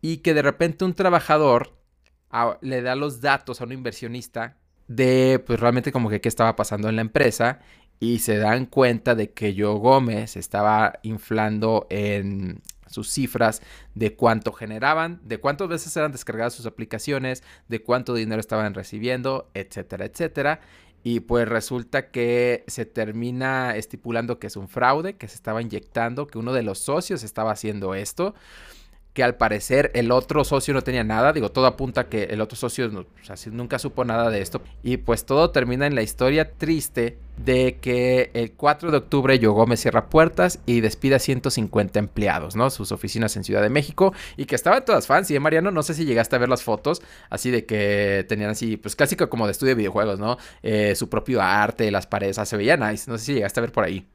y 0.00 0.18
que 0.18 0.32
de 0.32 0.42
repente 0.42 0.84
un 0.84 0.94
trabajador 0.94 1.76
ah, 2.30 2.56
le 2.62 2.80
da 2.80 2.94
los 2.94 3.20
datos 3.20 3.60
a 3.60 3.64
un 3.64 3.72
inversionista 3.72 4.56
de, 4.86 5.42
pues 5.46 5.60
realmente 5.60 5.92
como 5.92 6.08
que 6.08 6.22
qué 6.22 6.28
estaba 6.28 6.56
pasando 6.56 6.88
en 6.88 6.96
la 6.96 7.02
empresa 7.02 7.60
y 8.00 8.20
se 8.20 8.38
dan 8.38 8.66
cuenta 8.66 9.14
de 9.14 9.32
que 9.32 9.54
Yo 9.54 9.74
Gómez 9.74 10.36
estaba 10.36 10.98
inflando 11.02 11.86
en 11.90 12.62
sus 12.88 13.08
cifras 13.08 13.62
de 13.94 14.14
cuánto 14.14 14.52
generaban, 14.52 15.20
de 15.24 15.38
cuántas 15.38 15.68
veces 15.68 15.96
eran 15.96 16.12
descargadas 16.12 16.54
sus 16.54 16.66
aplicaciones, 16.66 17.42
de 17.68 17.82
cuánto 17.82 18.14
dinero 18.14 18.40
estaban 18.40 18.74
recibiendo, 18.74 19.50
etcétera, 19.54 20.06
etcétera. 20.06 20.60
Y 21.04 21.20
pues 21.20 21.48
resulta 21.48 22.10
que 22.10 22.64
se 22.66 22.84
termina 22.84 23.76
estipulando 23.76 24.38
que 24.38 24.48
es 24.48 24.56
un 24.56 24.68
fraude, 24.68 25.16
que 25.16 25.28
se 25.28 25.36
estaba 25.36 25.62
inyectando, 25.62 26.26
que 26.26 26.38
uno 26.38 26.52
de 26.52 26.62
los 26.62 26.80
socios 26.80 27.22
estaba 27.22 27.52
haciendo 27.52 27.94
esto 27.94 28.34
que 29.12 29.22
al 29.24 29.36
parecer 29.36 29.90
el 29.94 30.12
otro 30.12 30.44
socio 30.44 30.74
no 30.74 30.82
tenía 30.82 31.04
nada. 31.04 31.32
Digo, 31.32 31.50
todo 31.50 31.66
apunta 31.66 32.08
que 32.08 32.24
el 32.24 32.40
otro 32.40 32.56
socio 32.56 32.90
nunca 33.50 33.78
supo 33.78 34.04
nada 34.04 34.30
de 34.30 34.40
esto. 34.40 34.62
Y 34.82 34.98
pues 34.98 35.24
todo 35.24 35.50
termina 35.50 35.86
en 35.86 35.94
la 35.94 36.02
historia 36.02 36.52
triste 36.52 37.18
de 37.36 37.78
que 37.80 38.30
el 38.34 38.52
4 38.52 38.90
de 38.90 38.96
octubre 38.96 39.38
Yo 39.38 39.56
cierra 39.76 40.08
puertas 40.08 40.60
y 40.66 40.80
despide 40.80 41.16
a 41.16 41.18
150 41.18 41.98
empleados, 41.98 42.56
¿no? 42.56 42.70
Sus 42.70 42.92
oficinas 42.92 43.36
en 43.36 43.44
Ciudad 43.44 43.62
de 43.62 43.70
México 43.70 44.12
y 44.36 44.46
que 44.46 44.54
estaban 44.54 44.84
todas 44.84 45.06
fancy, 45.06 45.36
¿eh, 45.36 45.40
Mariano? 45.40 45.70
No 45.70 45.82
sé 45.82 45.94
si 45.94 46.04
llegaste 46.04 46.36
a 46.36 46.38
ver 46.38 46.48
las 46.48 46.62
fotos, 46.62 47.02
así 47.30 47.50
de 47.50 47.64
que 47.64 48.24
tenían 48.28 48.50
así, 48.50 48.76
pues 48.76 48.96
clásico 48.96 49.28
como 49.28 49.46
de 49.46 49.52
estudio 49.52 49.70
de 49.70 49.76
videojuegos, 49.76 50.18
¿no? 50.18 50.38
Eh, 50.62 50.94
su 50.96 51.08
propio 51.08 51.40
arte, 51.42 51.90
las 51.90 52.06
paredes, 52.06 52.38
se 52.42 52.56
veía 52.56 52.76
nice. 52.76 53.10
No 53.10 53.18
sé 53.18 53.24
si 53.26 53.34
llegaste 53.34 53.60
a 53.60 53.62
ver 53.62 53.72
por 53.72 53.84
ahí. 53.84 54.06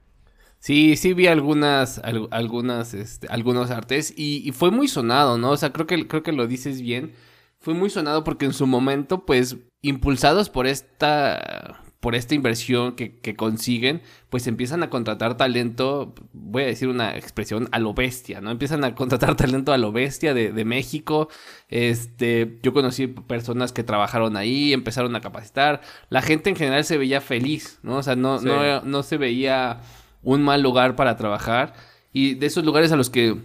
Sí, 0.63 0.95
sí 0.95 1.13
vi 1.13 1.27
algunas, 1.27 1.99
algunas, 2.31 2.93
este, 2.93 3.27
algunos 3.27 3.69
artes 3.69 4.13
y, 4.15 4.49
fue 4.53 4.71
muy 4.71 4.87
sonado, 4.87 5.37
¿no? 5.37 5.51
O 5.51 5.57
sea, 5.57 5.73
creo 5.73 5.87
que, 5.87 6.07
creo 6.07 6.23
que 6.23 6.31
lo 6.31 6.47
dices 6.47 6.81
bien. 6.81 7.11
Fue 7.59 7.73
muy 7.73 7.89
sonado 7.89 8.23
porque 8.23 8.45
en 8.45 8.53
su 8.53 8.65
momento, 8.65 9.25
pues, 9.25 9.57
impulsados 9.81 10.49
por 10.49 10.65
esta, 10.65 11.83
por 11.99 12.15
esta 12.15 12.33
inversión 12.33 12.95
que, 12.95 13.19
que 13.19 13.35
consiguen, 13.35 14.03
pues 14.29 14.47
empiezan 14.47 14.83
a 14.83 14.89
contratar 14.89 15.35
talento, 15.35 16.15
voy 16.31 16.63
a 16.63 16.67
decir 16.67 16.87
una 16.87 17.17
expresión, 17.17 17.67
a 17.73 17.79
lo 17.79 17.93
bestia, 17.93 18.39
¿no? 18.39 18.49
Empiezan 18.49 18.85
a 18.85 18.95
contratar 18.95 19.35
talento 19.35 19.73
a 19.73 19.77
lo 19.77 19.91
bestia 19.91 20.33
de, 20.33 20.53
de 20.53 20.63
México. 20.63 21.27
Este, 21.67 22.59
yo 22.63 22.71
conocí 22.71 23.07
personas 23.07 23.73
que 23.73 23.83
trabajaron 23.83 24.37
ahí, 24.37 24.71
empezaron 24.71 25.13
a 25.17 25.19
capacitar. 25.19 25.81
La 26.07 26.21
gente 26.21 26.49
en 26.49 26.55
general 26.55 26.85
se 26.85 26.97
veía 26.97 27.19
feliz, 27.19 27.79
¿no? 27.83 27.97
O 27.97 28.03
sea, 28.03 28.15
no, 28.15 28.39
no, 28.39 28.81
no 28.81 29.03
se 29.03 29.17
veía 29.17 29.81
un 30.23 30.41
mal 30.41 30.61
lugar 30.61 30.95
para 30.95 31.15
trabajar 31.17 31.73
y 32.11 32.35
de 32.35 32.45
esos 32.47 32.63
lugares 32.63 32.91
a 32.91 32.95
los 32.95 33.09
que 33.09 33.37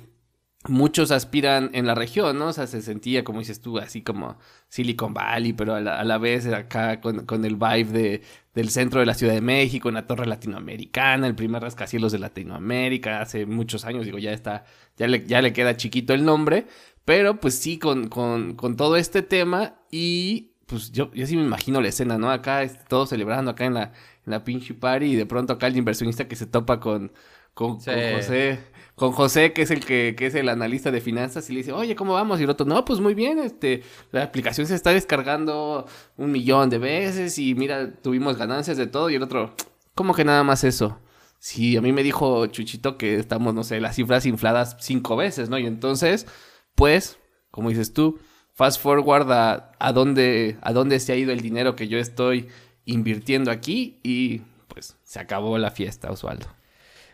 muchos 0.66 1.10
aspiran 1.10 1.70
en 1.72 1.86
la 1.86 1.94
región, 1.94 2.38
¿no? 2.38 2.48
O 2.48 2.52
sea, 2.52 2.66
se 2.66 2.82
sentía, 2.82 3.24
como 3.24 3.38
dices 3.38 3.60
tú, 3.60 3.78
así 3.78 4.02
como 4.02 4.38
Silicon 4.68 5.14
Valley, 5.14 5.52
pero 5.52 5.74
a 5.74 5.80
la, 5.80 6.18
vez 6.18 6.46
acá 6.46 7.00
con, 7.00 7.44
el 7.44 7.56
vibe 7.56 7.84
de, 7.84 8.22
del 8.54 8.70
centro 8.70 9.00
de 9.00 9.06
la 9.06 9.14
Ciudad 9.14 9.34
de 9.34 9.40
México, 9.40 9.88
una 9.88 10.06
torre 10.06 10.26
latinoamericana, 10.26 11.26
el 11.26 11.34
primer 11.34 11.62
rascacielos 11.62 12.12
de 12.12 12.18
Latinoamérica, 12.18 13.20
hace 13.20 13.46
muchos 13.46 13.84
años, 13.84 14.04
digo, 14.04 14.18
ya 14.18 14.32
está, 14.32 14.64
ya 14.96 15.06
le, 15.06 15.24
ya 15.26 15.40
le 15.42 15.52
queda 15.52 15.76
chiquito 15.76 16.12
el 16.12 16.24
nombre, 16.24 16.66
pero 17.04 17.40
pues 17.40 17.54
sí, 17.54 17.78
con, 17.78 18.08
con, 18.08 18.54
con 18.54 18.76
todo 18.76 18.96
este 18.96 19.22
tema 19.22 19.76
y 19.90 20.52
pues 20.66 20.92
yo, 20.92 21.10
yo 21.14 21.26
sí 21.26 21.34
me 21.36 21.42
imagino 21.42 21.80
la 21.80 21.88
escena, 21.88 22.18
¿no? 22.18 22.30
Acá 22.30 22.68
todos 22.88 23.08
celebrando 23.08 23.52
acá 23.52 23.64
en 23.64 23.74
la, 23.74 23.92
la 24.30 24.44
pinche 24.44 24.74
party 24.74 25.06
y 25.06 25.16
de 25.16 25.26
pronto 25.26 25.52
acá 25.52 25.66
el 25.66 25.76
inversionista 25.76 26.28
que 26.28 26.36
se 26.36 26.46
topa 26.46 26.80
con, 26.80 27.12
con, 27.58 27.76
José, 27.80 28.60
con 28.94 29.12
José, 29.12 29.52
que 29.52 29.62
es 29.62 29.70
el 29.72 29.84
que, 29.84 30.14
que, 30.16 30.26
es 30.26 30.34
el 30.36 30.48
analista 30.48 30.90
de 30.90 31.00
finanzas, 31.00 31.50
y 31.50 31.52
le 31.52 31.58
dice, 31.58 31.72
oye, 31.72 31.96
¿cómo 31.96 32.12
vamos? 32.12 32.38
Y 32.38 32.44
el 32.44 32.50
otro, 32.50 32.64
no, 32.64 32.84
pues 32.84 33.00
muy 33.00 33.14
bien, 33.14 33.40
este, 33.40 33.82
la 34.12 34.22
aplicación 34.22 34.66
se 34.68 34.76
está 34.76 34.90
descargando 34.90 35.86
un 36.16 36.30
millón 36.30 36.70
de 36.70 36.78
veces 36.78 37.36
y 37.38 37.56
mira, 37.56 37.92
tuvimos 38.00 38.36
ganancias 38.36 38.76
de 38.76 38.86
todo, 38.86 39.10
y 39.10 39.16
el 39.16 39.22
otro, 39.24 39.54
¿cómo 39.96 40.14
que 40.14 40.24
nada 40.24 40.44
más 40.44 40.62
eso? 40.62 41.00
Sí, 41.40 41.76
a 41.76 41.80
mí 41.80 41.92
me 41.92 42.02
dijo 42.02 42.46
Chuchito 42.46 42.96
que 42.96 43.16
estamos, 43.16 43.54
no 43.54 43.64
sé, 43.64 43.80
las 43.80 43.96
cifras 43.96 44.26
infladas 44.26 44.76
cinco 44.80 45.16
veces, 45.16 45.48
¿no? 45.48 45.58
Y 45.58 45.66
entonces, 45.66 46.26
pues, 46.74 47.18
como 47.50 47.70
dices 47.70 47.92
tú, 47.92 48.20
fast 48.54 48.80
forward 48.80 49.30
a, 49.32 49.72
a 49.78 49.92
dónde, 49.92 50.58
a 50.62 50.72
dónde 50.72 50.98
se 51.00 51.12
ha 51.12 51.16
ido 51.16 51.32
el 51.32 51.40
dinero 51.40 51.76
que 51.76 51.88
yo 51.88 51.98
estoy 51.98 52.48
invirtiendo 52.88 53.50
aquí 53.50 53.98
y 54.02 54.40
pues 54.66 54.96
se 55.04 55.20
acabó 55.20 55.58
la 55.58 55.70
fiesta, 55.70 56.10
Osvaldo. 56.10 56.46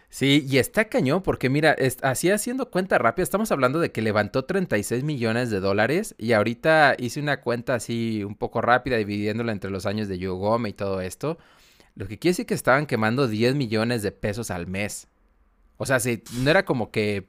Sí, 0.08 0.46
y 0.48 0.58
está 0.58 0.84
cañón 0.84 1.22
porque 1.22 1.50
mira, 1.50 1.74
así 2.02 2.30
haciendo 2.30 2.70
cuenta 2.70 2.98
rápida, 2.98 3.24
estamos 3.24 3.50
hablando 3.50 3.80
de 3.80 3.90
que 3.90 4.00
levantó 4.00 4.44
36 4.44 5.02
millones 5.02 5.50
de 5.50 5.58
dólares 5.58 6.14
y 6.16 6.32
ahorita 6.32 6.94
hice 6.96 7.18
una 7.18 7.40
cuenta 7.40 7.74
así 7.74 8.22
un 8.22 8.36
poco 8.36 8.60
rápida 8.60 8.96
dividiéndola 8.96 9.50
entre 9.50 9.72
los 9.72 9.86
años 9.86 10.06
de 10.06 10.18
Yogome 10.18 10.68
y 10.68 10.72
todo 10.72 11.00
esto. 11.00 11.36
Lo 11.96 12.06
que 12.06 12.20
quiere 12.20 12.30
decir 12.32 12.46
que 12.46 12.54
estaban 12.54 12.86
quemando 12.86 13.26
10 13.26 13.56
millones 13.56 14.02
de 14.02 14.12
pesos 14.12 14.52
al 14.52 14.68
mes. 14.68 15.08
O 15.78 15.86
sea, 15.86 15.98
si 15.98 16.22
no 16.38 16.50
era 16.50 16.64
como 16.64 16.92
que 16.92 17.26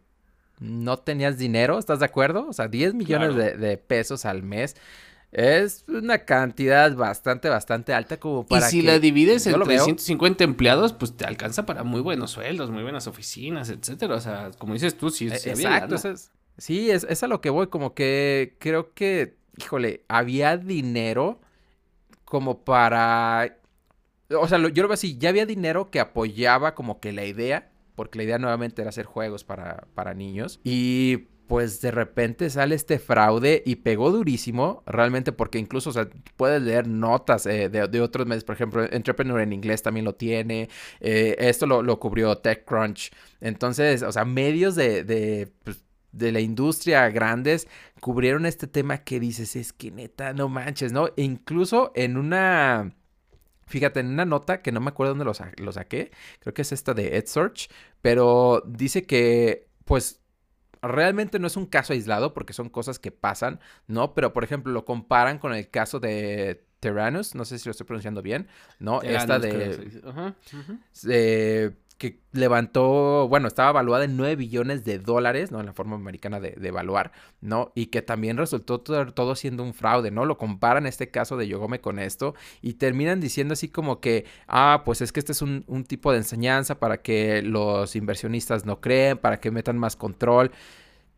no 0.60 0.98
tenías 0.98 1.40
dinero, 1.40 1.80
¿estás 1.80 2.00
de 2.00 2.06
acuerdo? 2.06 2.48
O 2.48 2.54
sea, 2.54 2.68
10 2.68 2.94
millones 2.94 3.36
de, 3.36 3.58
de, 3.58 3.78
pesos 3.78 4.26
al 4.26 4.44
mes. 4.44 4.76
Es 5.38 5.84
una 5.90 6.20
cantidad 6.20 6.96
bastante, 6.96 7.50
bastante 7.50 7.94
alta 7.94 8.18
como 8.22 8.48
para. 8.48 8.66
Y 8.66 8.72
si 8.72 8.82
la 8.82 9.00
divides 9.00 9.46
entre 9.46 9.80
150 9.80 10.46
empleados, 10.46 10.94
pues 10.94 11.18
te 11.18 11.26
alcanza 11.26 11.66
para 11.66 11.84
muy 11.84 12.00
buenos 12.00 12.32
sueldos, 12.32 12.72
muy 12.72 12.84
buenas 12.84 13.06
oficinas, 13.06 13.68
etcétera. 13.68 14.16
O 14.16 14.22
sea, 14.22 14.52
como 14.58 14.76
dices 14.76 14.98
tú, 14.98 15.10
sí, 15.10 15.30
sí 15.32 15.50
Exacto. 15.50 15.96
Es, 15.96 16.32
sí, 16.58 16.90
es, 16.90 17.06
es 17.10 17.22
a 17.22 17.28
lo 17.28 17.42
que 17.42 17.50
voy. 17.50 17.68
Como 17.68 17.94
que 17.94 18.56
creo 18.60 18.94
que, 18.94 19.36
híjole, 19.58 20.06
había 20.08 20.56
dinero 20.56 21.42
como 22.24 22.64
para. 22.64 23.58
O 24.30 24.48
sea, 24.48 24.58
yo 24.58 24.84
lo 24.84 24.88
veo 24.88 24.94
así, 24.94 25.18
ya 25.18 25.28
había 25.28 25.46
dinero 25.46 25.92
que 25.92 26.00
apoyaba 26.00 26.76
como 26.76 27.02
que 27.02 27.12
la 27.12 27.26
idea, 27.26 27.74
porque 27.96 28.20
la 28.20 28.24
idea 28.24 28.38
nuevamente 28.38 28.84
era 28.84 28.90
hacer 28.90 29.06
juegos 29.06 29.44
para, 29.44 29.86
para 29.96 30.14
niños. 30.14 30.62
Y 30.64 31.28
pues 31.48 31.82
de 31.82 31.92
repente 31.92 32.50
sale 32.50 32.76
este 32.76 33.00
fraude 33.00 33.62
y 33.66 33.78
pegó 33.78 34.12
durísimo, 34.12 34.84
realmente 34.86 35.32
porque 35.32 35.60
incluso, 35.60 35.92
o 35.92 35.94
sea, 35.94 36.10
puedes 36.36 36.62
leer 36.62 36.88
notas 36.88 37.46
eh, 37.46 37.70
de, 37.70 38.02
otros 38.02 38.28
medios, 38.28 38.44
por 38.44 38.56
ejemplo, 38.56 38.84
Entrepreneur 38.92 39.40
en 39.42 39.54
inglés 39.54 39.82
también 39.82 40.06
lo 40.06 40.16
tiene, 40.16 40.70
eh, 41.00 41.36
esto 41.40 41.68
lo, 41.68 42.00
cubrió 42.00 42.38
TechCrunch, 42.38 43.12
entonces, 43.42 44.02
o 44.04 44.12
sea, 44.12 44.26
medios 44.26 44.76
de, 44.76 45.04
de, 45.04 45.52
pues, 45.64 45.84
de 46.12 46.32
la 46.32 46.40
industria 46.40 47.10
grandes 47.10 47.68
cubrieron 48.00 48.46
este 48.46 48.68
tema 48.68 49.00
que 49.00 49.20
dices, 49.20 49.56
es 49.56 49.74
que 49.74 49.92
neta, 49.92 50.34
no 50.34 50.50
manches, 50.50 50.92
¿no? 50.92 51.08
E 51.16 51.24
incluso 51.24 51.92
en 51.96 52.18
una... 52.18 52.96
Fíjate, 53.68 54.00
en 54.00 54.08
una 54.10 54.26
nota 54.26 54.62
que 54.62 54.72
no 54.72 54.80
me 54.80 54.90
acuerdo 54.90 55.16
dónde 55.16 55.26
lo, 55.26 55.34
lo 55.58 55.72
saqué, 55.72 56.12
creo 56.40 56.54
que 56.54 56.62
es 56.62 56.72
esta 56.72 56.94
de 56.94 57.18
EdSearch, 57.18 57.68
pero 58.02 58.62
dice 58.68 59.04
que, 59.08 59.68
pues, 59.86 60.22
realmente 60.88 61.40
no 61.40 61.48
es 61.48 61.58
un 61.58 61.66
caso 61.66 61.94
aislado 61.94 62.34
porque 62.34 62.54
son 62.54 62.70
cosas 62.70 63.00
que 63.00 63.12
pasan, 63.12 63.60
¿no? 63.88 64.14
Pero, 64.14 64.34
por 64.34 64.44
ejemplo, 64.44 64.72
lo 64.74 64.86
comparan 64.86 65.40
con 65.40 65.54
el 65.54 65.70
caso 65.70 66.00
de 66.00 66.66
Terranus, 66.80 67.36
no 67.36 67.46
sé 67.46 67.58
si 67.60 67.66
lo 67.66 67.72
estoy 67.72 67.86
pronunciando 67.88 68.22
bien, 68.22 68.48
¿no? 68.80 69.02
Esta 69.02 69.40
de... 69.40 70.00
que 71.98 72.20
levantó, 72.34 73.28
bueno, 73.30 73.48
estaba 73.48 73.70
evaluada 73.70 74.04
en 74.04 74.18
9 74.18 74.36
billones 74.36 74.84
de 74.84 75.00
dólares, 75.00 75.52
¿no? 75.52 75.60
En 75.62 75.66
la 75.66 75.74
forma 75.74 75.96
americana 75.96 76.40
de, 76.40 76.56
evaluar, 76.62 77.14
¿no? 77.42 77.72
Y 77.74 77.88
que 77.88 78.02
también 78.02 78.38
resultó 78.38 78.82
todo, 78.82 79.36
siendo 79.36 79.64
un 79.64 79.74
fraude, 79.74 80.12
¿no? 80.12 80.26
Lo 80.26 80.38
comparan 80.38 80.88
este 80.88 81.10
caso 81.10 81.38
de 81.38 81.48
Yogome 81.48 81.80
con 81.80 82.00
esto 82.00 82.36
y 82.62 82.74
terminan 82.74 83.22
diciendo 83.22 83.54
así 83.54 83.70
como 83.70 84.02
que, 84.02 84.26
ah, 84.48 84.82
pues 84.86 85.02
es 85.02 85.12
que 85.12 85.20
este 85.20 85.32
es 85.32 85.42
un, 85.42 85.64
un 85.68 85.86
tipo 85.86 86.12
de 86.12 86.18
enseñanza 86.18 86.80
para 86.80 87.02
que 87.02 87.42
los 87.42 87.96
inversionistas 87.96 88.66
no 88.66 88.82
creen, 88.82 89.18
para 89.18 89.40
que 89.40 89.52
metan 89.52 89.78
más 89.78 89.96
control 89.96 90.52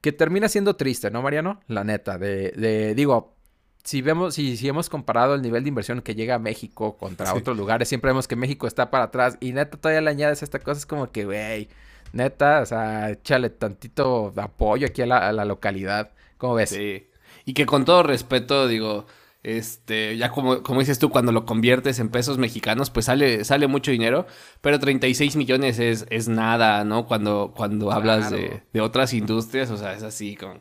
que 0.01 0.11
termina 0.11 0.47
siendo 0.47 0.75
triste, 0.75 1.09
¿no, 1.11 1.21
Mariano? 1.21 1.59
La 1.67 1.83
neta, 1.83 2.17
de, 2.17 2.51
de 2.51 2.93
digo, 2.95 3.36
si 3.83 4.01
vemos, 4.01 4.35
si, 4.35 4.57
si 4.57 4.67
hemos 4.67 4.89
comparado 4.89 5.35
el 5.35 5.41
nivel 5.41 5.63
de 5.63 5.69
inversión 5.69 6.01
que 6.01 6.15
llega 6.15 6.35
a 6.35 6.39
México 6.39 6.97
contra 6.97 7.33
otros 7.33 7.55
lugares, 7.55 7.87
siempre 7.87 8.09
vemos 8.09 8.27
que 8.27 8.35
México 8.35 8.67
está 8.67 8.89
para 8.89 9.05
atrás 9.05 9.37
y 9.39 9.53
neta 9.53 9.77
todavía 9.77 10.01
le 10.01 10.09
añades 10.09 10.43
esta 10.43 10.59
cosa, 10.59 10.79
es 10.79 10.85
como 10.85 11.11
que, 11.11 11.25
güey, 11.25 11.69
neta, 12.13 12.61
o 12.61 12.65
sea, 12.65 13.11
échale 13.11 13.49
tantito 13.49 14.31
de 14.35 14.41
apoyo 14.41 14.87
aquí 14.87 15.01
a 15.01 15.05
la, 15.05 15.27
a 15.27 15.31
la 15.31 15.45
localidad, 15.45 16.11
¿cómo 16.37 16.55
ves? 16.55 16.69
Sí, 16.71 17.07
y 17.45 17.53
que 17.53 17.65
con 17.65 17.85
todo 17.85 18.03
respeto, 18.03 18.67
digo, 18.67 19.05
este, 19.43 20.17
ya 20.17 20.31
como, 20.31 20.61
como 20.61 20.81
dices 20.81 20.99
tú, 20.99 21.09
cuando 21.09 21.31
lo 21.31 21.45
conviertes 21.45 21.99
en 21.99 22.09
pesos 22.09 22.37
mexicanos, 22.37 22.89
pues 22.89 23.05
sale, 23.05 23.45
sale 23.45 23.67
mucho 23.67 23.91
dinero, 23.91 24.27
pero 24.59 24.77
36 24.77 25.37
millones 25.37 25.79
es, 25.79 26.05
es 26.09 26.27
nada, 26.27 26.83
¿no? 26.83 27.05
Cuando, 27.05 27.53
cuando 27.55 27.91
hablas 27.93 28.29
de, 28.29 28.63
de, 28.73 28.81
otras 28.81 29.13
industrias, 29.13 29.71
o 29.71 29.77
sea, 29.77 29.93
es 29.93 30.03
así 30.03 30.35
como, 30.35 30.55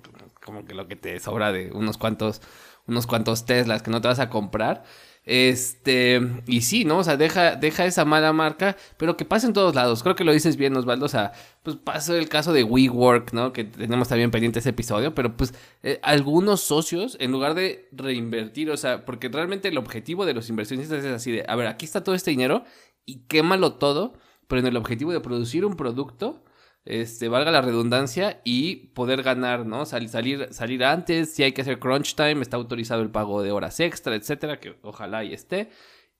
como 0.45 0.64
que 0.64 0.75
lo 0.75 0.87
que 0.87 0.95
te 0.95 1.19
sobra 1.19 1.51
de 1.51 1.73
unos 1.73 1.99
cuantos, 1.99 2.41
unos 2.87 3.07
cuantos 3.07 3.45
Teslas 3.47 3.82
que 3.82 3.91
no 3.91 4.01
te 4.01 4.09
vas 4.09 4.18
a 4.18 4.30
comprar. 4.30 4.84
Este, 5.26 6.20
y 6.47 6.61
sí, 6.61 6.84
¿no? 6.84 6.99
O 6.99 7.05
sea, 7.05 7.16
deja, 7.16 7.57
deja 7.57 7.84
esa 7.84 8.05
mala 8.05 8.32
marca, 8.32 8.76
pero 8.97 9.16
que 9.16 9.24
pasa 9.24 9.49
en 9.49 9.53
todos 9.53 9.74
lados. 9.74 10.05
Creo 10.05 10.14
que 10.14 10.22
lo 10.22 10.32
dices 10.32 10.57
bien, 10.57 10.76
Osvaldo. 10.76 11.05
O 11.05 11.09
sea, 11.09 11.32
pues 11.64 11.76
pasó 11.76 12.14
el 12.14 12.28
caso 12.28 12.53
de 12.53 12.62
WeWork, 12.62 13.32
¿no? 13.32 13.53
Que 13.53 13.64
tenemos 13.64 14.07
también 14.09 14.30
pendiente 14.30 14.61
ese 14.61 14.70
episodio, 14.70 15.14
pero 15.16 15.37
pues 15.37 15.53
eh, 15.82 15.99
algunos 16.03 16.61
socios, 16.61 17.16
en 17.20 17.32
lugar 17.32 17.55
de 17.55 17.89
reinvertir, 17.91 18.70
o 18.70 18.76
sea, 18.76 19.05
porque 19.05 19.28
realmente 19.28 19.66
el 19.68 19.78
objetivo 19.78 20.26
de 20.26 20.34
los 20.34 20.49
inversionistas 20.49 21.05
es 21.05 21.12
así 21.12 21.32
de, 21.32 21.45
a 21.49 21.57
ver, 21.57 21.66
aquí 21.66 21.84
está 21.84 22.05
todo 22.05 22.14
este 22.14 22.30
dinero 22.30 22.64
y 23.05 23.18
quémalo 23.26 23.74
todo, 23.74 24.14
pero 24.47 24.61
en 24.61 24.66
el 24.68 24.76
objetivo 24.76 25.12
de 25.12 25.20
producir 25.20 25.64
un 25.64 25.74
producto 25.74 26.45
este, 26.87 27.28
valga 27.28 27.51
la 27.51 27.61
redundancia, 27.61 28.41
y 28.45 28.87
poder 28.95 29.22
ganar, 29.22 29.66
¿no? 29.66 29.84
salir, 29.84 30.49
salir 30.53 30.84
antes, 30.84 31.34
si 31.34 31.43
hay 31.43 31.53
que 31.53 31.62
hacer 31.62 31.80
crunch 31.80 32.14
time, 32.14 32.41
está 32.41 32.57
autorizado 32.57 33.03
el 33.03 33.11
pago 33.11 33.43
de 33.43 33.51
horas 33.51 33.80
extra, 33.80 34.14
etcétera, 34.14 34.61
que 34.61 34.76
ojalá 34.82 35.24
y 35.24 35.34
esté. 35.34 35.68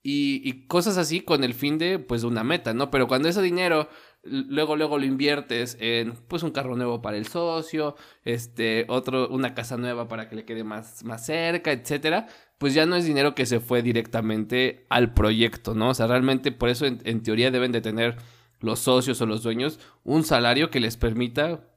Y, 0.09 0.67
cosas 0.67 0.97
así 0.97 1.19
con 1.19 1.43
el 1.43 1.53
fin 1.53 1.77
de, 1.77 1.99
pues, 1.99 2.23
una 2.23 2.43
meta, 2.43 2.73
¿no? 2.73 2.89
Pero 2.91 3.07
cuando 3.07 3.27
ese 3.27 3.41
dinero 3.41 3.89
luego, 4.23 4.77
luego 4.77 4.97
lo 4.97 5.05
inviertes 5.05 5.77
en, 5.81 6.13
pues, 6.29 6.43
un 6.43 6.51
carro 6.51 6.77
nuevo 6.77 7.01
para 7.01 7.17
el 7.17 7.27
socio, 7.27 7.95
este, 8.23 8.85
otro, 8.87 9.27
una 9.29 9.53
casa 9.53 9.75
nueva 9.75 10.07
para 10.07 10.29
que 10.29 10.37
le 10.37 10.45
quede 10.45 10.63
más, 10.63 11.03
más 11.03 11.25
cerca, 11.25 11.73
etcétera, 11.73 12.27
pues 12.57 12.73
ya 12.73 12.85
no 12.85 12.95
es 12.95 13.05
dinero 13.05 13.35
que 13.35 13.45
se 13.45 13.59
fue 13.59 13.81
directamente 13.81 14.85
al 14.89 15.13
proyecto, 15.13 15.75
¿no? 15.75 15.89
O 15.89 15.93
sea, 15.93 16.07
realmente 16.07 16.53
por 16.53 16.69
eso 16.69 16.85
en 16.85 17.23
teoría 17.23 17.51
deben 17.51 17.73
de 17.73 17.81
tener 17.81 18.17
los 18.59 18.79
socios 18.79 19.21
o 19.21 19.25
los 19.25 19.43
dueños 19.43 19.79
un 20.03 20.23
salario 20.23 20.69
que 20.69 20.79
les 20.79 20.97
permita, 20.97 21.67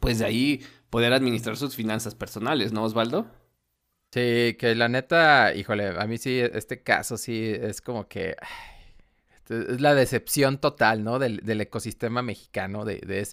pues 0.00 0.18
de 0.18 0.26
ahí 0.26 0.62
poder 0.90 1.12
administrar 1.12 1.56
sus 1.56 1.76
finanzas 1.76 2.14
personales, 2.14 2.72
¿no, 2.72 2.84
Osvaldo? 2.84 3.26
Sí, 4.12 4.56
que 4.58 4.74
la 4.74 4.88
neta, 4.88 5.54
híjole, 5.54 5.88
a 5.88 6.06
mí 6.06 6.16
sí, 6.16 6.38
este 6.38 6.82
caso 6.82 7.18
sí 7.18 7.44
es 7.44 7.82
como 7.82 8.08
que 8.08 8.36
es 9.48 9.80
la 9.80 9.94
decepción 9.94 10.58
total, 10.58 11.04
¿no? 11.04 11.18
Del, 11.18 11.60
ecosistema 11.60 12.22
mexicano, 12.22 12.84
de, 12.84 12.98
de 12.98 13.28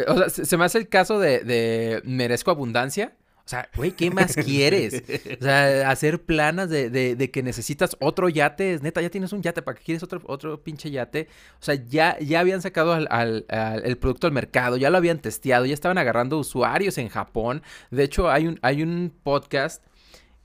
o 0.08 0.16
sea, 0.18 0.28
se 0.28 0.56
me 0.56 0.64
hace 0.64 0.78
el 0.78 0.88
caso 0.88 1.18
de, 1.18 1.40
de 1.40 2.02
merezco 2.04 2.50
abundancia, 2.50 3.16
o 3.46 3.48
sea, 3.48 3.68
güey, 3.76 3.92
¿qué 3.92 4.10
más 4.10 4.34
quieres? 4.34 5.04
O 5.40 5.44
sea, 5.44 5.88
hacer 5.88 6.20
planas 6.20 6.68
de, 6.68 6.90
de, 6.90 7.30
que 7.30 7.44
necesitas 7.44 7.96
otro 8.00 8.28
yate. 8.28 8.80
Neta, 8.82 9.00
ya 9.00 9.08
tienes 9.08 9.32
un 9.32 9.40
yate. 9.40 9.62
¿Para 9.62 9.78
qué 9.78 9.84
quieres 9.84 10.02
otro, 10.02 10.20
otro 10.24 10.64
pinche 10.64 10.90
yate? 10.90 11.28
O 11.60 11.64
sea, 11.64 11.76
ya, 11.76 12.18
ya 12.18 12.40
habían 12.40 12.60
sacado 12.60 12.92
al, 12.92 13.46
el 13.84 13.98
producto 13.98 14.26
al 14.26 14.32
mercado, 14.32 14.76
ya 14.76 14.90
lo 14.90 14.96
habían 14.96 15.20
testeado, 15.20 15.64
ya 15.64 15.74
estaban 15.74 15.96
agarrando 15.96 16.38
usuarios 16.38 16.98
en 16.98 17.08
Japón. 17.08 17.62
De 17.92 18.02
hecho, 18.02 18.28
hay 18.28 18.48
un, 18.48 18.58
hay 18.62 18.82
un 18.82 19.12
podcast 19.22 19.80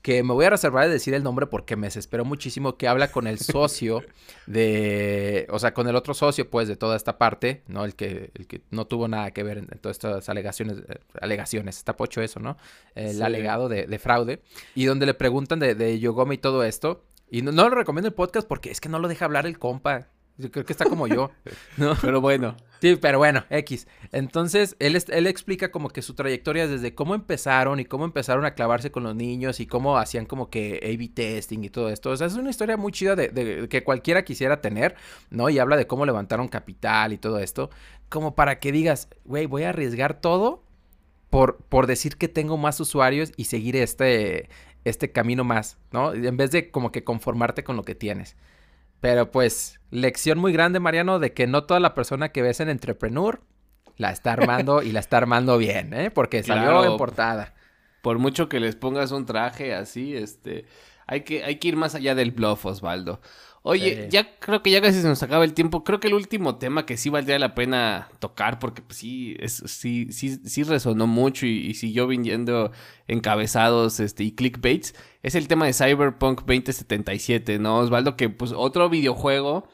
que 0.02 0.22
me 0.24 0.34
voy 0.34 0.44
a 0.44 0.50
reservar 0.50 0.86
de 0.86 0.92
decir 0.92 1.14
el 1.14 1.22
nombre 1.22 1.46
porque 1.46 1.76
me 1.76 1.86
desesperó 1.86 2.24
muchísimo, 2.24 2.76
que 2.76 2.88
habla 2.88 3.12
con 3.12 3.28
el 3.28 3.38
socio 3.38 4.02
de, 4.46 5.46
o 5.50 5.58
sea, 5.60 5.72
con 5.72 5.88
el 5.88 5.94
otro 5.94 6.12
socio, 6.12 6.50
pues, 6.50 6.66
de 6.66 6.76
toda 6.76 6.96
esta 6.96 7.18
parte, 7.18 7.62
¿no? 7.68 7.84
El 7.84 7.94
que, 7.94 8.32
el 8.34 8.46
que 8.48 8.62
no 8.70 8.86
tuvo 8.86 9.06
nada 9.06 9.30
que 9.30 9.44
ver 9.44 9.58
en, 9.58 9.66
todas 9.80 9.96
estas 9.96 10.28
alegaciones, 10.28 10.78
eh, 10.88 10.98
alegaciones, 11.20 11.78
está 11.78 11.96
pocho 11.96 12.20
eso, 12.20 12.40
¿no? 12.40 12.56
El 12.96 13.22
alegado 13.22 13.68
de, 13.68 13.98
fraude, 13.98 14.42
y 14.74 14.86
donde 14.86 15.06
le 15.06 15.14
preguntan 15.14 15.60
de, 15.60 15.76
de 15.76 16.00
Yogomi 16.00 16.34
y 16.34 16.38
todo 16.38 16.64
esto, 16.64 17.04
y 17.30 17.42
no, 17.42 17.52
no, 17.52 17.68
lo 17.68 17.76
recomiendo 17.76 18.08
el 18.08 18.14
podcast 18.14 18.46
porque 18.46 18.70
es 18.70 18.80
que 18.80 18.88
no 18.88 18.98
lo 18.98 19.08
deja 19.08 19.24
hablar 19.24 19.46
el 19.46 19.58
compa. 19.58 20.08
Yo 20.42 20.50
creo 20.50 20.64
que 20.64 20.72
está 20.72 20.86
como 20.86 21.06
yo, 21.06 21.30
¿no? 21.76 21.96
Pero 22.00 22.20
bueno. 22.20 22.56
Sí, 22.80 22.96
pero 22.96 23.18
bueno, 23.18 23.44
X. 23.48 23.86
Entonces, 24.10 24.74
él, 24.80 25.00
él 25.08 25.26
explica 25.28 25.70
como 25.70 25.88
que 25.88 26.02
su 26.02 26.14
trayectoria 26.14 26.66
desde 26.66 26.96
cómo 26.96 27.14
empezaron 27.14 27.78
y 27.78 27.84
cómo 27.84 28.04
empezaron 28.04 28.44
a 28.44 28.54
clavarse 28.54 28.90
con 28.90 29.04
los 29.04 29.14
niños 29.14 29.60
y 29.60 29.66
cómo 29.66 29.98
hacían 29.98 30.26
como 30.26 30.50
que 30.50 30.80
A-B 30.82 31.10
testing 31.14 31.62
y 31.62 31.70
todo 31.70 31.90
esto. 31.90 32.10
O 32.10 32.16
sea, 32.16 32.26
es 32.26 32.34
una 32.34 32.50
historia 32.50 32.76
muy 32.76 32.90
chida 32.90 33.14
de, 33.14 33.68
que 33.70 33.84
cualquiera 33.84 34.24
quisiera 34.24 34.60
tener, 34.60 34.96
¿no? 35.30 35.48
Y 35.48 35.60
habla 35.60 35.76
de 35.76 35.86
cómo 35.86 36.04
levantaron 36.06 36.48
capital 36.48 37.12
y 37.12 37.18
todo 37.18 37.38
esto. 37.38 37.70
Como 38.08 38.34
para 38.34 38.58
que 38.58 38.72
digas, 38.72 39.08
güey, 39.24 39.46
voy 39.46 39.62
a 39.62 39.68
arriesgar 39.68 40.20
todo 40.20 40.64
por, 41.30 41.58
por 41.58 41.86
decir 41.86 42.16
que 42.16 42.26
tengo 42.26 42.56
más 42.56 42.80
usuarios 42.80 43.30
y 43.36 43.44
seguir 43.44 43.76
este, 43.76 44.48
este 44.84 45.12
camino 45.12 45.44
más, 45.44 45.78
¿no? 45.92 46.12
En 46.12 46.36
vez 46.36 46.50
de 46.50 46.72
como 46.72 46.90
que 46.90 47.04
conformarte 47.04 47.62
con 47.62 47.76
lo 47.76 47.84
que 47.84 47.94
tienes. 47.94 48.36
Pero 49.02 49.32
pues, 49.32 49.80
lección 49.90 50.38
muy 50.38 50.52
grande, 50.52 50.78
Mariano, 50.78 51.18
de 51.18 51.32
que 51.32 51.48
no 51.48 51.64
toda 51.64 51.80
la 51.80 51.92
persona 51.92 52.28
que 52.28 52.40
ves 52.40 52.60
en 52.60 52.68
Entrepreneur 52.68 53.40
la 53.96 54.12
está 54.12 54.32
armando 54.32 54.80
y 54.80 54.92
la 54.92 55.00
está 55.00 55.16
armando 55.16 55.58
bien, 55.58 55.92
¿eh? 55.92 56.12
Porque 56.12 56.44
salió 56.44 56.84
en 56.84 56.96
portada. 56.96 57.52
Por 58.00 58.20
mucho 58.20 58.48
que 58.48 58.60
les 58.60 58.76
pongas 58.76 59.10
un 59.10 59.26
traje 59.26 59.74
así, 59.74 60.16
este, 60.16 60.66
hay 61.08 61.22
que, 61.22 61.42
hay 61.42 61.56
que 61.56 61.66
ir 61.66 61.76
más 61.76 61.96
allá 61.96 62.14
del 62.14 62.30
bluff, 62.30 62.64
Osvaldo. 62.64 63.20
Oye, 63.64 64.08
ya 64.10 64.38
creo 64.40 64.60
que 64.60 64.72
ya 64.72 64.80
casi 64.80 65.00
se 65.00 65.06
nos 65.06 65.22
acaba 65.22 65.44
el 65.44 65.54
tiempo. 65.54 65.84
Creo 65.84 66.00
que 66.00 66.08
el 66.08 66.14
último 66.14 66.56
tema 66.56 66.84
que 66.84 66.96
sí 66.96 67.10
valdría 67.10 67.38
la 67.38 67.54
pena 67.54 68.08
tocar, 68.18 68.58
porque 68.58 68.82
pues, 68.82 68.98
sí, 68.98 69.36
es, 69.38 69.62
sí, 69.66 70.08
sí, 70.10 70.40
sí 70.44 70.64
resonó 70.64 71.06
mucho 71.06 71.46
y, 71.46 71.72
siguió 71.74 72.08
viniendo 72.08 72.72
encabezados 73.06 74.00
este, 74.00 74.24
y 74.24 74.32
clickbaits, 74.32 74.94
es 75.22 75.36
el 75.36 75.46
tema 75.46 75.66
de 75.66 75.74
Cyberpunk 75.74 76.40
2077, 76.40 77.60
¿no, 77.60 77.78
Osvaldo? 77.78 78.16
Que 78.16 78.28
pues 78.28 78.52
otro 78.52 78.90
videojuego 78.90 79.68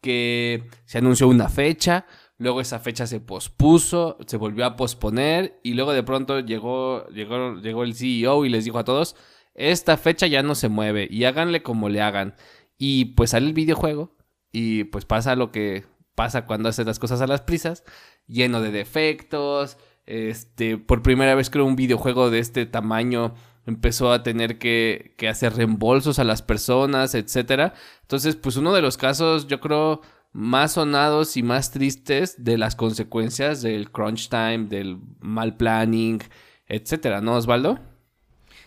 que 0.00 0.64
se 0.86 0.98
anunció 0.98 1.28
una 1.28 1.50
fecha, 1.50 2.06
luego 2.38 2.62
esa 2.62 2.78
fecha 2.78 3.06
se 3.06 3.20
pospuso, 3.20 4.16
se 4.26 4.38
volvió 4.38 4.64
a 4.64 4.76
posponer 4.76 5.60
y 5.62 5.74
luego 5.74 5.92
de 5.92 6.02
pronto 6.02 6.40
llegó, 6.40 7.06
llegó, 7.08 7.56
llegó 7.56 7.84
el 7.84 7.94
CEO 7.94 8.46
y 8.46 8.48
les 8.48 8.64
dijo 8.64 8.78
a 8.78 8.84
todos, 8.84 9.16
esta 9.54 9.96
fecha 9.96 10.26
ya 10.26 10.42
no 10.42 10.54
se 10.54 10.68
mueve 10.68 11.06
y 11.10 11.24
háganle 11.24 11.62
como 11.62 11.88
le 11.88 12.00
hagan. 12.00 12.34
Y 12.78 13.06
pues 13.16 13.30
sale 13.30 13.46
el 13.46 13.52
videojuego 13.52 14.16
y 14.52 14.84
pues 14.84 15.04
pasa 15.04 15.36
lo 15.36 15.52
que 15.52 15.84
pasa 16.14 16.46
cuando 16.46 16.68
haces 16.68 16.86
las 16.86 16.98
cosas 16.98 17.20
a 17.20 17.26
las 17.26 17.42
prisas, 17.42 17.84
lleno 18.26 18.60
de 18.60 18.70
defectos. 18.70 19.78
Este, 20.06 20.76
por 20.76 21.02
primera 21.02 21.34
vez 21.34 21.50
creo 21.50 21.64
un 21.64 21.76
videojuego 21.76 22.30
de 22.30 22.38
este 22.38 22.66
tamaño 22.66 23.34
empezó 23.66 24.12
a 24.12 24.22
tener 24.22 24.58
que, 24.58 25.14
que 25.16 25.28
hacer 25.28 25.54
reembolsos 25.54 26.18
a 26.18 26.24
las 26.24 26.42
personas, 26.42 27.14
etcétera. 27.14 27.74
Entonces, 28.02 28.36
pues 28.36 28.56
uno 28.56 28.72
de 28.74 28.82
los 28.82 28.96
casos, 28.96 29.46
yo 29.46 29.60
creo, 29.60 30.02
más 30.32 30.72
sonados 30.72 31.36
y 31.36 31.42
más 31.42 31.70
tristes 31.70 32.44
de 32.44 32.58
las 32.58 32.76
consecuencias 32.76 33.62
del 33.62 33.90
crunch 33.90 34.28
time, 34.28 34.66
del 34.68 34.98
mal 35.20 35.56
planning, 35.56 36.20
etcétera, 36.66 37.20
¿no, 37.20 37.34
Osvaldo? 37.36 37.78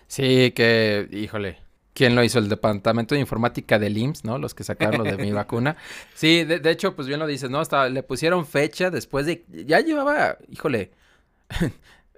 Sí, 0.08 0.52
que, 0.52 1.08
híjole, 1.12 1.60
¿Quién 1.98 2.14
lo 2.14 2.24
hizo? 2.24 2.38
El 2.38 2.48
departamento 2.48 3.16
de 3.16 3.22
informática 3.22 3.80
del 3.80 3.98
IMSS, 3.98 4.24
¿no? 4.24 4.38
Los 4.38 4.54
que 4.54 4.64
sacaron 4.64 5.00
lo 5.00 5.04
de 5.04 5.18
mi 5.18 5.32
vacuna. 5.34 5.78
Sí, 6.14 6.44
de, 6.44 6.70
hecho, 6.70 6.96
pues 6.96 7.08
bien 7.08 7.20
lo 7.20 7.26
dices, 7.26 7.50
¿no? 7.50 7.60
Hasta 7.60 7.90
le 7.90 8.04
pusieron 8.04 8.46
fecha 8.46 8.92
después 8.92 9.26
de. 9.26 9.44
Ya 9.66 9.80
llevaba, 9.80 10.38
híjole. 10.48 10.92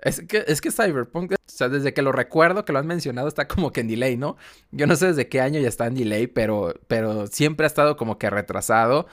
Es 0.02 0.22
que, 0.22 0.45
es 0.47 0.62
que 0.62 0.72
Cyberpunk, 0.72 1.34
o 1.34 1.36
sea, 1.45 1.68
desde 1.68 1.93
que 1.93 2.02
lo 2.02 2.12
recuerdo 2.12 2.64
que 2.64 2.72
lo 2.72 2.80
han 2.80 2.88
mencionado, 2.88 3.28
está 3.28 3.47
como 3.47 3.72
que 3.72 3.82
en 3.82 3.88
delay, 3.88 4.18
¿no? 4.18 4.38
Yo 4.72 4.88
no 4.88 4.95
sé 4.95 5.08
desde 5.08 5.28
qué 5.28 5.41
año 5.41 5.60
ya 5.60 5.68
está 5.68 5.88
en 5.88 5.95
delay, 5.95 6.28
pero, 6.28 6.74
pero 6.88 7.28
siempre 7.28 7.66
ha 7.66 7.68
estado 7.68 7.97
como 7.97 8.18
que 8.18 8.30
retrasado. 8.30 9.08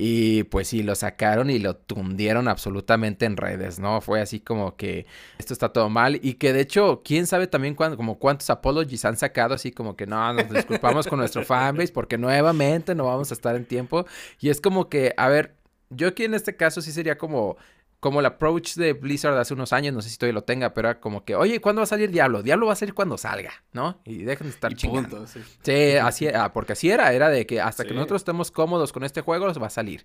Y 0.00 0.44
pues 0.44 0.68
sí, 0.68 0.84
lo 0.84 0.94
sacaron 0.94 1.50
y 1.50 1.58
lo 1.58 1.74
tundieron 1.74 2.46
absolutamente 2.46 3.26
en 3.26 3.36
redes, 3.36 3.80
¿no? 3.80 4.00
Fue 4.00 4.20
así 4.20 4.38
como 4.38 4.76
que 4.76 5.06
esto 5.38 5.52
está 5.52 5.70
todo 5.70 5.88
mal. 5.88 6.20
Y 6.22 6.34
que 6.34 6.52
de 6.52 6.60
hecho, 6.60 7.02
quién 7.04 7.26
sabe 7.26 7.48
también 7.48 7.74
como 7.74 8.18
cuántos 8.20 8.48
apologies 8.48 9.04
han 9.04 9.16
sacado, 9.16 9.54
así 9.54 9.72
como 9.72 9.96
que 9.96 10.06
no, 10.06 10.34
nos 10.34 10.50
disculpamos 10.50 11.08
con 11.08 11.18
nuestro 11.18 11.44
fanbase 11.44 11.92
porque 11.92 12.16
nuevamente 12.16 12.94
no 12.94 13.06
vamos 13.06 13.32
a 13.32 13.34
estar 13.34 13.56
en 13.56 13.64
tiempo. 13.64 14.06
Y 14.38 14.50
es 14.50 14.60
como 14.60 14.88
que, 14.88 15.14
a 15.16 15.28
ver, 15.28 15.56
yo 15.90 16.06
aquí 16.08 16.22
en 16.22 16.34
este 16.34 16.54
caso 16.54 16.80
sí 16.80 16.92
sería 16.92 17.18
como 17.18 17.56
como 18.00 18.20
el 18.20 18.26
approach 18.26 18.74
de 18.74 18.92
Blizzard 18.92 19.36
hace 19.38 19.54
unos 19.54 19.72
años, 19.72 19.92
no 19.92 20.02
sé 20.02 20.10
si 20.10 20.18
todavía 20.18 20.34
lo 20.34 20.44
tenga, 20.44 20.72
pero 20.72 20.88
era 20.88 21.00
como 21.00 21.24
que, 21.24 21.34
oye, 21.34 21.60
¿cuándo 21.60 21.80
va 21.80 21.84
a 21.84 21.86
salir 21.86 22.10
Diablo? 22.10 22.42
Diablo 22.42 22.66
va 22.66 22.74
a 22.74 22.76
salir 22.76 22.94
cuando 22.94 23.18
salga, 23.18 23.52
¿no? 23.72 24.00
Y 24.04 24.22
dejen 24.22 24.46
de 24.46 24.52
estar 24.52 24.74
chingando. 24.74 25.26
sí. 25.26 25.40
sí, 25.62 25.96
así, 25.96 26.28
ah, 26.28 26.52
porque 26.52 26.74
así 26.74 26.90
era, 26.90 27.12
era 27.12 27.28
de 27.28 27.46
que 27.46 27.60
hasta 27.60 27.84
que 27.84 27.94
nosotros 27.94 28.20
estemos 28.20 28.50
cómodos 28.50 28.92
con 28.92 29.04
este 29.04 29.20
juego, 29.20 29.52
va 29.54 29.66
a 29.66 29.70
salir. 29.70 30.04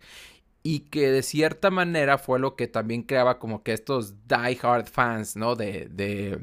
Y 0.66 0.82
que 0.82 1.11
de 1.11 1.24
cierta 1.24 1.70
manera 1.70 2.18
fue 2.18 2.39
lo 2.39 2.55
que 2.55 2.68
también 2.68 3.03
creaba 3.03 3.38
como 3.38 3.64
que 3.64 3.74
estos 3.74 4.28
die-hard 4.28 4.88
fans, 4.88 5.36
¿no? 5.36 5.55
De, 5.55 5.89
de, 5.91 6.39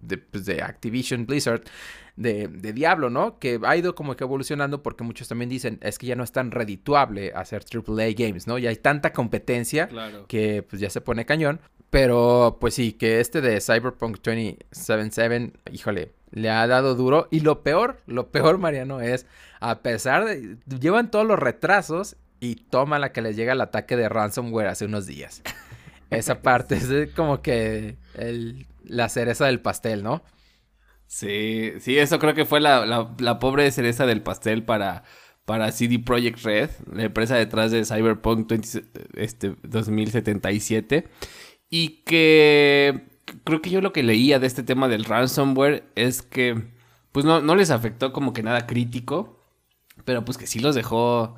de, 0.00 0.18
pues 0.18 0.46
de 0.46 0.62
Activision 0.62 1.26
Blizzard 1.26 1.64
de, 2.16 2.72
Diablo, 2.72 3.10
¿no? 3.10 3.38
Que 3.38 3.60
ha 3.64 3.76
ido 3.76 3.94
como 3.94 4.16
que 4.16 4.24
evolucionando 4.24 4.82
porque 4.82 5.04
muchos 5.04 5.28
también 5.28 5.48
dicen, 5.48 5.78
es 5.82 5.98
que 5.98 6.06
ya 6.06 6.16
no 6.16 6.24
es 6.24 6.32
tan 6.32 6.50
redituable 6.50 7.32
hacer 7.34 7.64
AAA 7.64 8.12
games, 8.16 8.46
¿no? 8.46 8.58
Ya 8.58 8.70
hay 8.70 8.76
tanta 8.76 9.12
competencia 9.12 9.88
que 10.28 10.62
pues 10.62 10.80
ya 10.80 10.90
se 10.90 11.00
pone 11.00 11.26
cañón. 11.26 11.60
Pero 11.90 12.58
pues 12.60 12.74
sí, 12.74 12.92
que 12.92 13.20
este 13.20 13.40
de 13.40 13.60
Cyberpunk 13.60 14.16
2077, 14.16 15.52
híjole, 15.70 16.12
le 16.32 16.50
ha 16.50 16.66
dado 16.66 16.96
duro. 16.96 17.28
Y 17.30 17.40
lo 17.40 17.62
peor, 17.62 18.00
lo 18.06 18.32
peor, 18.32 18.58
Mariano, 18.58 19.00
es, 19.00 19.26
a 19.60 19.80
pesar 19.80 20.24
de, 20.24 20.56
llevan 20.80 21.10
todos 21.10 21.24
los 21.24 21.38
retrasos 21.38 22.16
y 22.44 22.56
toma 22.56 22.98
la 22.98 23.10
que 23.12 23.22
les 23.22 23.36
llega 23.36 23.54
el 23.54 23.60
ataque 23.62 23.96
de 23.96 24.08
ransomware 24.08 24.66
hace 24.68 24.84
unos 24.84 25.06
días. 25.06 25.42
Esa 26.10 26.42
parte 26.42 26.76
es 26.76 27.10
como 27.14 27.40
que 27.40 27.96
la 28.84 29.08
cereza 29.08 29.46
del 29.46 29.60
pastel, 29.60 30.02
¿no? 30.02 30.22
Sí, 31.06 31.72
sí, 31.80 31.98
eso 31.98 32.18
creo 32.18 32.34
que 32.34 32.44
fue 32.44 32.60
la, 32.60 32.84
la, 33.18 33.38
pobre 33.38 33.70
cereza 33.70 34.04
del 34.04 34.22
pastel 34.22 34.62
para, 34.62 35.04
para 35.46 35.72
CD 35.72 35.98
Projekt 35.98 36.40
Red, 36.44 36.70
la 36.92 37.04
empresa 37.04 37.36
detrás 37.36 37.70
de 37.70 37.84
Cyberpunk 37.84 38.52
este, 39.14 39.54
2077. 39.62 41.08
Y 41.70 42.02
que 42.04 43.20
creo 43.44 43.62
que 43.62 43.70
yo 43.70 43.80
lo 43.80 43.92
que 43.92 44.02
leía 44.02 44.38
de 44.38 44.46
este 44.46 44.62
tema 44.62 44.88
del 44.88 45.04
ransomware 45.04 45.84
es 45.94 46.20
que 46.20 46.62
pues 47.10 47.24
no, 47.24 47.40
no 47.40 47.54
les 47.54 47.70
afectó 47.70 48.12
como 48.12 48.32
que 48.32 48.42
nada 48.42 48.66
crítico, 48.66 49.40
pero 50.04 50.24
pues 50.24 50.36
que 50.36 50.46
sí 50.46 50.58
los 50.58 50.74
dejó 50.74 51.36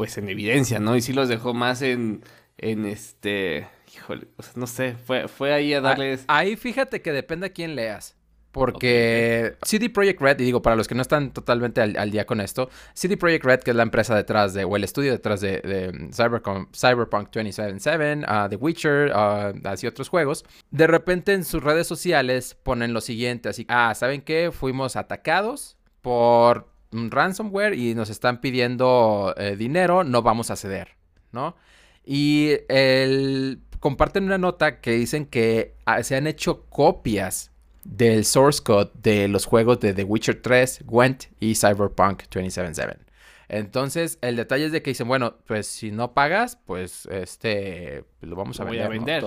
pues 0.00 0.16
en 0.16 0.30
evidencia, 0.30 0.80
¿no? 0.80 0.96
Y 0.96 1.02
sí 1.02 1.12
los 1.12 1.28
dejó 1.28 1.52
más 1.52 1.82
en, 1.82 2.22
en 2.56 2.86
este, 2.86 3.68
híjole, 3.94 4.28
no 4.54 4.66
sé, 4.66 4.94
fue, 4.94 5.28
fue 5.28 5.52
ahí 5.52 5.74
a 5.74 5.78
ah, 5.78 5.80
darles... 5.82 6.24
Ahí 6.26 6.56
fíjate 6.56 7.02
que 7.02 7.12
depende 7.12 7.48
a 7.48 7.50
quién 7.50 7.76
leas. 7.76 8.16
Porque 8.50 9.58
CD 9.60 9.90
Projekt 9.90 10.22
Red, 10.22 10.40
y 10.40 10.44
digo 10.44 10.62
para 10.62 10.74
los 10.74 10.88
que 10.88 10.94
no 10.94 11.02
están 11.02 11.34
totalmente 11.34 11.82
al, 11.82 12.10
día 12.10 12.24
con 12.24 12.40
esto, 12.40 12.70
CD 12.94 13.18
Projekt 13.18 13.44
Red, 13.44 13.60
que 13.60 13.72
es 13.72 13.76
la 13.76 13.82
empresa 13.82 14.16
detrás 14.16 14.54
de, 14.54 14.64
o 14.64 14.74
el 14.74 14.84
estudio 14.84 15.12
detrás 15.12 15.42
de, 15.42 15.92
Cyberpunk 16.14 17.28
2077, 17.30 18.24
uh, 18.26 18.48
The 18.48 18.56
Witcher, 18.56 19.12
uh, 19.14 19.68
así 19.68 19.86
otros 19.86 20.08
juegos, 20.08 20.46
de 20.70 20.86
repente 20.86 21.34
en 21.34 21.44
sus 21.44 21.62
redes 21.62 21.86
sociales 21.86 22.54
ponen 22.54 22.94
lo 22.94 23.02
siguiente, 23.02 23.50
así, 23.50 23.66
ah, 23.68 23.94
¿saben 23.94 24.22
qué? 24.22 24.50
Fuimos 24.50 24.96
atacados 24.96 25.76
por 26.00 26.70
un 26.92 27.10
ransomware 27.10 27.74
y 27.74 27.94
nos 27.94 28.10
están 28.10 28.40
pidiendo 28.40 29.34
eh, 29.36 29.56
dinero, 29.56 30.04
no 30.04 30.22
vamos 30.22 30.50
a 30.50 30.56
ceder, 30.56 30.96
¿no? 31.32 31.56
Y 32.04 32.52
el, 32.68 33.60
comparten 33.78 34.24
una 34.24 34.38
nota 34.38 34.80
que 34.80 34.92
dicen 34.92 35.26
que 35.26 35.74
ah, 35.84 36.02
se 36.02 36.16
han 36.16 36.26
hecho 36.26 36.64
copias 36.66 37.50
del 37.84 38.24
source 38.24 38.62
code 38.62 38.90
de 39.02 39.28
los 39.28 39.46
juegos 39.46 39.80
de 39.80 39.94
The 39.94 40.04
Witcher 40.04 40.42
3, 40.42 40.84
Gwent 40.84 41.24
y 41.40 41.54
Cyberpunk 41.54 42.22
2077. 42.24 43.10
Entonces, 43.48 44.18
el 44.20 44.36
detalle 44.36 44.66
es 44.66 44.72
de 44.72 44.80
que 44.80 44.90
dicen, 44.90 45.08
bueno, 45.08 45.34
pues 45.46 45.66
si 45.66 45.90
no 45.90 46.12
pagas, 46.14 46.56
pues 46.66 47.06
este, 47.06 48.04
lo 48.20 48.36
vamos 48.36 48.60
a 48.60 48.64
vender. 48.64 49.24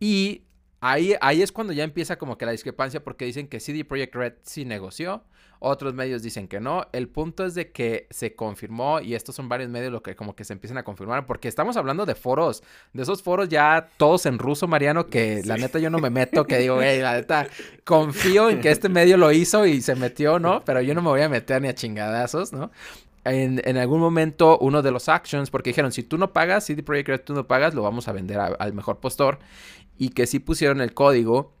Y 0.00 0.42
ahí, 0.80 1.14
ahí 1.20 1.40
es 1.40 1.52
cuando 1.52 1.72
ya 1.72 1.84
empieza 1.84 2.16
como 2.16 2.36
que 2.36 2.46
la 2.46 2.52
discrepancia 2.52 3.04
porque 3.04 3.26
dicen 3.26 3.46
que 3.46 3.60
CD 3.60 3.84
Projekt 3.84 4.14
Red 4.16 4.32
sí 4.42 4.64
negoció, 4.64 5.22
otros 5.60 5.94
medios 5.94 6.22
dicen 6.22 6.48
que 6.48 6.58
no. 6.58 6.86
El 6.92 7.08
punto 7.08 7.44
es 7.44 7.54
de 7.54 7.70
que 7.70 8.08
se 8.10 8.34
confirmó 8.34 9.00
y 9.00 9.14
estos 9.14 9.36
son 9.36 9.48
varios 9.48 9.68
medios 9.68 9.92
lo 9.92 10.02
que 10.02 10.16
como 10.16 10.34
que 10.34 10.42
se 10.44 10.54
empiezan 10.54 10.78
a 10.78 10.82
confirmar 10.82 11.26
porque 11.26 11.48
estamos 11.48 11.76
hablando 11.76 12.06
de 12.06 12.14
foros, 12.14 12.62
de 12.94 13.02
esos 13.02 13.22
foros 13.22 13.48
ya 13.48 13.90
todos 13.98 14.24
en 14.26 14.38
ruso, 14.38 14.66
Mariano, 14.66 15.06
que 15.06 15.42
la 15.44 15.58
neta 15.58 15.78
yo 15.78 15.90
no 15.90 15.98
me 15.98 16.10
meto, 16.10 16.46
que 16.46 16.58
digo, 16.58 16.80
hey, 16.82 17.00
la 17.00 17.12
neta, 17.12 17.46
confío 17.84 18.48
en 18.48 18.60
que 18.60 18.70
este 18.70 18.88
medio 18.88 19.18
lo 19.18 19.30
hizo 19.32 19.66
y 19.66 19.82
se 19.82 19.94
metió, 19.94 20.38
¿no? 20.38 20.64
Pero 20.64 20.80
yo 20.80 20.94
no 20.94 21.02
me 21.02 21.10
voy 21.10 21.20
a 21.20 21.28
meter 21.28 21.60
ni 21.60 21.68
a 21.68 21.74
chingadazos, 21.74 22.52
¿no? 22.52 22.70
En, 23.24 23.60
en, 23.66 23.76
algún 23.76 24.00
momento 24.00 24.56
uno 24.60 24.80
de 24.80 24.90
los 24.90 25.10
actions, 25.10 25.50
porque 25.50 25.70
dijeron, 25.70 25.92
si 25.92 26.02
tú 26.02 26.16
no 26.16 26.32
pagas, 26.32 26.64
CD 26.64 26.82
Projekt 26.82 27.08
Red 27.08 27.20
tú 27.20 27.34
no 27.34 27.46
pagas, 27.46 27.74
lo 27.74 27.82
vamos 27.82 28.08
a 28.08 28.12
vender 28.12 28.38
al 28.38 28.72
mejor 28.72 28.98
postor. 28.98 29.38
Y 29.98 30.08
que 30.08 30.26
sí 30.26 30.38
pusieron 30.38 30.80
el 30.80 30.94
código 30.94 31.52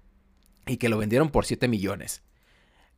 y 0.66 0.78
que 0.78 0.88
lo 0.88 0.96
vendieron 0.96 1.28
por 1.28 1.44
7 1.44 1.68
millones. 1.68 2.22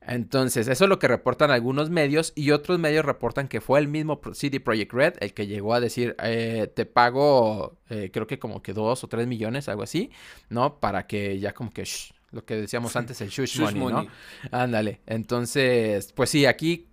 Entonces, 0.07 0.69
eso 0.69 0.85
es 0.85 0.89
lo 0.89 0.99
que 0.99 1.09
reportan 1.09 1.51
algunos 1.51 1.91
medios 1.91 2.33
y 2.35 2.51
otros 2.51 2.79
medios 2.79 3.05
reportan 3.05 3.49
que 3.49 3.61
fue 3.61 3.79
el 3.79 3.89
mismo 3.89 4.21
CD 4.33 4.61
Projekt 4.61 4.93
Red 4.93 5.15
el 5.21 5.33
que 5.33 5.47
llegó 5.47 5.75
a 5.75 5.81
decir, 5.81 6.17
eh, 6.23 6.71
te 6.75 6.87
pago, 6.87 7.79
eh, 7.89 8.11
creo 8.13 8.27
que 8.27 8.39
como 8.39 8.63
que 8.63 8.73
dos 8.73 9.05
o 9.05 9.09
tres 9.09 9.27
millones, 9.27 9.69
algo 9.69 9.83
así, 9.83 10.11
¿no? 10.49 10.81
Para 10.81 11.07
que 11.07 11.39
ya 11.39 11.53
como 11.53 11.73
que, 11.73 11.85
lo 12.33 12.45
que 12.45 12.57
decíamos 12.57 12.97
antes, 12.97 13.21
el 13.21 13.29
shush, 13.29 13.61
money, 13.61 13.81
money, 13.81 14.07
¿no? 14.07 14.59
Ándale. 14.59 15.01
Entonces, 15.07 16.13
pues 16.13 16.31
sí, 16.31 16.47
aquí 16.47 16.89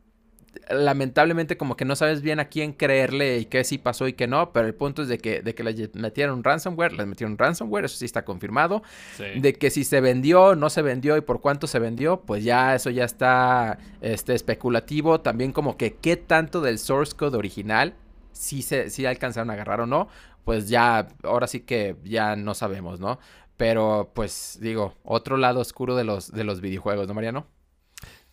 lamentablemente 0.70 1.58
como 1.58 1.76
que 1.76 1.86
no 1.86 1.96
sabes 1.96 2.22
bien 2.22 2.40
a 2.40 2.46
quién 2.46 2.74
creerle 2.74 3.38
y 3.40 3.46
qué 3.46 3.64
sí 3.64 3.78
pasó 3.78 4.08
y 4.08 4.14
qué 4.14 4.28
no, 4.28 4.52
pero 4.52 4.68
el 4.68 4.76
punto 4.76 5.02
es 5.02 5.08
de 5.08 5.18
que, 5.18 5.42
de 5.42 5.56
que 5.56 5.64
les 5.64 5.96
metieron 5.96 6.44
ransomware, 6.44 6.94
les 6.94 7.08
metieron 7.08 7.38
ransomware, 7.38 7.86
eso 7.86 7.98
sí 7.98 8.06
está 8.06 8.26
confirmado. 8.26 8.84
De 9.18 9.54
que 9.54 9.70
si 9.70 9.84
se 9.84 10.02
vendió, 10.02 10.56
no 10.56 10.70
se 10.70 10.82
vendió 10.82 11.18
y 11.18 11.22
por 11.22 11.42
cuánto 11.42 11.68
se 11.68 11.80
vendió, 11.80 12.22
pues 12.22 12.44
ya 12.44 12.76
eso 12.76 12.90
ya 12.90 13.06
está 13.06 13.80
este, 14.02 14.36
especulativo. 14.36 15.22
También 15.22 15.52
como 15.52 15.78
que 15.78 15.96
qué 15.96 16.18
tanto 16.18 16.62
del 16.62 16.80
source 16.80 17.16
code 17.16 17.38
original 17.38 17.96
si 18.32 18.62
se 18.62 18.90
si 18.90 19.06
alcanzaron 19.06 19.50
a 19.50 19.54
agarrar 19.54 19.82
o 19.82 19.86
no, 19.86 20.08
pues 20.46 20.70
ya, 20.70 21.10
ahora 21.24 21.48
sí 21.48 21.62
que 21.62 21.96
ya 22.04 22.36
no 22.36 22.54
sabemos, 22.54 23.00
¿no? 23.00 23.20
Pero 23.58 24.12
pues 24.14 24.58
digo, 24.62 24.94
otro 25.04 25.38
lado 25.38 25.60
oscuro 25.60 25.96
de 25.96 26.06
los, 26.06 26.32
de 26.32 26.44
los 26.44 26.62
videojuegos, 26.62 27.08
¿no, 27.08 27.14
Mariano? 27.14 27.46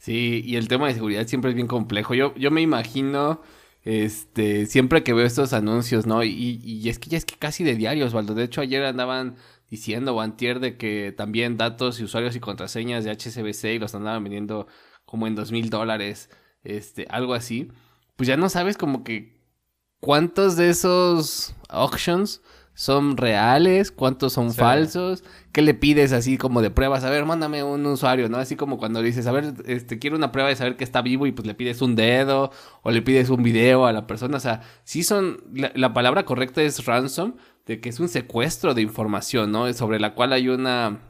Sí, 0.06 0.40
y 0.46 0.54
el 0.54 0.68
tema 0.68 0.86
de 0.86 0.94
seguridad 0.94 1.26
siempre 1.26 1.50
es 1.50 1.56
bien 1.56 1.66
complejo. 1.66 2.14
Yo, 2.14 2.32
yo 2.36 2.52
me 2.52 2.62
imagino, 2.62 3.42
este, 3.82 4.66
siempre 4.66 5.02
que 5.02 5.12
veo 5.12 5.26
estos 5.26 5.52
anuncios, 5.52 6.06
¿no? 6.06 6.22
Y, 6.22 6.60
y 6.62 6.88
es 6.88 7.00
que 7.00 7.10
ya 7.10 7.18
es 7.18 7.24
que 7.24 7.34
casi 7.34 7.64
de 7.64 7.74
diarios, 7.74 8.10
Osvaldo. 8.10 8.34
De 8.34 8.44
hecho, 8.44 8.60
ayer 8.60 8.84
andaban 8.84 9.34
diciendo, 9.68 10.14
o 10.14 10.24
de 10.24 10.76
que 10.76 11.12
también 11.16 11.56
datos 11.56 11.98
y 11.98 12.04
usuarios 12.04 12.36
y 12.36 12.40
contraseñas 12.40 13.02
de 13.02 13.10
HSBC 13.10 13.80
los 13.80 13.96
andaban 13.96 14.22
vendiendo 14.22 14.68
como 15.06 15.26
en 15.26 15.34
dos 15.34 15.50
mil 15.50 15.70
dólares, 15.70 16.30
este, 16.62 17.08
algo 17.10 17.34
así. 17.34 17.72
Pues 18.14 18.28
ya 18.28 18.36
no 18.36 18.48
sabes 18.48 18.76
como 18.76 19.02
que 19.02 19.40
cuántos 19.98 20.54
de 20.54 20.70
esos 20.70 21.56
auctions 21.68 22.42
son 22.76 23.16
reales, 23.16 23.90
cuántos 23.90 24.34
son 24.34 24.52
falsos, 24.52 25.24
qué 25.50 25.62
le 25.62 25.72
pides 25.72 26.12
así 26.12 26.36
como 26.36 26.60
de 26.60 26.70
pruebas, 26.70 27.04
a 27.04 27.10
ver, 27.10 27.24
mándame 27.24 27.62
un 27.62 27.86
usuario, 27.86 28.28
¿no? 28.28 28.36
Así 28.36 28.54
como 28.54 28.76
cuando 28.76 29.00
dices, 29.00 29.26
a 29.26 29.32
ver, 29.32 29.54
este, 29.64 29.98
quiero 29.98 30.14
una 30.14 30.30
prueba 30.30 30.50
de 30.50 30.56
saber 30.56 30.76
que 30.76 30.84
está 30.84 31.00
vivo 31.00 31.26
y 31.26 31.32
pues 31.32 31.46
le 31.46 31.54
pides 31.54 31.80
un 31.80 31.96
dedo 31.96 32.52
o 32.82 32.90
le 32.90 33.00
pides 33.00 33.30
un 33.30 33.42
video 33.42 33.86
a 33.86 33.94
la 33.94 34.06
persona, 34.06 34.36
o 34.36 34.40
sea, 34.40 34.60
sí 34.84 35.02
son, 35.02 35.42
la, 35.54 35.94
palabra 35.94 36.26
correcta 36.26 36.60
es 36.60 36.84
ransom, 36.84 37.36
de 37.64 37.80
que 37.80 37.88
es 37.88 37.98
un 37.98 38.10
secuestro 38.10 38.74
de 38.74 38.82
información, 38.82 39.52
¿no? 39.52 39.72
Sobre 39.72 39.98
la 39.98 40.12
cual 40.12 40.34
hay 40.34 40.48
una, 40.48 41.00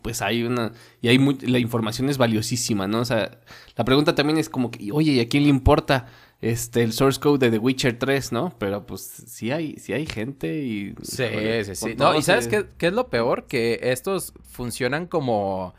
pues 0.00 0.22
hay 0.22 0.44
una, 0.44 0.70
y 1.02 1.08
hay 1.08 1.18
la 1.40 1.58
información 1.58 2.08
es 2.08 2.18
valiosísima, 2.18 2.86
¿no? 2.86 3.00
O 3.00 3.04
sea, 3.04 3.40
la 3.74 3.84
pregunta 3.84 4.14
también 4.14 4.38
es 4.38 4.48
como 4.48 4.70
que, 4.70 4.92
oye, 4.92 5.10
¿y 5.10 5.20
a 5.20 5.28
quién 5.28 5.42
le 5.42 5.48
importa? 5.48 6.06
Este, 6.40 6.82
el 6.82 6.92
source 6.92 7.20
code 7.20 7.38
de 7.38 7.50
The 7.52 7.58
Witcher 7.58 7.98
3, 7.98 8.32
¿no? 8.32 8.54
Pero 8.58 8.86
pues 8.86 9.02
sí 9.02 9.50
hay, 9.50 9.76
sí 9.76 9.92
hay 9.92 10.06
gente 10.06 10.58
y... 10.58 10.94
Sí, 11.02 11.26
sí, 11.64 11.74
sí. 11.74 11.94
No, 11.96 12.14
y 12.16 12.22
¿sabes 12.22 12.48
qué, 12.48 12.66
qué, 12.78 12.88
es 12.88 12.92
lo 12.92 13.08
peor? 13.08 13.46
Que 13.46 13.80
estos 13.82 14.34
funcionan 14.42 15.06
como, 15.06 15.74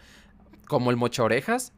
como 0.68 0.92
el 0.92 0.98
mocha 0.98 1.24
orejas, 1.24 1.74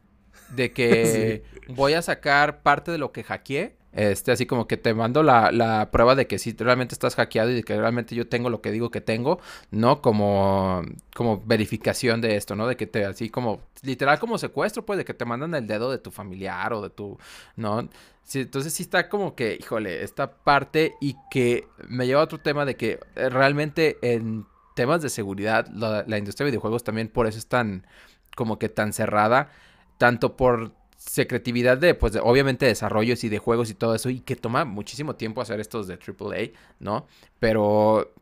de 0.56 0.72
que 0.72 1.44
voy 1.68 1.94
a 1.94 2.02
sacar 2.02 2.62
parte 2.62 2.92
de 2.92 2.98
lo 2.98 3.12
que 3.12 3.24
hackeé 3.24 3.78
este, 3.98 4.32
así 4.32 4.46
como 4.46 4.68
que 4.68 4.78
te 4.78 4.94
mando 4.94 5.24
la, 5.24 5.52
la, 5.52 5.90
prueba 5.90 6.14
de 6.14 6.28
que 6.28 6.38
si 6.38 6.52
realmente 6.52 6.94
estás 6.94 7.16
hackeado 7.16 7.50
y 7.50 7.56
de 7.56 7.64
que 7.64 7.76
realmente 7.76 8.14
yo 8.14 8.28
tengo 8.28 8.52
lo 8.52 8.62
que 8.62 8.72
digo 8.72 8.92
que 8.92 9.02
tengo, 9.02 9.40
¿no? 9.72 10.04
Como, 10.04 10.84
como 11.16 11.42
verificación 11.44 12.22
de 12.22 12.36
esto, 12.36 12.56
¿no? 12.56 12.68
De 12.68 12.78
que 12.78 12.86
te, 12.86 13.06
así 13.06 13.32
como, 13.32 13.62
literal 13.82 14.20
como 14.20 14.38
secuestro, 14.38 14.86
pues, 14.86 14.98
de 14.98 15.06
que 15.06 15.16
te 15.16 15.26
mandan 15.26 15.56
el 15.56 15.66
dedo 15.66 15.90
de 15.90 15.98
tu 15.98 16.12
familiar 16.12 16.74
o 16.74 16.84
de 16.84 16.92
tu, 16.92 17.18
¿no? 17.56 17.90
Sí, 18.28 18.42
entonces 18.42 18.74
sí 18.74 18.84
está 18.84 19.08
como 19.08 19.36
que, 19.36 19.58
híjole, 19.58 20.04
esta 20.04 20.34
parte 20.44 20.96
y 21.00 21.16
que 21.32 21.66
me 21.88 22.06
lleva 22.06 22.20
a 22.20 22.26
otro 22.26 22.40
tema 22.42 22.66
de 22.66 22.76
que 22.76 23.00
eh, 23.16 23.30
realmente 23.30 23.98
en 24.02 24.46
temas 24.76 25.02
de 25.02 25.10
seguridad, 25.10 25.66
la, 25.70 26.18
industria 26.18 26.44
de 26.44 26.52
videojuegos 26.52 26.84
también 26.84 27.08
por 27.08 27.26
eso 27.26 27.38
es 27.38 27.48
tan, 27.48 27.88
como 28.36 28.60
que 28.60 28.68
tan 28.68 28.92
cerrada, 28.92 29.50
tanto 29.98 30.36
por 30.36 30.74
secretividad 30.98 31.78
de, 31.78 31.96
pues, 31.96 32.18
obviamente 32.22 32.66
desarrollos 32.66 33.24
y 33.24 33.30
de 33.30 33.40
juegos 33.40 33.70
y 33.70 33.76
todo 33.76 33.96
eso, 33.96 34.10
y 34.10 34.20
que 34.20 34.36
toma 34.36 34.66
muchísimo 34.66 35.16
tiempo 35.16 35.40
hacer 35.40 35.62
estos 35.62 35.88
de 35.88 35.94
AAA, 35.94 36.52
¿no? 36.82 37.08
Pero 37.40 38.14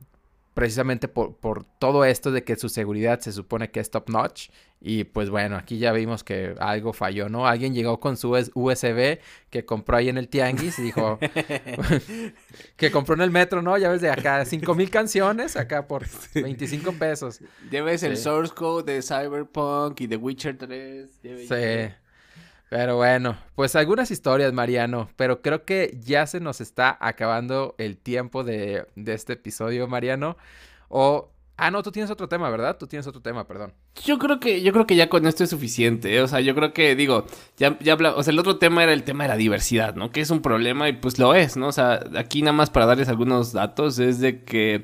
precisamente 0.55 1.09
por, 1.09 1.35
por, 1.35 1.65
todo 1.65 2.05
esto 2.05 2.31
de 2.31 2.45
que 2.45 2.55
su 2.55 2.69
seguridad 2.69 3.19
se 3.19 3.33
supone 3.33 3.69
que 3.71 3.81
es 3.81 3.91
top 3.91 4.09
notch. 4.09 4.49
Y 4.79 5.03
pues 5.03 5.29
bueno, 5.29 5.57
aquí 5.57 5.79
ya 5.79 5.91
vimos 5.91 6.23
que 6.23 6.55
algo 6.59 6.93
falló, 6.93 7.27
¿no? 7.27 7.45
Alguien 7.45 7.73
llegó 7.73 7.99
con 7.99 8.17
su 8.17 8.31
USB 8.31 9.19
que 9.49 9.65
compró 9.65 9.97
ahí 9.97 10.07
en 10.09 10.17
el 10.17 10.29
Tianguis 10.29 10.79
y 10.79 10.83
dijo 10.83 11.19
que 12.77 12.89
compró 12.89 13.15
en 13.15 13.21
el 13.21 13.31
metro, 13.31 13.61
¿no? 13.61 13.77
Ya 13.77 13.89
ves 13.89 14.01
de 14.01 14.09
acá, 14.09 14.45
5 14.45 14.75
mil 14.75 14.89
canciones, 14.89 15.57
acá 15.57 15.87
por 15.87 16.05
25 16.33 16.93
pesos. 16.93 17.41
Lleves 17.69 18.03
el 18.03 18.15
source 18.15 18.53
code 18.53 18.93
de 18.93 19.01
Cyberpunk 19.01 19.99
y 20.01 20.07
de 20.07 20.15
Witcher 20.15 20.57
3. 20.57 21.09
sí. 21.21 22.04
Pero 22.69 22.97
bueno, 22.97 23.37
pues 23.55 23.75
algunas 23.75 24.11
historias, 24.11 24.51
Mariano, 24.51 25.09
pero 25.15 25.41
creo 25.41 25.65
que 25.65 25.97
ya 26.01 26.25
se 26.25 26.39
nos 26.39 26.61
está 26.61 26.97
acabando 26.99 27.75
el 27.77 27.97
tiempo 27.97 28.43
de, 28.43 28.87
este 29.05 29.33
episodio, 29.33 29.87
Mariano. 29.87 30.37
O 30.89 31.29
Ah, 31.57 31.71
no, 31.71 31.81
tú 31.83 31.91
tienes 31.91 32.11
otro 32.11 32.27
tema, 32.27 32.49
¿verdad? 32.49 32.77
Tú 32.77 32.85
tienes 32.85 33.07
otro 33.07 33.21
tema, 33.21 33.47
perdón. 33.47 33.73
Yo 34.03 34.19
creo 34.19 34.41
que, 34.41 34.61
yo 34.61 34.73
creo 34.73 34.85
que 34.85 34.97
ya 34.97 35.07
con 35.07 35.25
esto 35.25 35.45
es 35.45 35.49
suficiente. 35.49 36.13
¿eh? 36.13 36.21
O 36.21 36.27
sea, 36.27 36.41
yo 36.41 36.53
creo 36.53 36.73
que, 36.73 36.95
digo, 36.95 37.25
ya, 37.55 37.79
ya 37.79 37.93
habla, 37.93 38.13
o 38.13 38.23
sea, 38.23 38.33
el 38.33 38.39
otro 38.39 38.57
tema 38.57 38.83
era 38.83 38.91
el 38.91 39.03
tema 39.03 39.23
de 39.23 39.29
la 39.29 39.37
diversidad, 39.37 39.95
¿no? 39.95 40.11
Que 40.11 40.19
es 40.19 40.31
un 40.31 40.41
problema 40.41 40.89
y 40.89 40.93
pues 40.93 41.17
lo 41.17 41.33
es, 41.33 41.55
¿no? 41.55 41.67
O 41.67 41.71
sea, 41.71 42.01
aquí 42.17 42.41
nada 42.41 42.51
más 42.51 42.69
para 42.69 42.85
darles 42.85 43.07
algunos 43.07 43.53
datos 43.53 43.99
es 43.99 44.19
de 44.19 44.43
que 44.43 44.83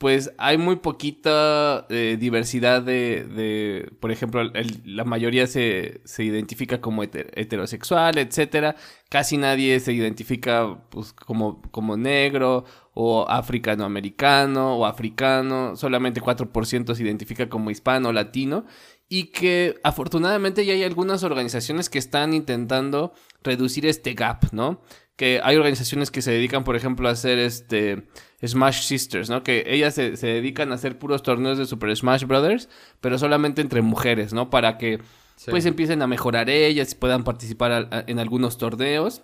pues 0.00 0.32
hay 0.38 0.56
muy 0.56 0.76
poquita 0.76 1.86
eh, 1.90 2.16
diversidad 2.18 2.80
de, 2.80 3.92
por 4.00 4.10
ejemplo, 4.10 4.42
la 4.86 5.04
mayoría 5.04 5.46
se, 5.46 6.00
se 6.06 6.24
identifica 6.24 6.80
como 6.80 7.02
heterosexual, 7.02 8.16
etcétera. 8.16 8.76
Casi 9.10 9.36
nadie 9.36 9.78
se 9.78 9.92
identifica 9.92 10.82
pues, 10.88 11.12
como, 11.12 11.60
como 11.70 11.98
negro 11.98 12.64
o 12.94 13.28
africanoamericano 13.28 14.74
o 14.76 14.86
africano. 14.86 15.76
Solamente 15.76 16.22
4% 16.22 16.94
se 16.94 17.02
identifica 17.02 17.50
como 17.50 17.70
hispano 17.70 18.08
o 18.08 18.12
latino. 18.14 18.64
Y 19.12 19.24
que 19.24 19.74
afortunadamente 19.82 20.64
ya 20.64 20.72
hay 20.72 20.84
algunas 20.84 21.24
organizaciones 21.24 21.90
que 21.90 21.98
están 21.98 22.32
intentando 22.32 23.12
reducir 23.42 23.84
este 23.84 24.14
gap, 24.14 24.44
¿no? 24.52 24.80
Que 25.16 25.40
hay 25.42 25.56
organizaciones 25.56 26.12
que 26.12 26.22
se 26.22 26.30
dedican, 26.30 26.62
por 26.62 26.76
ejemplo, 26.76 27.08
a 27.08 27.12
hacer 27.12 27.40
este 27.40 28.06
Smash 28.46 28.82
Sisters, 28.82 29.28
¿no? 29.28 29.42
Que 29.42 29.64
ellas 29.66 29.94
se, 29.94 30.12
dedican 30.12 30.70
a 30.70 30.76
hacer 30.76 30.96
puros 30.96 31.24
torneos 31.24 31.58
de 31.58 31.66
Super 31.66 31.94
Smash 31.94 32.24
Brothers, 32.24 32.68
pero 33.00 33.18
solamente 33.18 33.60
entre 33.60 33.82
mujeres, 33.82 34.32
¿no? 34.32 34.48
Para 34.48 34.78
que 34.78 35.00
pues 35.46 35.66
empiecen 35.66 36.02
a 36.02 36.06
mejorar 36.06 36.48
ellas 36.48 36.92
y 36.92 36.94
puedan 36.94 37.24
participar 37.24 38.04
en 38.06 38.18
algunos 38.20 38.58
torneos. 38.58 39.22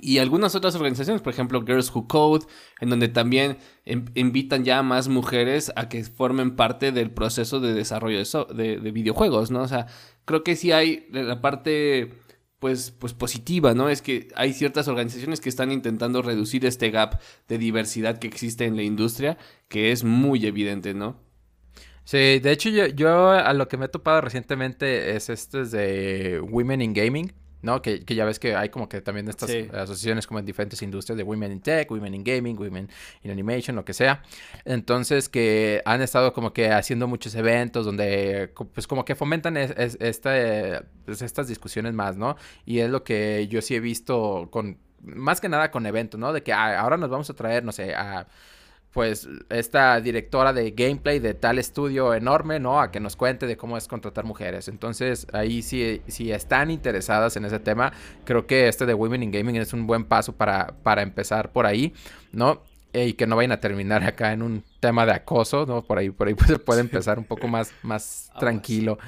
Y 0.00 0.18
algunas 0.18 0.54
otras 0.54 0.74
organizaciones, 0.74 1.22
por 1.22 1.32
ejemplo 1.32 1.62
Girls 1.66 1.94
Who 1.94 2.08
Code, 2.08 2.46
en 2.80 2.90
donde 2.90 3.08
también 3.08 3.58
invitan 4.14 4.64
ya 4.64 4.78
a 4.78 4.82
más 4.82 5.08
mujeres 5.08 5.72
a 5.76 5.88
que 5.88 6.02
formen 6.04 6.56
parte 6.56 6.92
del 6.92 7.10
proceso 7.10 7.60
de 7.60 7.74
desarrollo 7.74 8.18
de, 8.54 8.78
de, 8.78 8.90
videojuegos, 8.90 9.50
¿no? 9.50 9.62
O 9.62 9.68
sea, 9.68 9.86
creo 10.24 10.42
que 10.42 10.56
sí 10.56 10.72
hay 10.72 11.06
la 11.10 11.40
parte 11.40 12.10
pues, 12.58 12.90
pues 12.92 13.12
positiva, 13.12 13.74
¿no? 13.74 13.88
Es 13.88 14.02
que 14.02 14.28
hay 14.34 14.52
ciertas 14.52 14.88
organizaciones 14.88 15.40
que 15.40 15.48
están 15.48 15.72
intentando 15.72 16.22
reducir 16.22 16.64
este 16.64 16.90
gap 16.90 17.20
de 17.48 17.58
diversidad 17.58 18.18
que 18.18 18.28
existe 18.28 18.64
en 18.64 18.76
la 18.76 18.82
industria, 18.82 19.36
que 19.68 19.92
es 19.92 20.04
muy 20.04 20.46
evidente, 20.46 20.94
¿no? 20.94 21.20
Sí, 22.04 22.40
de 22.40 22.50
hecho 22.50 22.68
yo, 22.68 22.86
yo 22.86 23.30
a 23.30 23.52
lo 23.52 23.68
que 23.68 23.76
me 23.76 23.86
he 23.86 23.88
topado 23.88 24.20
recientemente 24.22 25.14
es 25.14 25.28
este 25.28 25.64
de 25.64 26.40
Women 26.40 26.82
in 26.82 26.94
Gaming 26.94 27.32
¿no? 27.62 27.80
Que, 27.82 28.04
que, 28.04 28.14
ya 28.14 28.24
ves 28.24 28.38
que 28.38 28.54
hay 28.54 28.68
como 28.68 28.88
que 28.88 29.00
también 29.00 29.28
estas 29.28 29.50
asociaciones 29.50 30.26
como 30.26 30.40
en 30.40 30.46
diferentes 30.46 30.82
industrias 30.82 31.16
de 31.16 31.22
Women 31.22 31.52
in 31.52 31.60
Tech, 31.60 31.90
Women 31.90 32.14
in 32.14 32.24
Gaming, 32.24 32.58
Women 32.58 32.88
in 33.22 33.30
Animation, 33.30 33.76
lo 33.76 33.84
que 33.84 33.94
sea. 33.94 34.22
Entonces 34.64 35.28
que 35.28 35.82
han 35.84 36.02
estado 36.02 36.32
como 36.32 36.52
que 36.52 36.70
haciendo 36.70 37.08
muchos 37.08 37.34
eventos 37.34 37.86
donde 37.86 38.52
pues 38.74 38.86
como 38.86 39.04
que 39.04 39.14
fomentan 39.14 39.56
esta, 39.56 40.84
pues, 41.04 41.22
estas 41.22 41.48
discusiones 41.48 41.94
más, 41.94 42.16
¿no? 42.16 42.36
Y 42.66 42.80
es 42.80 42.90
lo 42.90 43.04
que 43.04 43.46
yo 43.48 43.62
sí 43.62 43.74
he 43.74 43.80
visto 43.80 44.48
con, 44.50 44.78
más 45.00 45.40
que 45.40 45.48
nada 45.48 45.70
con 45.70 45.86
eventos, 45.86 46.18
¿no? 46.18 46.32
De 46.32 46.42
que 46.42 46.52
ah, 46.52 46.80
ahora 46.80 46.96
nos 46.96 47.10
vamos 47.10 47.30
a 47.30 47.34
traer, 47.34 47.64
no 47.64 47.72
sé, 47.72 47.94
a 47.94 48.26
pues 48.92 49.26
esta 49.48 49.98
directora 50.00 50.52
de 50.52 50.70
gameplay 50.72 51.18
de 51.18 51.32
tal 51.32 51.58
estudio 51.58 52.12
enorme, 52.14 52.60
¿no? 52.60 52.80
A 52.80 52.90
que 52.90 53.00
nos 53.00 53.16
cuente 53.16 53.46
de 53.46 53.56
cómo 53.56 53.78
es 53.78 53.88
contratar 53.88 54.24
mujeres. 54.24 54.68
Entonces, 54.68 55.26
ahí 55.32 55.62
sí, 55.62 56.02
si 56.08 56.30
están 56.30 56.70
interesadas 56.70 57.36
en 57.36 57.46
ese 57.46 57.58
tema, 57.58 57.92
creo 58.24 58.46
que 58.46 58.68
este 58.68 58.84
de 58.84 58.92
Women 58.92 59.22
in 59.22 59.32
Gaming 59.32 59.56
es 59.56 59.72
un 59.72 59.86
buen 59.86 60.04
paso 60.04 60.34
para, 60.34 60.74
para 60.82 61.00
empezar 61.00 61.52
por 61.52 61.64
ahí, 61.64 61.94
¿no? 62.32 62.60
Y 62.92 63.14
que 63.14 63.26
no 63.26 63.36
vayan 63.36 63.52
a 63.52 63.60
terminar 63.60 64.04
acá 64.04 64.32
en 64.32 64.42
un 64.42 64.62
tema 64.78 65.06
de 65.06 65.12
acoso, 65.12 65.64
¿no? 65.64 65.82
Por 65.82 65.96
ahí, 65.96 66.10
por 66.10 66.28
ahí 66.28 66.34
se 66.46 66.58
puede 66.58 66.82
empezar 66.82 67.18
un 67.18 67.24
poco 67.24 67.48
más, 67.48 67.72
más 67.82 68.30
tranquilo. 68.38 68.98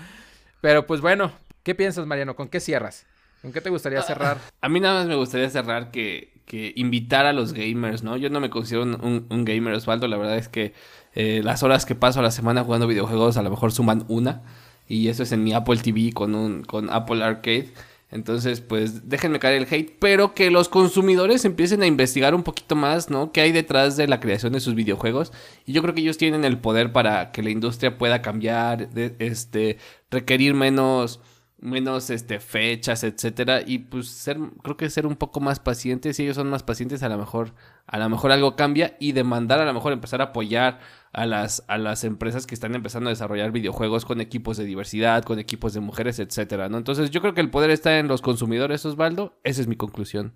Pero 0.62 0.86
pues 0.86 1.02
bueno, 1.02 1.30
¿qué 1.62 1.74
piensas, 1.74 2.06
Mariano? 2.06 2.34
¿Con 2.34 2.48
qué 2.48 2.58
cierras? 2.58 3.04
¿Con 3.42 3.52
qué 3.52 3.60
te 3.60 3.68
gustaría 3.68 3.98
ah, 3.98 4.02
cerrar? 4.02 4.38
A 4.62 4.68
mí 4.70 4.80
nada 4.80 5.00
más 5.00 5.06
me 5.06 5.16
gustaría 5.16 5.50
cerrar 5.50 5.90
que 5.90 6.33
que 6.46 6.72
invitar 6.76 7.26
a 7.26 7.32
los 7.32 7.52
gamers, 7.52 8.02
¿no? 8.02 8.16
Yo 8.16 8.30
no 8.30 8.40
me 8.40 8.50
considero 8.50 8.82
un, 8.82 9.44
gamer, 9.44 9.74
Osvaldo. 9.74 10.08
La 10.08 10.16
verdad 10.16 10.36
es 10.36 10.48
que 10.48 10.74
eh, 11.14 11.40
las 11.44 11.62
horas 11.62 11.86
que 11.86 11.94
paso 11.94 12.20
a 12.20 12.22
la 12.22 12.30
semana 12.30 12.64
jugando 12.64 12.86
videojuegos 12.86 13.36
a 13.36 13.42
lo 13.42 13.50
mejor 13.50 13.72
suman 13.72 14.04
una. 14.08 14.42
Y 14.88 15.08
eso 15.08 15.22
es 15.22 15.32
en 15.32 15.42
mi 15.44 15.54
Apple 15.54 15.78
TV 15.78 16.12
con, 16.12 16.34
un, 16.34 16.62
con 16.62 16.90
Apple 16.90 17.24
Arcade. 17.24 17.70
Entonces, 18.10 18.60
pues 18.60 19.08
déjenme 19.08 19.40
caer 19.40 19.60
el 19.60 19.66
hate, 19.68 19.96
pero 19.98 20.34
que 20.34 20.50
los 20.52 20.68
consumidores 20.68 21.44
empiecen 21.44 21.82
a 21.82 21.86
investigar 21.86 22.34
un 22.34 22.44
poquito 22.44 22.76
más, 22.76 23.10
¿no? 23.10 23.32
¿Qué 23.32 23.40
hay 23.40 23.50
detrás 23.50 23.96
de 23.96 24.06
la 24.06 24.20
creación 24.20 24.52
de 24.52 24.60
sus 24.60 24.76
videojuegos? 24.76 25.32
Y 25.66 25.72
yo 25.72 25.82
creo 25.82 25.94
que 25.94 26.02
ellos 26.02 26.16
tienen 26.16 26.44
el 26.44 26.58
poder 26.58 26.92
para 26.92 27.32
que 27.32 27.42
la 27.42 27.50
industria 27.50 27.98
pueda 27.98 28.22
cambiar, 28.22 28.88
este, 29.18 29.78
requerir 30.12 30.54
menos 30.54 31.18
menos 31.64 32.10
este 32.10 32.40
fechas, 32.40 33.04
etcétera 33.04 33.62
y 33.66 33.78
pues 33.78 34.08
ser 34.08 34.38
creo 34.62 34.76
que 34.76 34.90
ser 34.90 35.06
un 35.06 35.16
poco 35.16 35.40
más 35.40 35.60
pacientes, 35.60 36.16
si 36.16 36.22
ellos 36.24 36.36
son 36.36 36.50
más 36.50 36.62
pacientes, 36.62 37.02
a 37.02 37.08
lo 37.08 37.18
mejor 37.18 37.54
a 37.86 37.98
lo 37.98 38.08
mejor 38.08 38.32
algo 38.32 38.54
cambia 38.56 38.96
y 39.00 39.12
demandar 39.12 39.60
a 39.60 39.64
lo 39.64 39.74
mejor 39.74 39.92
empezar 39.92 40.20
a 40.20 40.24
apoyar 40.26 40.80
a 41.12 41.26
las 41.26 41.64
a 41.68 41.78
las 41.78 42.04
empresas 42.04 42.46
que 42.46 42.54
están 42.54 42.74
empezando 42.74 43.08
a 43.08 43.12
desarrollar 43.12 43.52
videojuegos 43.52 44.04
con 44.04 44.20
equipos 44.20 44.56
de 44.56 44.64
diversidad, 44.64 45.24
con 45.24 45.38
equipos 45.38 45.72
de 45.74 45.80
mujeres, 45.80 46.18
etcétera, 46.18 46.68
¿no? 46.68 46.78
Entonces, 46.78 47.10
yo 47.10 47.20
creo 47.20 47.34
que 47.34 47.40
el 47.40 47.50
poder 47.50 47.70
está 47.70 47.98
en 47.98 48.08
los 48.08 48.20
consumidores, 48.20 48.84
Osvaldo, 48.84 49.38
esa 49.44 49.60
es 49.60 49.68
mi 49.68 49.76
conclusión. 49.76 50.34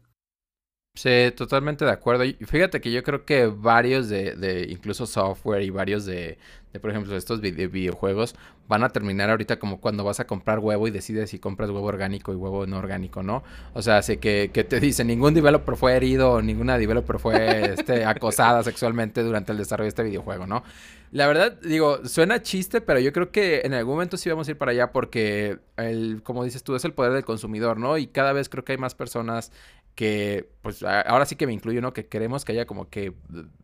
Sí, 0.95 1.33
totalmente 1.37 1.85
de 1.85 1.93
acuerdo. 1.93 2.25
Y 2.25 2.33
fíjate 2.35 2.81
que 2.81 2.91
yo 2.91 3.05
creo 3.05 3.25
que 3.25 3.47
varios 3.47 4.09
de, 4.09 4.35
de 4.35 4.67
incluso 4.69 5.07
software 5.07 5.63
y 5.63 5.71
varios 5.71 6.05
de, 6.07 6.39
de 6.73 6.81
por 6.81 6.91
ejemplo, 6.91 7.17
estos 7.17 7.41
videojuegos 7.41 8.35
van 8.69 8.85
a 8.85 8.91
terminar 8.91 9.31
ahorita 9.31 9.59
como 9.59 9.81
cuando 9.81 10.05
vas 10.05 10.21
a 10.21 10.27
comprar 10.27 10.59
huevo 10.59 10.87
y 10.87 10.91
decides 10.91 11.31
si 11.31 11.39
compras 11.39 11.71
huevo 11.71 11.87
orgánico 11.87 12.33
y 12.33 12.37
huevo 12.37 12.67
no 12.67 12.79
orgánico, 12.79 13.23
¿no? 13.23 13.43
O 13.73 13.83
sea, 13.83 14.03
sé 14.03 14.19
que, 14.19 14.51
que 14.53 14.63
te 14.63 14.79
dicen 14.79 15.07
ningún 15.07 15.35
developer 15.35 15.75
fue 15.77 15.97
herido, 15.97 16.43
ninguna 16.43 16.79
developer 16.79 17.19
fue 17.19 17.75
este, 17.75 18.05
acosada 18.07 18.63
sexualmente 18.63 19.23
durante 19.23 19.53
el 19.53 19.59
desarrollo 19.59 19.87
de 19.87 19.89
este 19.89 20.03
videojuego, 20.03 20.47
¿no? 20.47 20.63
La 21.11 21.27
verdad, 21.27 21.59
digo, 21.63 22.07
suena 22.07 22.43
chiste, 22.43 22.83
pero 22.83 23.01
yo 23.01 23.15
creo 23.15 23.31
que 23.31 23.63
en 23.65 23.73
algún 23.73 23.95
momento 23.95 24.19
sí 24.19 24.29
vamos 24.29 24.47
a 24.47 24.51
ir 24.51 24.59
para 24.59 24.73
allá 24.73 24.93
porque, 24.93 25.59
el, 25.79 26.23
como 26.23 26.45
dices 26.45 26.63
tú, 26.63 26.77
es 26.77 26.85
el 26.85 26.93
poder 26.93 27.13
del 27.13 27.25
consumidor, 27.25 27.79
¿no? 27.79 27.97
Y 27.97 28.09
cada 28.09 28.35
vez 28.35 28.51
creo 28.51 28.63
que 28.63 28.73
hay 28.73 28.79
más 28.79 28.95
personas 28.95 29.51
que, 29.99 30.49
pues 30.63 30.85
ahora 30.85 31.25
sí 31.25 31.35
que 31.35 31.49
me 31.49 31.53
incluyo, 31.53 31.81
¿no? 31.81 31.93
Que 31.93 32.07
queremos 32.07 32.45
que 32.45 32.53
haya 32.53 32.67
como 32.67 32.89
que 32.89 33.15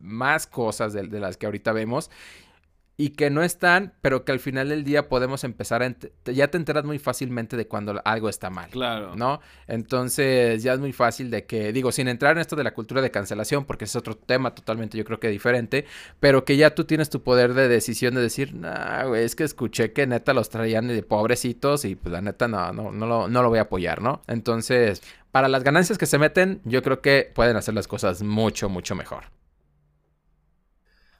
más 0.01 0.47
cosas 0.47 0.91
de, 0.91 1.07
las 1.07 1.37
que 1.37 1.45
ahorita 1.45 1.71
vemos 1.71 2.11
y 2.97 3.09
que 3.09 3.29
no 3.29 3.43
están, 3.43 3.93
pero 4.01 4.23
que 4.23 4.31
al 4.31 4.39
final 4.39 4.69
del 4.69 4.83
día 4.83 5.09
podemos 5.09 5.43
empezar 5.43 5.83
a... 5.83 5.95
Ya 6.31 6.47
te 6.47 6.57
enteras 6.57 6.85
muy 6.85 6.97
fácilmente 6.97 7.57
de 7.57 7.67
cuando 7.67 8.01
algo 8.05 8.29
está 8.29 8.49
mal. 8.49 8.69
Claro. 8.69 9.15
¿No? 9.15 9.41
Entonces 9.67 10.63
ya 10.63 10.73
es 10.73 10.79
muy 10.79 10.93
fácil 10.93 11.29
de 11.29 11.45
que, 11.45 11.73
digo, 11.73 11.91
sin 11.91 12.07
entrar 12.07 12.35
en 12.35 12.41
esto 12.41 12.55
de 12.55 12.63
la 12.63 12.73
cultura 12.73 13.01
de 13.01 13.11
cancelación, 13.11 13.65
porque 13.65 13.85
es 13.85 13.95
otro 13.95 14.15
tema 14.15 14.55
totalmente 14.55 14.97
yo 14.97 15.03
creo 15.03 15.19
que 15.19 15.29
diferente, 15.29 15.85
pero 16.19 16.45
que 16.45 16.57
ya 16.57 16.73
tú 16.73 16.85
tienes 16.85 17.09
tu 17.09 17.21
poder 17.21 17.53
de 17.53 17.67
decisión 17.67 18.15
de 18.15 18.21
decir, 18.21 18.53
nah, 18.53 19.03
güey, 19.05 19.23
es 19.23 19.35
que 19.35 19.43
escuché 19.43 19.91
que 19.91 20.07
neta 20.07 20.33
los 20.33 20.49
traían 20.49 20.87
de 20.87 21.03
pobrecitos 21.03 21.85
y 21.85 21.95
pues 21.95 22.13
la 22.13 22.21
neta 22.21 22.47
no, 22.47 22.71
no, 22.71 22.91
no, 22.91 23.05
lo, 23.05 23.27
no 23.27 23.43
lo 23.43 23.49
voy 23.49 23.59
a 23.59 23.63
apoyar, 23.63 24.01
¿no? 24.01 24.21
Entonces, 24.27 25.01
para 25.31 25.49
las 25.49 25.63
ganancias 25.63 25.97
que 25.97 26.05
se 26.05 26.17
meten, 26.17 26.61
yo 26.63 26.81
creo 26.81 27.01
que 27.01 27.29
pueden 27.35 27.57
hacer 27.57 27.73
las 27.73 27.87
cosas 27.87 28.23
mucho, 28.23 28.69
mucho 28.69 28.95
mejor. 28.95 29.25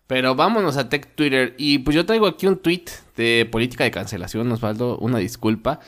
Pero 0.07 0.35
vámonos 0.35 0.77
a 0.77 0.89
Tech 0.89 1.15
Twitter. 1.15 1.55
Y 1.57 1.79
pues 1.79 1.95
yo 1.95 2.05
traigo 2.05 2.27
aquí 2.27 2.47
un 2.47 2.57
tweet 2.57 2.85
de 3.15 3.47
política 3.51 3.83
de 3.83 3.91
cancelación, 3.91 4.51
Osvaldo, 4.51 4.97
una 4.99 5.17
disculpa. 5.17 5.79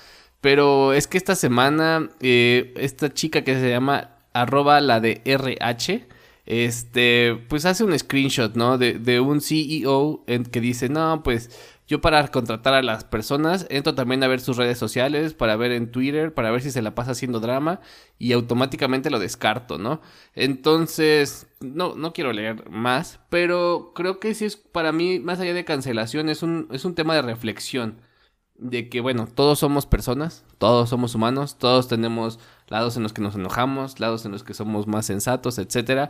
Pero 0.41 0.93
es 0.93 1.07
que 1.07 1.17
esta 1.17 1.35
semana, 1.35 2.09
eh, 2.19 2.73
esta 2.77 3.13
chica 3.13 3.43
que 3.43 3.55
se 3.55 3.69
llama 3.69 4.11
arroba 4.33 4.81
la 4.81 4.99
de 4.99 5.21
RH, 5.25 6.07
este, 6.45 7.35
pues 7.49 7.65
hace 7.65 7.83
un 7.83 7.97
screenshot, 7.97 8.55
¿no? 8.55 8.77
De, 8.77 8.93
de 8.93 9.19
un 9.19 9.41
CEO 9.41 10.23
en 10.27 10.45
que 10.45 10.61
dice, 10.61 10.89
no, 10.89 11.21
pues 11.23 11.49
yo 11.87 12.01
para 12.01 12.27
contratar 12.27 12.73
a 12.73 12.81
las 12.81 13.05
personas 13.05 13.65
entro 13.69 13.95
también 13.95 14.21
a 14.23 14.27
ver 14.27 14.41
sus 14.41 14.57
redes 14.57 14.77
sociales, 14.77 15.33
para 15.33 15.55
ver 15.55 15.71
en 15.71 15.89
Twitter, 15.89 16.33
para 16.33 16.51
ver 16.51 16.61
si 16.61 16.69
se 16.69 16.81
la 16.81 16.95
pasa 16.95 17.11
haciendo 17.11 17.39
drama 17.39 17.79
y 18.19 18.33
automáticamente 18.33 19.09
lo 19.09 19.19
descarto, 19.19 19.77
¿no? 19.77 20.01
Entonces, 20.35 21.47
no, 21.61 21.95
no 21.95 22.11
quiero 22.11 22.33
leer 22.33 22.69
más, 22.69 23.21
pero 23.29 23.93
creo 23.95 24.19
que 24.19 24.33
sí 24.35 24.45
es 24.45 24.57
para 24.57 24.91
mí, 24.91 25.19
más 25.19 25.39
allá 25.39 25.53
de 25.53 25.65
cancelación, 25.65 26.27
es 26.27 26.43
un, 26.43 26.67
es 26.71 26.83
un 26.83 26.93
tema 26.95 27.15
de 27.15 27.21
reflexión. 27.21 28.01
De 28.59 28.89
que, 28.89 29.01
bueno, 29.01 29.27
todos 29.27 29.59
somos 29.59 29.85
personas, 29.85 30.43
todos 30.57 30.89
somos 30.89 31.13
humanos, 31.13 31.59
todos 31.59 31.87
tenemos 31.87 32.39
lados 32.67 32.97
en 32.97 33.03
los 33.03 33.13
que 33.13 33.21
nos 33.21 33.35
enojamos, 33.35 33.99
lados 33.99 34.25
en 34.25 34.31
los 34.31 34.43
que 34.43 34.55
somos 34.55 34.87
más 34.87 35.05
sensatos, 35.05 35.59
etcétera. 35.59 36.09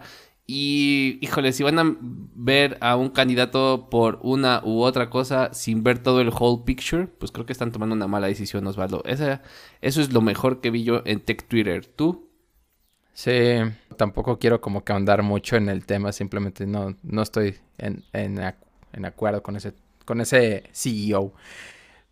Y, 0.50 1.20
híjole, 1.22 1.52
si 1.52 1.64
van 1.64 1.78
a 1.78 1.98
ver 2.00 2.78
a 2.80 2.96
un 2.96 3.10
candidato 3.10 3.90
por 3.90 4.20
una 4.24 4.62
u 4.64 4.82
otra 4.82 5.10
cosa 5.10 5.54
sin 5.54 5.84
ver 5.84 6.00
todo 6.00 6.22
el 6.22 6.30
whole 6.30 6.64
picture, 6.66 7.08
pues 7.08 7.34
creo 7.34 7.46
que 7.46 7.52
están 7.52 7.74
tomando 7.74 7.94
una 7.96 8.08
mala 8.08 8.28
decisión, 8.28 8.66
Osvaldo. 8.66 9.04
Esa, 9.06 9.42
eso 9.82 10.02
es 10.02 10.14
lo 10.14 10.22
mejor 10.22 10.62
que 10.62 10.72
vi 10.72 10.86
yo 10.86 11.02
en 11.06 11.20
Tech 11.20 11.48
Twitter. 11.50 11.86
¿Tú? 11.86 12.30
Sí, 13.14 13.32
tampoco 13.98 14.40
quiero 14.40 14.62
como 14.62 14.86
que 14.86 14.94
ahondar 14.94 15.22
mucho 15.22 15.58
en 15.58 15.68
el 15.70 15.86
tema, 15.86 16.14
simplemente 16.14 16.66
no, 16.66 16.96
no 17.04 17.24
estoy 17.24 17.56
en, 17.78 18.06
en, 18.14 18.40
en 18.94 19.06
acuerdo 19.06 19.44
con 19.44 19.56
ese, 19.58 19.74
con 20.06 20.22
ese 20.22 20.64
CEO. 20.72 21.34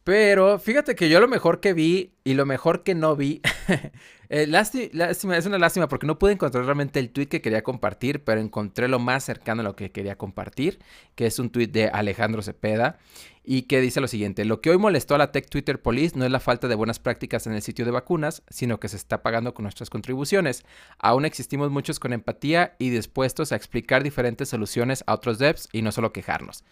Pero 0.06 0.60
fíjate 0.60 0.95
que 0.95 1.10
yo 1.10 1.20
lo 1.20 1.28
mejor 1.28 1.60
que 1.60 1.74
vi 1.74 2.14
y 2.24 2.36
lo 2.36 2.45
mejor 2.45 2.84
que 2.84 2.93
no 2.95 3.16
vi 3.16 3.41
Eh, 4.30 4.47
lástima, 4.47 5.38
es 5.38 5.45
una 5.45 5.58
lástima 5.58 5.88
porque 5.88 6.08
no 6.08 6.18
pude 6.18 6.34
encontrar 6.34 6.66
realmente 6.66 6.99
el 6.99 7.12
tweet 7.12 7.28
que 7.28 7.41
quería 7.41 7.64
compartir, 7.64 8.24
pero 8.24 8.41
encontré 8.41 8.88
lo 8.88 8.99
más 8.99 9.24
cercano 9.24 9.62
a 9.62 9.64
lo 9.64 9.76
que 9.76 9.91
quería 9.91 10.18
compartir, 10.18 10.80
que 11.16 11.28
es 11.28 11.38
un 11.39 11.49
tweet 11.49 11.68
de 11.68 11.89
Alejandro 11.89 12.41
Cepeda 12.41 12.97
y 13.43 13.64
que 13.64 13.80
dice 13.80 14.01
lo 14.01 14.08
siguiente, 14.08 14.43
lo 14.43 14.62
que 14.62 14.72
hoy 14.72 14.78
molestó 14.78 15.14
a 15.14 15.20
la 15.20 15.32
Tech 15.32 15.47
Twitter 15.47 15.80
Police 15.80 16.18
no 16.18 16.26
es 16.26 16.32
la 16.32 16.39
falta 16.39 16.68
de 16.68 16.74
buenas 16.76 16.99
prácticas 16.99 17.45
en 17.45 17.53
el 17.53 17.62
sitio 17.62 17.86
de 17.86 17.91
vacunas, 17.91 18.41
sino 18.49 18.80
que 18.80 18.88
se 18.88 18.97
está 18.97 19.22
pagando 19.22 19.53
con 19.53 19.64
nuestras 19.64 19.91
contribuciones. 19.91 20.66
Aún 20.97 21.26
existimos 21.26 21.70
muchos 21.70 21.99
con 21.99 22.12
empatía 22.12 22.76
y 22.80 22.89
dispuestos 22.89 23.51
a 23.51 23.56
explicar 23.56 24.03
diferentes 24.03 24.49
soluciones 24.49 25.03
a 25.06 25.14
otros 25.14 25.38
devs 25.38 25.70
y 25.72 25.84
no 25.84 25.91
solo 25.91 26.12
quejarnos. 26.12 26.64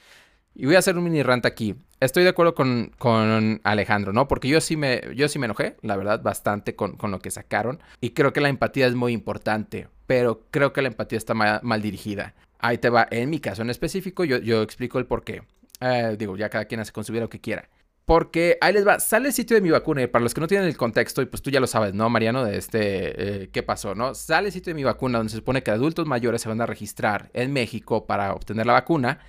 Y 0.56 0.66
voy 0.66 0.76
a 0.76 0.80
hacer 0.80 0.97
un 0.97 1.04
mini 1.04 1.24
rant 1.24 1.45
aquí. 1.45 1.76
Estoy 1.99 2.24
de 2.24 2.30
acuerdo 2.30 2.54
con, 2.54 2.91
con 2.97 3.62
Alejandro, 3.64 4.14
¿no? 4.14 4.28
Porque 4.28 4.47
yo 4.47 4.62
sí 4.62 4.78
me, 4.78 5.01
yo 5.16 5.28
sí 5.28 5.39
me 5.39 5.45
enojé, 5.45 5.78
la 5.82 5.95
verdad, 5.95 6.22
bastante 6.22 6.76
con, 6.76 6.95
con, 6.97 7.12
lo 7.12 7.20
que 7.20 7.32
sacaron. 7.32 7.82
Y 8.01 8.12
creo 8.12 8.34
que 8.34 8.41
la 8.41 8.49
empatía 8.49 8.88
es 8.88 8.93
muy 8.93 9.14
importante, 9.14 9.88
pero 10.06 10.43
creo 10.51 10.74
que 10.74 10.82
la 10.82 10.89
empatía 10.89 11.18
está 11.18 11.34
mal, 11.34 11.60
mal 11.64 11.82
dirigida. 11.82 12.36
Ahí 12.60 12.78
te 12.78 12.89
va, 12.89 13.08
en 13.10 13.30
mi 13.30 13.39
caso 13.39 13.62
en 13.62 13.70
específico, 13.70 14.26
yo, 14.26 14.38
yo 14.38 14.62
explico 14.62 14.99
el 14.99 15.06
por 15.06 15.24
qué. 15.24 15.43
Eh, 15.80 16.16
digo, 16.18 16.38
ya 16.38 16.49
cada 16.49 16.66
quien 16.66 16.82
hace 16.82 16.91
con 16.91 17.04
su 17.04 17.12
vida 17.12 17.24
lo 17.24 17.30
que 17.30 17.41
quiera. 17.41 17.70
Porque 18.06 18.58
ahí 18.60 18.74
les 18.74 18.86
va, 18.86 18.99
sale 18.99 19.30
el 19.30 19.34
sitio 19.34 19.56
de 19.56 19.62
mi 19.62 19.70
vacuna. 19.70 20.01
Y 20.01 20.08
para 20.08 20.24
los 20.24 20.34
que 20.34 20.41
no 20.41 20.47
tienen 20.47 20.68
el 20.68 20.76
contexto, 20.76 21.22
y 21.22 21.26
pues 21.26 21.41
tú 21.41 21.49
ya 21.49 21.60
lo 21.60 21.68
sabes, 21.68 21.93
¿no, 21.93 22.10
Mariano? 22.10 22.43
De 22.43 22.58
este, 22.58 23.43
eh, 23.43 23.49
¿qué 23.51 23.64
pasó, 23.64 23.95
no? 23.95 24.14
Sale 24.14 24.47
el 24.47 24.54
sitio 24.54 24.72
de 24.72 24.76
mi 24.76 24.84
vacuna 24.84 25.20
donde 25.20 25.32
se 25.32 25.38
supone 25.38 25.64
que 25.64 25.72
adultos 25.72 26.06
mayores 26.06 26.41
se 26.41 26.49
van 26.49 26.60
a 26.62 26.66
registrar 26.66 27.30
en 27.34 27.54
México 27.54 28.06
para 28.06 28.34
obtener 28.34 28.66
la 28.66 28.74
vacuna. 28.74 29.20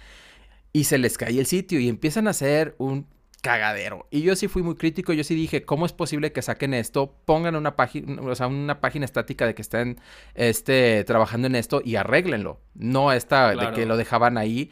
Y 0.75 0.85
se 0.85 0.99
les 0.99 1.16
cae 1.16 1.39
el 1.39 1.47
sitio 1.47 1.81
y 1.81 1.89
empiezan 1.89 2.27
a 2.27 2.31
hacer 2.31 2.75
un 2.77 3.07
cagadero. 3.41 4.07
Y 4.11 4.22
yo 4.22 4.37
sí 4.37 4.49
fui 4.49 4.62
muy 4.62 4.75
crítico, 4.75 5.14
yo 5.14 5.25
sí 5.25 5.35
dije, 5.35 5.64
¿cómo 5.64 5.87
es 5.87 5.93
posible 5.93 6.33
que 6.33 6.43
saquen 6.43 6.75
esto? 6.75 7.14
Pongan 7.25 7.57
una 7.57 7.77
página, 7.77 8.20
o 8.20 8.35
sea, 8.35 8.49
una 8.49 8.81
página 8.81 9.07
estática 9.07 9.47
de 9.47 9.55
que 9.55 9.62
estén 9.62 10.01
este, 10.35 11.05
trabajando 11.05 11.47
en 11.47 11.55
esto 11.55 11.81
y 11.83 11.97
arréglenlo. 11.97 12.61
No 12.75 13.12
esta 13.12 13.55
de 13.55 13.72
que 13.72 13.87
lo 13.87 13.97
dejaban 13.97 14.37
ahí 14.37 14.70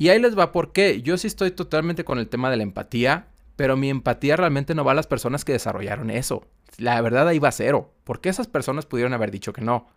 y 0.00 0.08
ahí 0.08 0.18
les 0.18 0.36
va 0.36 0.50
por 0.50 0.72
qué. 0.72 1.02
Yo 1.02 1.18
sí 1.18 1.26
estoy 1.26 1.50
totalmente 1.50 2.04
con 2.04 2.18
el 2.18 2.30
tema 2.30 2.50
de 2.50 2.56
la 2.56 2.62
empatía, 2.62 3.26
pero 3.54 3.76
mi 3.76 3.90
empatía 3.90 4.34
realmente 4.34 4.74
no 4.74 4.82
va 4.82 4.92
a 4.92 4.94
las 4.94 5.06
personas 5.06 5.44
que 5.44 5.52
desarrollaron 5.52 6.08
eso. 6.08 6.46
La 6.78 6.98
verdad 7.02 7.28
ahí 7.28 7.38
va 7.38 7.52
cero, 7.52 7.92
porque 8.04 8.30
esas 8.30 8.48
personas 8.48 8.86
pudieron 8.86 9.12
haber 9.12 9.30
dicho 9.30 9.52
que 9.52 9.60
no. 9.60 9.88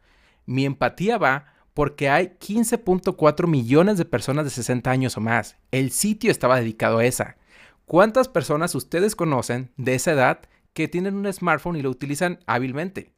Mi 0.45 0.65
empatía 0.65 1.17
va 1.17 1.52
porque 1.73 2.09
hay 2.09 2.37
15.4 2.39 3.47
millones 3.47 3.97
de 3.97 4.05
personas 4.05 4.45
de 4.45 4.51
60 4.51 4.89
años 4.91 5.17
o 5.17 5.21
más. 5.21 5.57
El 5.71 5.91
sitio 5.91 6.31
estaba 6.31 6.59
dedicado 6.59 6.99
a 6.99 7.05
esa. 7.05 7.37
¿Cuántas 7.85 8.27
personas 8.27 8.75
ustedes 8.75 9.15
conocen 9.15 9.71
de 9.77 9.95
esa 9.95 10.11
edad 10.11 10.41
que 10.73 10.87
tienen 10.87 11.15
un 11.15 11.31
smartphone 11.31 11.75
y 11.75 11.81
lo 11.81 11.89
utilizan 11.89 12.39
hábilmente? 12.45 13.13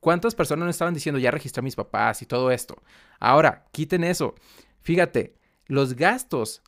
¿Cuántas 0.00 0.34
personas 0.34 0.64
no 0.64 0.70
estaban 0.70 0.94
diciendo 0.94 1.18
ya 1.18 1.30
registré 1.30 1.60
a 1.60 1.62
mis 1.62 1.76
papás 1.76 2.22
y 2.22 2.26
todo 2.26 2.50
esto? 2.50 2.82
Ahora, 3.18 3.66
quiten 3.70 4.02
eso. 4.02 4.34
Fíjate, 4.80 5.36
los 5.66 5.94
gastos 5.94 6.62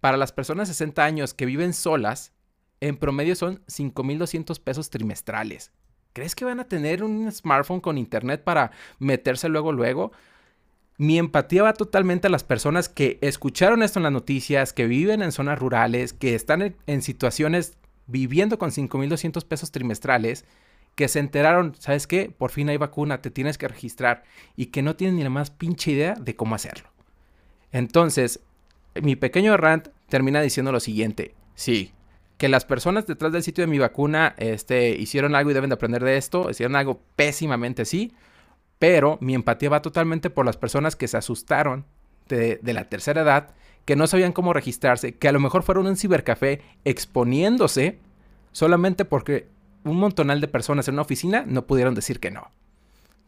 para 0.00 0.18
las 0.18 0.30
personas 0.30 0.68
de 0.68 0.74
60 0.74 1.02
años 1.02 1.34
que 1.34 1.46
viven 1.46 1.72
solas, 1.72 2.32
en 2.80 2.98
promedio 2.98 3.34
son 3.34 3.64
5.200 3.66 4.60
pesos 4.60 4.90
trimestrales. 4.90 5.72
¿Crees 6.12 6.34
que 6.34 6.44
van 6.44 6.60
a 6.60 6.68
tener 6.68 7.02
un 7.02 7.30
smartphone 7.32 7.80
con 7.80 7.98
internet 7.98 8.44
para 8.44 8.70
meterse 8.98 9.48
luego, 9.48 9.72
luego? 9.72 10.12
Mi 10.98 11.18
empatía 11.18 11.62
va 11.62 11.74
totalmente 11.74 12.28
a 12.28 12.30
las 12.30 12.44
personas 12.44 12.88
que 12.88 13.18
escucharon 13.20 13.82
esto 13.82 13.98
en 13.98 14.04
las 14.04 14.12
noticias, 14.12 14.72
que 14.72 14.86
viven 14.86 15.22
en 15.22 15.32
zonas 15.32 15.58
rurales, 15.58 16.12
que 16.12 16.34
están 16.34 16.74
en, 16.86 17.02
situaciones 17.02 17.76
viviendo 18.06 18.58
con 18.58 18.70
5.200 18.70 19.44
pesos 19.44 19.70
trimestrales, 19.72 20.46
que 20.94 21.08
se 21.08 21.18
enteraron, 21.18 21.74
¿sabes 21.78 22.06
qué? 22.06 22.32
Por 22.36 22.50
fin 22.50 22.70
hay 22.70 22.78
vacuna, 22.78 23.20
te 23.20 23.30
tienes 23.30 23.58
que 23.58 23.68
registrar 23.68 24.24
y 24.56 24.66
que 24.66 24.82
no 24.82 24.96
tienen 24.96 25.16
ni 25.16 25.22
la 25.22 25.30
más 25.30 25.50
pinche 25.50 25.90
idea 25.90 26.14
de 26.14 26.34
cómo 26.34 26.54
hacerlo. 26.54 26.88
Entonces, 27.72 28.40
mi 29.02 29.16
pequeño 29.16 29.56
rant 29.58 29.88
termina 30.08 30.40
diciendo 30.40 30.72
lo 30.72 30.80
siguiente. 30.80 31.34
Sí, 31.54 31.92
que 32.38 32.48
las 32.48 32.64
personas 32.64 33.06
detrás 33.06 33.32
del 33.32 33.42
sitio 33.42 33.62
de 33.62 33.70
mi 33.70 33.78
vacuna 33.78 34.34
este, 34.38 34.90
hicieron 34.90 35.34
algo 35.34 35.50
y 35.50 35.54
deben 35.54 35.70
de 35.70 35.74
aprender 35.74 36.04
de 36.04 36.16
esto, 36.16 36.50
hicieron 36.50 36.76
algo 36.76 37.00
pésimamente, 37.16 37.84
sí, 37.84 38.12
pero 38.78 39.18
mi 39.20 39.34
empatía 39.34 39.70
va 39.70 39.82
totalmente 39.82 40.30
por 40.30 40.46
las 40.46 40.56
personas 40.56 40.96
que 40.96 41.08
se 41.08 41.16
asustaron 41.16 41.84
de, 42.28 42.60
la 42.62 42.84
tercera 42.84 43.22
edad, 43.22 43.50
que 43.84 43.96
no 43.96 44.06
sabían 44.06 44.32
cómo 44.32 44.52
registrarse, 44.52 45.14
que 45.14 45.28
a 45.28 45.32
lo 45.32 45.40
mejor 45.40 45.62
fueron 45.62 45.86
a 45.86 45.90
un 45.90 45.96
cibercafé 45.96 46.60
exponiéndose 46.84 47.98
solamente 48.52 49.04
porque 49.04 49.48
un 49.84 49.98
montonal 49.98 50.40
de 50.40 50.48
personas 50.48 50.88
en 50.88 50.94
una 50.94 51.02
oficina 51.02 51.44
no 51.46 51.66
pudieron 51.66 51.94
decir 51.94 52.18
que 52.18 52.30
no. 52.30 52.50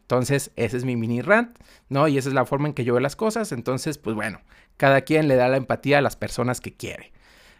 Entonces, 0.01 0.51
ese 0.55 0.75
es 0.75 0.85
mi 0.85 0.95
mini 0.95 1.21
rant, 1.21 1.55
¿no? 1.87 2.07
Y 2.07 2.17
esa 2.17 2.29
es 2.29 2.35
la 2.35 2.45
forma 2.45 2.67
en 2.67 2.73
que 2.73 2.83
yo 2.83 2.93
veo 2.93 2.99
las 2.99 3.15
cosas. 3.15 3.51
Entonces, 3.51 3.99
pues 3.99 4.15
bueno, 4.15 4.41
cada 4.75 5.01
quien 5.01 5.27
le 5.27 5.35
da 5.35 5.47
la 5.47 5.57
empatía 5.57 5.99
a 5.99 6.01
las 6.01 6.15
personas 6.15 6.61
que 6.61 6.73
quiere. 6.73 7.11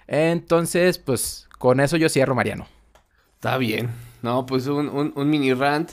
Entonces, 0.08 0.98
pues 0.98 1.48
con 1.60 1.80
eso 1.80 1.96
yo 1.96 2.10
cierro, 2.10 2.34
Mariano. 2.34 2.68
Está 3.36 3.58
bien. 3.58 3.90
No, 4.24 4.48
pues 4.48 4.66
un, 4.66 5.14
mini 5.30 5.54
rant. 5.54 5.92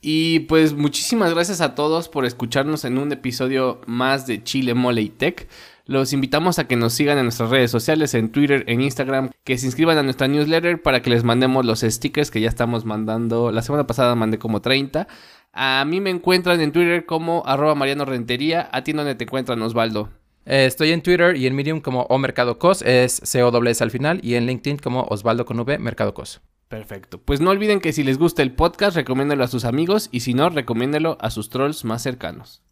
Y 0.00 0.40
pues 0.40 0.72
muchísimas 0.72 1.34
gracias 1.34 1.60
a 1.60 1.74
todos 1.74 2.08
por 2.08 2.24
escucharnos 2.24 2.84
en 2.84 2.96
un 2.96 3.12
episodio 3.12 3.80
más 3.86 4.26
de 4.26 4.42
Chile 4.42 4.74
Mole 4.74 5.02
y 5.02 5.08
Tech. 5.10 5.46
Los 5.84 6.12
invitamos 6.12 6.58
a 6.58 6.66
que 6.66 6.76
nos 6.76 6.94
sigan 6.94 7.18
en 7.18 7.24
nuestras 7.24 7.50
redes 7.50 7.70
sociales, 7.70 8.14
en 8.14 8.30
Twitter, 8.30 8.64
en 8.68 8.80
Instagram, 8.80 9.30
que 9.44 9.58
se 9.58 9.66
inscriban 9.66 9.98
a 9.98 10.02
nuestra 10.02 10.28
newsletter 10.28 10.80
para 10.80 11.02
que 11.02 11.10
les 11.10 11.24
mandemos 11.24 11.66
los 11.66 11.80
stickers 11.80 12.30
que 12.30 12.40
ya 12.40 12.48
estamos 12.48 12.84
mandando. 12.84 13.50
La 13.50 13.60
semana 13.60 13.86
pasada 13.86 14.14
mandé 14.14 14.38
como 14.38 14.62
30. 14.62 15.06
A 15.52 15.84
mí 15.84 16.00
me 16.00 16.10
encuentran 16.10 16.60
en 16.60 16.72
Twitter 16.72 17.04
como 17.04 17.42
arroba 17.44 17.74
Mariano 17.74 18.04
Rentería. 18.04 18.70
¿A 18.72 18.84
ti 18.84 18.92
dónde 18.92 19.16
te 19.16 19.24
encuentran, 19.24 19.60
Osvaldo? 19.60 20.10
Eh, 20.46 20.64
estoy 20.64 20.92
en 20.92 21.02
Twitter 21.02 21.36
y 21.36 21.46
en 21.46 21.54
Medium 21.54 21.80
como 21.80 22.02
O 22.02 22.18
Mercado 22.18 22.58
Cos, 22.58 22.82
es 22.82 23.20
C-O-S 23.24 23.84
al 23.84 23.90
final, 23.90 24.20
y 24.22 24.34
en 24.36 24.46
LinkedIn 24.46 24.78
como 24.78 25.02
Osvaldo 25.02 25.44
con 25.44 25.60
V, 25.60 25.78
Mercado 25.78 26.14
Cos. 26.14 26.40
Perfecto. 26.70 27.20
Pues 27.20 27.40
no 27.40 27.50
olviden 27.50 27.80
que 27.80 27.92
si 27.92 28.04
les 28.04 28.16
gusta 28.16 28.42
el 28.42 28.52
podcast, 28.52 28.94
recomiéndelo 28.94 29.42
a 29.42 29.48
sus 29.48 29.64
amigos 29.64 30.08
y 30.12 30.20
si 30.20 30.34
no, 30.34 30.48
recomiéndelo 30.50 31.18
a 31.20 31.30
sus 31.30 31.50
trolls 31.50 31.84
más 31.84 32.00
cercanos. 32.00 32.62